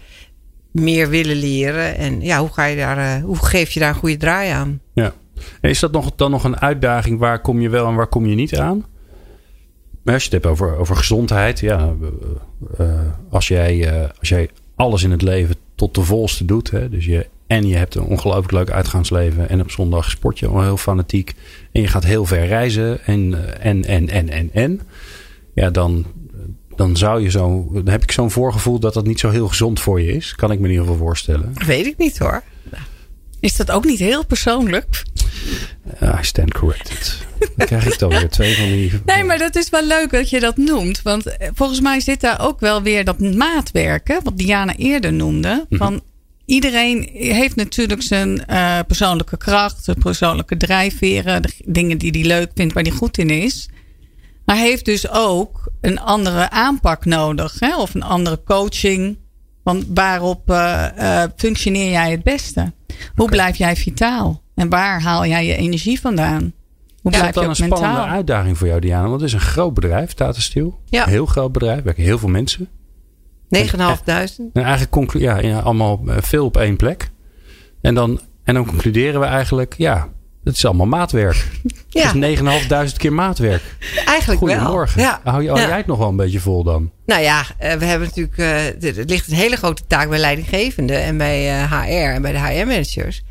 meer 0.72 1.08
willen 1.08 1.36
leren. 1.36 1.96
En 1.96 2.20
ja, 2.20 2.38
hoe, 2.38 2.52
ga 2.52 2.64
je 2.64 2.76
daar, 2.76 3.20
hoe 3.20 3.44
geef 3.44 3.70
je 3.70 3.80
daar 3.80 3.88
een 3.88 3.94
goede 3.94 4.16
draai 4.16 4.50
aan? 4.50 4.80
Ja. 4.94 5.14
Is 5.60 5.80
dat 5.80 5.92
nog, 5.92 6.12
dan 6.16 6.30
nog 6.30 6.44
een 6.44 6.60
uitdaging? 6.60 7.18
Waar 7.18 7.40
kom 7.40 7.60
je 7.60 7.68
wel 7.68 7.88
en 7.88 7.94
waar 7.94 8.06
kom 8.06 8.26
je 8.26 8.34
niet 8.34 8.56
aan? 8.56 8.84
Maar 10.02 10.14
als 10.14 10.24
je 10.24 10.30
het 10.34 10.44
hebt 10.44 10.60
over, 10.60 10.96
gezondheid. 10.96 11.60
Ja, 11.60 11.94
uh, 12.80 12.90
als, 13.30 13.48
jij, 13.48 13.76
uh, 13.76 14.08
als 14.18 14.28
jij 14.28 14.50
alles 14.74 15.02
in 15.02 15.10
het 15.10 15.22
leven 15.22 15.54
tot 15.74 15.94
de 15.94 16.02
volste 16.02 16.44
doet. 16.44 16.70
Hè, 16.70 16.88
dus 16.88 17.04
je, 17.04 17.26
en 17.46 17.68
je 17.68 17.76
hebt 17.76 17.94
een 17.94 18.02
ongelooflijk 18.02 18.52
leuk 18.52 18.70
uitgaansleven. 18.70 19.48
En 19.48 19.60
op 19.60 19.70
zondag 19.70 20.10
sport 20.10 20.38
je 20.38 20.46
al 20.46 20.62
heel 20.62 20.76
fanatiek. 20.76 21.34
En 21.72 21.80
je 21.80 21.88
gaat 21.88 22.04
heel 22.04 22.24
ver 22.24 22.46
reizen. 22.46 23.04
En, 23.04 23.34
en, 23.60 23.84
en, 23.84 24.08
en, 24.08 24.28
en, 24.28 24.50
en. 24.52 24.80
Ja, 25.54 25.70
dan, 25.70 26.06
dan 26.76 26.96
zou 26.96 27.22
je 27.22 27.30
zo. 27.30 27.68
Dan 27.72 27.88
heb 27.88 28.02
ik 28.02 28.12
zo'n 28.12 28.30
voorgevoel 28.30 28.78
dat 28.78 28.94
dat 28.94 29.06
niet 29.06 29.20
zo 29.20 29.30
heel 29.30 29.48
gezond 29.48 29.80
voor 29.80 30.00
je 30.00 30.12
is. 30.12 30.34
Kan 30.34 30.50
ik 30.52 30.58
me 30.58 30.64
in 30.64 30.70
ieder 30.70 30.86
geval 30.86 31.00
voorstellen. 31.06 31.52
Weet 31.66 31.86
ik 31.86 31.98
niet 31.98 32.18
hoor. 32.18 32.42
Is 33.42 33.56
dat 33.56 33.70
ook 33.70 33.84
niet 33.84 33.98
heel 33.98 34.26
persoonlijk? 34.26 35.02
Uh, 36.02 36.18
I 36.20 36.24
stand 36.24 36.52
corrected. 36.52 37.18
Dan 37.56 37.66
krijg 37.66 37.86
ik 37.86 37.98
dan 37.98 38.08
weer 38.08 38.28
twee 38.28 38.56
van 38.56 38.64
die. 38.64 38.92
Nee, 39.04 39.24
maar 39.24 39.38
dat 39.38 39.56
is 39.56 39.70
wel 39.70 39.84
leuk 39.86 40.10
dat 40.10 40.30
je 40.30 40.40
dat 40.40 40.56
noemt. 40.56 41.02
Want 41.02 41.26
eh, 41.26 41.48
volgens 41.54 41.80
mij 41.80 42.00
zit 42.00 42.20
daar 42.20 42.40
ook 42.40 42.60
wel 42.60 42.82
weer 42.82 43.04
dat 43.04 43.18
maatwerken, 43.18 44.20
wat 44.24 44.38
Diana 44.38 44.76
eerder 44.76 45.12
noemde. 45.12 45.66
Mhm. 45.68 45.78
Van 45.78 46.02
iedereen 46.44 47.08
heeft 47.12 47.56
natuurlijk 47.56 48.02
zijn 48.02 48.44
uh, 48.50 48.78
persoonlijke 48.86 49.36
kracht, 49.36 49.84
zijn 49.84 49.98
persoonlijke 49.98 50.56
drijfveren, 50.56 51.42
de 51.42 51.52
dingen 51.64 51.98
die 51.98 52.10
hij 52.10 52.24
leuk 52.24 52.50
vindt, 52.54 52.74
waar 52.74 52.82
hij 52.82 52.92
goed 52.92 53.18
in 53.18 53.30
is. 53.30 53.68
Maar 54.44 54.56
heeft 54.56 54.84
dus 54.84 55.10
ook 55.10 55.70
een 55.80 56.00
andere 56.00 56.50
aanpak 56.50 57.04
nodig, 57.04 57.56
hè? 57.58 57.76
of 57.76 57.94
een 57.94 58.02
andere 58.02 58.40
coaching. 58.44 59.18
Want 59.62 59.84
waarop 59.94 60.50
uh, 60.50 61.24
functioneer 61.36 61.90
jij 61.90 62.10
het 62.10 62.22
beste? 62.22 62.72
Hoe 63.14 63.24
okay. 63.24 63.36
blijf 63.36 63.56
jij 63.56 63.76
vitaal? 63.76 64.42
En 64.54 64.68
waar 64.68 65.02
haal 65.02 65.26
jij 65.26 65.46
je 65.46 65.56
energie 65.56 66.00
vandaan? 66.00 66.52
Hoe 67.02 67.12
ja, 67.12 67.18
blijf 67.18 67.34
je 67.34 67.40
ook 67.40 67.46
een 67.46 67.54
spannende 67.54 67.86
mentaal? 67.86 68.06
uitdaging 68.06 68.58
voor 68.58 68.66
jou, 68.66 68.80
Diana. 68.80 69.08
Want 69.08 69.20
het 69.20 69.28
is 69.28 69.32
een 69.32 69.40
groot 69.40 69.74
bedrijf, 69.74 70.12
Tata 70.12 70.40
Steel. 70.40 70.80
Ja. 70.84 71.02
Een 71.02 71.08
heel 71.08 71.26
groot 71.26 71.52
bedrijf, 71.52 71.82
werken 71.82 72.02
heel 72.02 72.18
veel 72.18 72.28
mensen. 72.28 72.68
9.500. 73.56 73.58
En 74.04 74.50
eigenlijk 74.52 74.90
conclu 74.90 75.20
ja, 75.20 75.38
ja, 75.38 75.58
allemaal 75.58 76.00
eh, 76.06 76.16
veel 76.20 76.44
op 76.44 76.56
één 76.56 76.76
plek. 76.76 77.10
En 77.80 77.94
dan, 77.94 78.20
en 78.44 78.54
dan 78.54 78.66
concluderen 78.66 79.20
we 79.20 79.26
eigenlijk, 79.26 79.74
ja, 79.78 80.08
het 80.44 80.54
is 80.56 80.64
allemaal 80.64 80.86
maatwerk. 80.86 81.36
Ja. 81.88 82.12
Het 82.12 82.22
is 82.24 82.38
9.500 82.92 82.96
keer 82.96 83.12
maatwerk. 83.12 83.62
Eigenlijk 84.04 84.38
Goedemorgen. 84.40 84.96
wel. 84.96 85.04
Ja. 85.06 85.20
Hou, 85.24 85.42
je, 85.42 85.48
hou 85.48 85.60
Ja. 85.60 85.66
jij 85.68 85.76
het 85.76 85.86
nog 85.86 85.98
wel 85.98 86.08
een 86.08 86.16
beetje 86.16 86.40
vol 86.40 86.62
dan? 86.64 86.90
Nou 87.06 87.22
ja, 87.22 87.44
eh, 87.58 87.74
we 87.74 87.84
hebben 87.84 88.08
natuurlijk. 88.08 88.38
eh, 88.38 88.98
er 88.98 89.04
ligt 89.04 89.28
een 89.30 89.36
hele 89.36 89.56
grote 89.56 89.82
taak 89.86 90.08
bij 90.08 90.18
leidinggevenden 90.18 91.02
en 91.02 91.16
bij 91.16 91.48
eh, 91.62 91.72
HR 91.82 91.86
en 92.14 92.22
bij 92.22 92.32
de 92.32 92.38
HR-managers. 92.38 93.22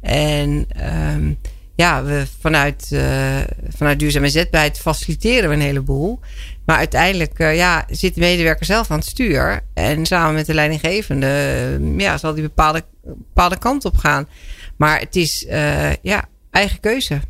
En 0.00 0.66
ehm, 0.68 1.32
ja, 1.74 2.04
we 2.04 2.26
vanuit, 2.40 2.88
eh, 2.92 3.36
vanuit 3.76 3.98
duurzame 3.98 4.28
zetbaarheid 4.28 4.78
faciliteren 4.78 5.48
we 5.48 5.54
een 5.54 5.60
heleboel. 5.60 6.20
Maar 6.66 6.76
uiteindelijk 6.76 7.38
eh, 7.38 7.56
ja, 7.56 7.84
zit 7.90 8.14
de 8.14 8.20
medewerker 8.20 8.66
zelf 8.66 8.90
aan 8.90 8.98
het 8.98 9.06
stuur. 9.08 9.60
En 9.74 10.06
samen 10.06 10.34
met 10.34 10.46
de 10.46 10.54
leidinggevende 10.54 11.26
eh, 11.26 11.98
ja, 11.98 12.18
zal 12.18 12.34
die 12.34 12.42
bepaalde, 12.42 12.84
bepaalde 13.04 13.58
kant 13.58 13.84
op 13.84 13.96
gaan. 13.96 14.28
Maar 14.76 14.98
het 15.00 15.16
is 15.16 15.46
eh, 15.46 15.92
ja, 16.02 16.24
eigen 16.58 16.80
keuze. 16.80 17.20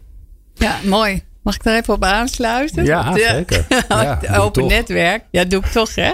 Ja, 0.55 0.79
mooi. 0.85 1.23
Mag 1.43 1.55
ik 1.55 1.63
daar 1.63 1.77
even 1.77 1.95
op 1.95 2.05
aansluiten? 2.05 2.85
Ja, 2.85 3.17
zeker. 3.17 3.67
Ja, 3.89 4.21
open 4.37 4.67
netwerk. 4.67 5.25
Ja, 5.31 5.45
doe 5.45 5.61
ik 5.61 5.67
toch, 5.67 5.95
hè? 5.95 6.11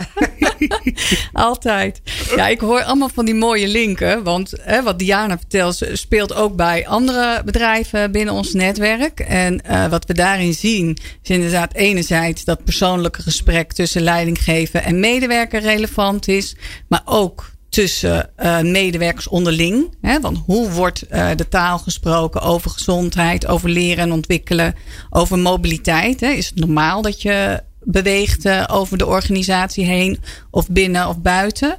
Altijd. 1.33 2.01
Ja, 2.37 2.49
ik 2.49 2.61
hoor 2.61 2.83
allemaal 2.83 3.09
van 3.09 3.25
die 3.25 3.35
mooie 3.35 3.69
linken. 3.69 4.23
Want 4.23 4.53
hè, 4.61 4.83
wat 4.83 4.99
Diana 4.99 5.39
vertelt, 5.39 5.81
speelt 5.93 6.35
ook 6.35 6.57
bij 6.57 6.87
andere 6.87 7.43
bedrijven 7.45 8.13
binnen 8.13 8.35
ons 8.35 8.53
netwerk. 8.53 9.21
En 9.21 9.61
uh, 9.71 9.87
wat 9.87 10.07
we 10.07 10.15
daarin 10.15 10.55
zien, 10.55 10.99
is 11.23 11.31
inderdaad 11.31 11.75
enerzijds 11.75 12.45
dat 12.45 12.65
persoonlijke 12.65 13.23
gesprek 13.23 13.73
tussen 13.73 14.03
leidinggever 14.03 14.81
en 14.81 15.01
medewerker 15.01 15.61
relevant 15.61 16.29
is. 16.29 16.57
Maar 16.89 17.03
ook 17.05 17.54
tussen 17.75 18.31
uh, 18.39 18.61
medewerkers 18.61 19.29
onderling. 19.29 19.95
Hè? 20.01 20.21
Want 20.21 20.39
hoe 20.47 20.71
wordt 20.71 21.05
uh, 21.11 21.31
de 21.37 21.49
taal 21.49 21.79
gesproken 21.79 22.41
over 22.41 22.71
gezondheid, 22.71 23.47
over 23.47 23.69
leren 23.69 24.05
en 24.05 24.13
ontwikkelen, 24.13 24.75
over 25.11 25.39
mobiliteit? 25.39 26.21
Hè? 26.21 26.29
Is 26.29 26.47
het 26.47 26.59
normaal 26.59 27.03
dat 27.03 27.23
je 27.23 27.63
beweegt 27.81 28.47
uh, 28.47 28.65
over 28.71 28.99
de 28.99 29.07
organisatie 29.07 29.85
heen 29.85 30.19
of 30.51 30.69
binnen 30.69 31.09
of 31.09 31.21
buiten? 31.21 31.79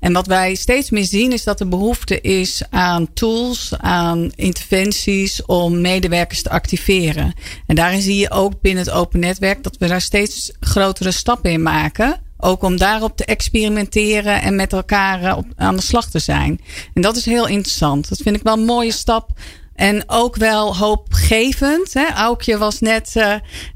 En 0.00 0.12
wat 0.12 0.26
wij 0.26 0.54
steeds 0.54 0.90
meer 0.90 1.04
zien 1.04 1.32
is 1.32 1.44
dat 1.44 1.60
er 1.60 1.68
behoefte 1.68 2.20
is 2.20 2.62
aan 2.70 3.12
tools, 3.12 3.74
aan 3.78 4.32
interventies 4.34 5.44
om 5.44 5.80
medewerkers 5.80 6.42
te 6.42 6.50
activeren. 6.50 7.32
En 7.66 7.74
daarin 7.74 8.02
zie 8.02 8.16
je 8.16 8.30
ook 8.30 8.60
binnen 8.60 8.84
het 8.84 8.92
open 8.92 9.20
netwerk 9.20 9.62
dat 9.62 9.76
we 9.76 9.86
daar 9.86 10.00
steeds 10.00 10.52
grotere 10.60 11.10
stappen 11.10 11.50
in 11.50 11.62
maken. 11.62 12.22
Ook 12.36 12.62
om 12.62 12.76
daarop 12.76 13.16
te 13.16 13.24
experimenteren 13.24 14.42
en 14.42 14.56
met 14.56 14.72
elkaar 14.72 15.22
eh, 15.22 15.38
aan 15.56 15.76
de 15.76 15.82
slag 15.82 16.10
te 16.10 16.18
zijn. 16.18 16.60
En 16.94 17.02
dat 17.02 17.16
is 17.16 17.24
heel 17.24 17.46
interessant. 17.46 18.08
Dat 18.08 18.18
vind 18.18 18.36
ik 18.36 18.42
wel 18.42 18.54
een 18.54 18.64
mooie 18.64 18.92
stap 18.92 19.30
en 19.74 20.02
ook 20.06 20.36
wel 20.36 20.76
hoopgevend. 20.76 21.94
Hè? 21.94 22.06
Aukje 22.14 22.58
was 22.58 22.80
net 22.80 23.14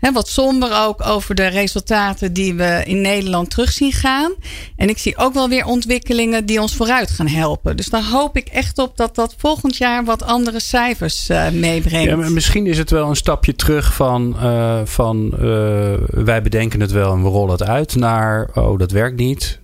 hè, 0.00 0.12
wat 0.12 0.28
somber 0.28 0.84
ook 0.86 1.06
over 1.06 1.34
de 1.34 1.46
resultaten 1.46 2.32
die 2.32 2.54
we 2.54 2.82
in 2.84 3.00
Nederland 3.00 3.50
terug 3.50 3.72
zien 3.72 3.92
gaan. 3.92 4.32
En 4.76 4.88
ik 4.88 4.98
zie 4.98 5.16
ook 5.16 5.34
wel 5.34 5.48
weer 5.48 5.66
ontwikkelingen 5.66 6.46
die 6.46 6.60
ons 6.60 6.76
vooruit 6.76 7.10
gaan 7.10 7.26
helpen. 7.26 7.76
Dus 7.76 7.86
daar 7.86 8.04
hoop 8.04 8.36
ik 8.36 8.48
echt 8.48 8.78
op 8.78 8.96
dat 8.96 9.14
dat 9.14 9.34
volgend 9.36 9.76
jaar 9.76 10.04
wat 10.04 10.22
andere 10.22 10.60
cijfers 10.60 11.30
uh, 11.30 11.50
meebrengt. 11.50 12.10
Ja, 12.10 12.16
maar 12.16 12.32
misschien 12.32 12.66
is 12.66 12.78
het 12.78 12.90
wel 12.90 13.08
een 13.08 13.16
stapje 13.16 13.54
terug 13.54 13.94
van, 13.94 14.36
uh, 14.42 14.80
van 14.84 15.30
wij 16.10 16.42
bedenken 16.42 16.80
het 16.80 16.90
wel 16.90 17.12
en 17.12 17.22
we 17.22 17.28
rollen 17.28 17.50
het 17.50 17.62
uit. 17.62 17.96
Naar 17.96 18.50
oh, 18.54 18.78
dat 18.78 18.90
werkt 18.90 19.16
niet. 19.16 19.60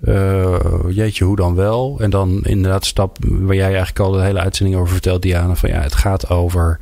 jeetje, 0.88 1.24
hoe 1.24 1.36
dan 1.36 1.54
wel? 1.54 1.96
En 2.00 2.10
dan 2.10 2.40
inderdaad 2.42 2.86
stap 2.86 3.16
waar 3.20 3.54
jij 3.54 3.64
eigenlijk 3.64 3.98
al 3.98 4.10
de 4.10 4.22
hele 4.22 4.40
uitzending 4.40 4.78
over 4.78 4.92
vertelt, 4.92 5.22
Diana. 5.22 5.54
Van 5.54 5.70
ja, 5.70 5.80
het 5.80 5.94
gaat 5.94 6.23
over 6.28 6.80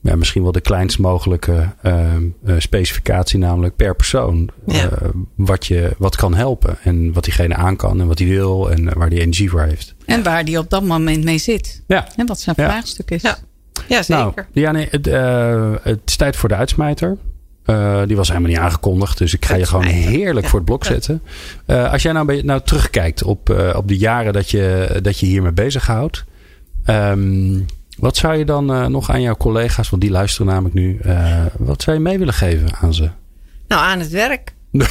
ja, 0.00 0.16
misschien 0.16 0.42
wel 0.42 0.52
de 0.52 0.60
kleinst 0.60 0.98
mogelijke 0.98 1.68
uh, 1.82 2.14
specificatie, 2.58 3.38
namelijk 3.38 3.76
per 3.76 3.94
persoon. 3.94 4.50
Ja. 4.66 4.84
Uh, 4.84 5.08
wat, 5.34 5.66
je, 5.66 5.94
wat 5.98 6.16
kan 6.16 6.34
helpen 6.34 6.76
en 6.82 7.12
wat 7.12 7.24
diegene 7.24 7.54
aan 7.54 7.76
kan 7.76 8.00
en 8.00 8.06
wat 8.06 8.18
hij 8.18 8.28
wil 8.28 8.70
en 8.70 8.98
waar 8.98 9.10
die 9.10 9.20
energie 9.20 9.50
voor 9.50 9.62
heeft. 9.62 9.94
En 10.04 10.22
waar 10.22 10.44
die 10.44 10.58
op 10.58 10.70
dat 10.70 10.82
moment 10.82 11.24
mee 11.24 11.38
zit. 11.38 11.82
Ja. 11.86 12.08
En 12.16 12.26
wat 12.26 12.40
zijn 12.40 12.56
ja. 12.58 12.68
vraagstuk 12.68 13.10
is. 13.10 13.22
Ja, 13.22 13.36
ja 13.88 14.02
zeker. 14.02 14.24
Nou, 14.24 14.46
Diane, 14.52 14.86
het, 14.90 15.06
het 15.84 16.00
is 16.04 16.16
tijd 16.16 16.36
voor 16.36 16.48
de 16.48 16.54
uitsmijter. 16.54 17.16
Uh, 17.66 18.02
die 18.06 18.16
was 18.16 18.28
helemaal 18.28 18.50
niet 18.50 18.58
aangekondigd. 18.58 19.18
Dus 19.18 19.34
ik 19.34 19.44
ga 19.44 19.54
je 19.54 19.66
gewoon 19.66 19.84
heerlijk 19.84 20.44
ja. 20.44 20.50
voor 20.50 20.58
het 20.58 20.68
blok 20.68 20.84
zetten. 20.84 21.22
Uh, 21.66 21.92
als 21.92 22.02
jij 22.02 22.12
nou, 22.12 22.42
nou 22.42 22.60
terugkijkt 22.64 23.22
op, 23.22 23.50
uh, 23.50 23.74
op 23.76 23.88
de 23.88 23.96
jaren 23.96 24.32
dat 24.32 24.50
je, 24.50 24.98
dat 25.02 25.18
je 25.18 25.26
hiermee 25.26 25.52
bezighoudt. 25.52 26.24
Um, 26.86 27.66
wat 27.96 28.16
zou 28.16 28.36
je 28.36 28.44
dan 28.44 28.70
uh, 28.70 28.86
nog 28.86 29.10
aan 29.10 29.22
jouw 29.22 29.36
collega's, 29.36 29.90
want 29.90 30.02
die 30.02 30.10
luisteren 30.10 30.46
namelijk 30.46 30.74
nu, 30.74 30.98
uh, 31.06 31.44
wat 31.58 31.82
zou 31.82 31.96
je 31.96 32.02
mee 32.02 32.18
willen 32.18 32.34
geven 32.34 32.74
aan 32.80 32.94
ze? 32.94 33.10
Nou, 33.68 33.82
aan 33.82 33.98
het 33.98 34.10
werk. 34.10 34.54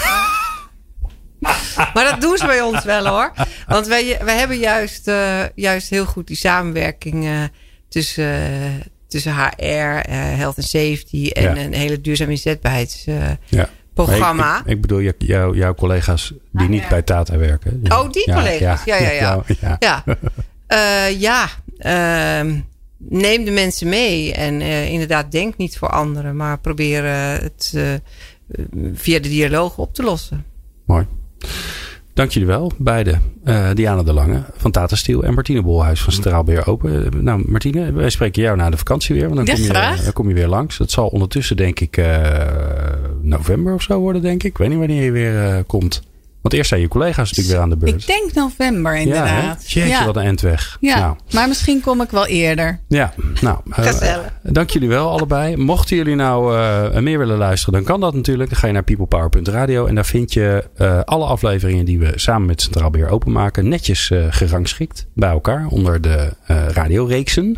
maar 1.93 2.04
dat 2.10 2.22
doen 2.22 2.38
ze 2.38 2.45
bij 2.45 2.62
ons 2.62 2.84
wel 2.84 3.08
hoor. 3.08 3.32
Want 3.68 3.88
wij, 3.88 4.20
wij 4.24 4.38
hebben 4.38 4.58
juist, 4.58 5.08
uh, 5.08 5.39
juist 5.56 5.89
heel 5.89 6.06
goed 6.06 6.28
die 6.28 6.36
samenwerking 6.36 7.49
tussen, 7.89 8.41
tussen 9.08 9.36
HR, 9.36 10.10
health 10.10 10.58
and 10.58 10.68
safety 10.68 11.30
en 11.30 11.56
ja. 11.56 11.64
een 11.64 11.74
hele 11.74 12.01
duurzaam 12.01 12.30
inzetbaarheidsprogramma. 12.30 14.54
Ja. 14.54 14.60
Ik, 14.60 14.66
ik, 14.66 14.82
bedoel 14.82 15.01
jou, 15.18 15.58
jouw 15.58 15.74
collega's 15.74 16.34
die 16.51 16.62
ah, 16.62 16.70
niet 16.70 16.88
bij 16.88 17.01
Tata 17.01 17.38
werken. 17.38 17.82
Oh, 17.88 18.12
die 18.12 18.34
collega's. 18.34 18.84
Ja, 18.84 18.97
ja, 18.97 19.12
ja. 19.12 19.43
Ja, 19.60 19.78
ja. 19.80 20.04
ja. 21.10 21.47
neem 23.10 23.43
de 23.43 23.51
mensen 23.51 23.89
mee. 23.89 24.34
En 24.34 24.62
uh, 24.62 24.91
inderdaad, 24.91 25.32
denk 25.32 25.58
niet 25.58 25.78
voor 25.78 25.89
anderen, 25.89 26.36
maar 26.36 26.60
probeer 26.60 27.04
het 27.04 27.74
uh, 27.76 27.93
via 28.93 29.20
de 29.20 29.30
dialoog 29.30 29.78
op 29.78 29.93
te 29.93 30.04
lossen. 30.04 30.45
Mooi. 30.86 31.06
Dank 32.14 32.32
jullie 32.32 32.47
wel, 32.47 32.72
beide. 32.78 33.20
Uh, 33.45 33.70
Diana 33.74 34.04
de 34.04 34.14
Lange 34.14 34.43
van 34.58 34.72
Tata 34.72 34.95
Steel 34.95 35.24
en 35.24 35.34
Martine 35.34 35.62
Bolhuis 35.62 36.01
van 36.01 36.14
Centraal 36.14 36.43
Beheer 36.43 36.68
Open. 36.68 37.24
Nou, 37.24 37.43
Martine, 37.47 37.91
wij 37.91 38.10
spreken 38.10 38.41
jou 38.41 38.58
na 38.58 38.70
de 38.70 38.78
vakantie 38.78 39.16
weer. 39.16 39.30
Want 39.30 39.36
dan, 39.36 39.45
ja, 39.45 39.54
kom, 39.54 39.64
je, 39.64 39.70
graag. 39.70 40.04
dan 40.04 40.14
kom 40.14 40.28
je 40.28 40.34
weer 40.34 40.47
langs. 40.47 40.78
Dat 40.78 40.91
zal 40.91 41.08
ondertussen, 41.08 41.58
denk 41.58 41.80
ik, 41.80 42.01
november 43.22 43.74
of 43.74 43.82
zo 43.82 43.99
worden, 43.99 44.22
denk 44.22 44.43
ik. 44.43 44.51
Ik 44.51 44.58
weet 44.58 44.70
niet 44.70 44.78
wanneer 44.78 45.04
je 45.04 45.12
weer 45.12 45.64
komt. 45.64 46.01
Want 46.44 46.56
eerst 46.56 46.70
zijn 46.70 46.82
je 46.82 46.88
collega's 46.88 47.30
natuurlijk 47.30 47.48
weer 47.48 47.60
aan 47.60 47.70
de 47.70 47.78
beurt. 47.78 48.02
Ik 48.02 48.08
denk 48.08 48.34
november 48.34 48.96
inderdaad. 48.96 49.72
Ja, 49.72 49.82
Jeetje, 49.82 49.89
ja. 49.89 50.06
wat 50.06 50.16
een 50.16 50.24
endweg. 50.24 50.78
Ja, 50.80 51.00
nou. 51.00 51.16
maar 51.32 51.48
misschien 51.48 51.82
kom 51.82 52.02
ik 52.02 52.10
wel 52.10 52.26
eerder. 52.26 52.80
Ja, 52.88 53.14
nou. 53.41 53.60
Uh, 53.80 54.18
dank 54.41 54.70
jullie 54.70 54.88
wel 54.88 55.10
allebei. 55.10 55.58
Mochten 55.58 55.96
jullie 55.96 56.16
nou 56.16 56.58
uh, 56.58 56.98
meer 57.00 57.18
willen 57.18 57.38
luisteren, 57.38 57.74
dan 57.74 57.84
kan 57.84 58.00
dat 58.00 58.14
natuurlijk. 58.14 58.50
Dan 58.50 58.60
ga 58.60 58.68
je 58.68 58.74
naar 58.74 58.84
peoplepower.radio 58.84 59.86
en 59.86 59.96
daar 59.96 60.06
vind 60.06 60.34
je 60.34 60.70
uh, 60.78 61.00
alle 61.04 61.26
afleveringen 61.26 61.86
die 61.86 62.00
we 62.00 62.12
samen 62.16 62.48
met 62.48 62.62
Centraal 62.62 62.89
Beheer 62.89 63.10
openmaken. 63.10 63.68
Netjes 63.68 64.12
gerangschikt 64.30 65.08
bij 65.14 65.30
elkaar 65.30 65.66
onder 65.70 66.02
de 66.02 66.34
radioreeksen. 66.68 67.58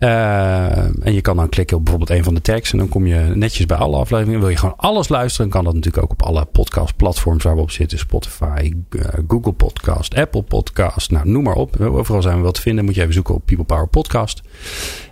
Uh, 0.00 1.06
en 1.06 1.14
je 1.14 1.20
kan 1.20 1.36
dan 1.36 1.48
klikken 1.48 1.76
op 1.76 1.84
bijvoorbeeld 1.84 2.18
een 2.18 2.24
van 2.24 2.34
de 2.34 2.40
tags. 2.40 2.72
En 2.72 2.78
dan 2.78 2.88
kom 2.88 3.06
je 3.06 3.32
netjes 3.34 3.66
bij 3.66 3.76
alle 3.76 3.96
afleveringen. 3.96 4.40
Wil 4.40 4.48
je 4.48 4.56
gewoon 4.56 4.76
alles 4.76 5.08
luisteren, 5.08 5.50
kan 5.50 5.64
dat 5.64 5.74
natuurlijk 5.74 6.04
ook 6.04 6.10
op 6.10 6.22
alle 6.22 6.44
podcastplatforms 6.44 7.44
waar 7.44 7.54
we 7.54 7.60
op 7.60 7.70
zitten. 7.70 7.98
Spotify, 7.98 8.72
uh, 8.90 9.02
Google 9.28 9.52
Podcast, 9.52 10.14
Apple 10.14 10.42
Podcast. 10.42 11.10
Nou, 11.10 11.28
noem 11.28 11.42
maar 11.42 11.54
op. 11.54 11.80
Overal 11.80 12.22
zijn 12.22 12.36
we 12.36 12.42
wel 12.42 12.52
te 12.52 12.60
vinden. 12.60 12.84
Moet 12.84 12.94
je 12.94 13.00
even 13.00 13.14
zoeken 13.14 13.34
op 13.34 13.46
People 13.46 13.64
Power 13.64 13.88
Podcast. 13.88 14.42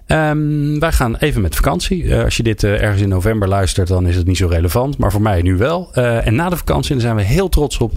Um, 0.06 0.80
wij 0.80 0.92
gaan 0.92 1.16
even 1.16 1.42
met 1.42 1.54
vakantie. 1.56 2.02
Uh, 2.02 2.24
als 2.24 2.36
je 2.36 2.42
dit 2.42 2.64
ergens 2.64 3.00
in 3.02 3.08
november 3.08 3.48
luistert, 3.48 3.88
dan 3.88 4.06
is 4.06 4.16
het 4.16 4.26
niet 4.26 4.36
zo 4.36 4.46
relevant. 4.46 4.98
Maar 4.98 5.10
voor 5.10 5.22
mij 5.22 5.42
nu 5.42 5.56
wel. 5.56 5.92
En 5.94 6.34
na 6.34 6.48
de 6.48 6.56
vakantie, 6.56 6.92
daar 6.92 7.00
zijn 7.00 7.16
we 7.16 7.22
heel 7.22 7.48
trots 7.48 7.78
op, 7.78 7.92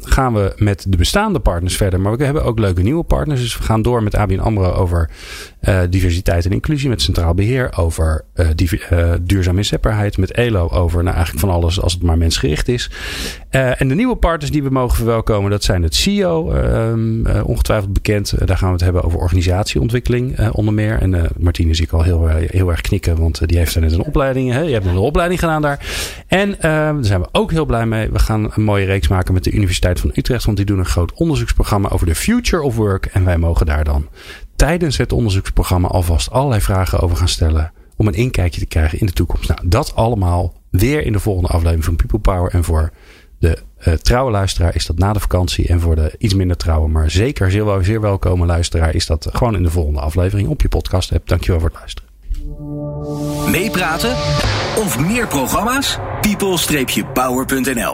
gaan 0.00 0.34
we 0.34 0.52
met 0.56 0.86
de 0.88 0.96
bestaande 0.96 1.38
partners 1.38 1.76
verder. 1.76 2.00
Maar 2.00 2.16
we 2.16 2.24
hebben 2.24 2.44
ook 2.44 2.58
leuke 2.58 2.82
nieuwe 2.82 3.04
partners. 3.04 3.40
Dus 3.40 3.58
we 3.58 3.62
gaan 3.62 3.82
door 3.82 4.02
met 4.02 4.14
ABN 4.16 4.38
AMRO 4.38 4.72
over 4.72 5.10
diversiteit 5.90 6.44
en 6.44 6.52
inclusie. 6.52 6.88
Met 6.88 7.02
Centraal 7.02 7.34
Beheer 7.34 7.72
over 7.76 8.24
duurzame 9.20 9.58
inzetbaarheid. 9.58 10.18
Met 10.18 10.30
ELO 10.30 10.68
over 10.68 11.02
nou, 11.02 11.14
eigenlijk 11.14 11.46
van 11.46 11.54
alles 11.54 11.80
als 11.80 11.92
het 11.92 12.02
maar 12.02 12.18
mensgericht 12.18 12.68
is. 12.68 12.90
en 13.50 13.88
de 13.88 13.94
nieuwe 13.94 14.16
partners 14.16 14.50
die 14.50 14.62
we 14.62 14.70
mogen 14.70 14.96
verwelkomen, 14.96 15.50
dat 15.50 15.64
zijn 15.64 15.82
het 15.82 15.94
CEO. 15.94 16.52
Um, 16.52 17.26
ongetwijfeld 17.26 17.92
bekend. 17.92 18.46
daar 18.46 18.58
gaan 18.58 18.68
we 18.68 18.74
het 18.74 18.84
hebben 18.84 19.02
over 19.02 19.18
organisatieontwikkeling 19.18 20.50
onder 20.50 20.74
meer. 20.74 20.98
En 20.98 21.28
Martine 21.38 21.74
zie 21.74 21.84
ik 21.84 21.92
al 21.92 22.02
heel, 22.02 22.26
heel 22.28 22.70
erg 22.70 22.80
knikken, 22.80 23.18
want 23.18 23.48
die 23.48 23.58
heeft 23.58 23.74
er 23.74 23.80
net 23.80 23.92
een 23.92 24.04
opleiding. 24.04 24.52
Hè? 24.52 24.60
Je 24.60 24.72
hebt 24.72 24.86
een 24.86 24.96
opleiding 24.96 25.40
gedaan 25.40 25.62
daar. 25.62 25.78
En 26.26 26.48
uh, 26.50 26.56
daar 26.60 27.04
zijn 27.04 27.20
we 27.20 27.28
ook 27.32 27.50
heel 27.50 27.64
blij 27.64 27.86
mee. 27.86 28.10
We 28.10 28.18
gaan 28.18 28.50
een 28.54 28.62
mooie 28.62 28.84
reeks 28.84 29.08
maken 29.08 29.34
met 29.34 29.44
de 29.44 29.50
Universiteit 29.50 30.00
van 30.00 30.10
Utrecht, 30.14 30.44
want 30.44 30.56
die 30.56 30.66
doen 30.66 30.78
een 30.78 30.84
groot 30.84 31.12
onderzoeksprogramma 31.12 31.88
over 31.88 32.06
de 32.06 32.14
future 32.14 32.62
of 32.62 32.76
work. 32.76 33.06
En 33.06 33.24
wij 33.24 33.38
mogen 33.38 33.66
daar 33.66 33.84
dan 33.84 34.08
tijdens 34.56 34.96
het 34.96 35.12
onderzoeksprogramma 35.12 35.88
alvast 35.88 36.30
allerlei 36.30 36.60
vragen 36.60 37.00
over 37.00 37.16
gaan 37.16 37.28
stellen. 37.28 37.72
Om 37.96 38.06
een 38.06 38.14
inkijkje 38.14 38.60
te 38.60 38.66
krijgen 38.66 39.00
in 39.00 39.06
de 39.06 39.12
toekomst. 39.12 39.48
Nou, 39.48 39.60
dat 39.64 39.94
allemaal 39.94 40.54
weer 40.70 41.06
in 41.06 41.12
de 41.12 41.20
volgende 41.20 41.48
aflevering 41.48 41.84
van 41.84 41.96
People 41.96 42.18
Power. 42.18 42.50
En 42.52 42.64
voor 42.64 42.92
de 43.38 43.58
uh, 43.86 43.94
trouwe 43.94 44.30
luisteraar 44.30 44.74
is 44.74 44.86
dat 44.86 44.98
na 44.98 45.12
de 45.12 45.20
vakantie. 45.20 45.66
En 45.66 45.80
voor 45.80 45.94
de 45.94 46.14
iets 46.18 46.34
minder 46.34 46.56
trouwe, 46.56 46.88
maar 46.88 47.10
zeker 47.10 47.50
zeer, 47.50 47.78
zeer 47.80 48.00
welkome 48.00 48.46
luisteraar 48.46 48.94
is 48.94 49.06
dat 49.06 49.28
gewoon 49.32 49.56
in 49.56 49.62
de 49.62 49.70
volgende 49.70 50.00
aflevering 50.00 50.48
op 50.48 50.62
je 50.62 50.68
podcast 50.68 51.10
hebt. 51.10 51.28
Dankjewel 51.28 51.60
voor 51.60 51.68
het 51.68 51.78
luisteren. 51.78 52.12
Meepraten 53.50 54.12
of 54.76 54.98
meer 54.98 55.26
programma's? 55.26 55.98
people-power.nl 56.20 57.92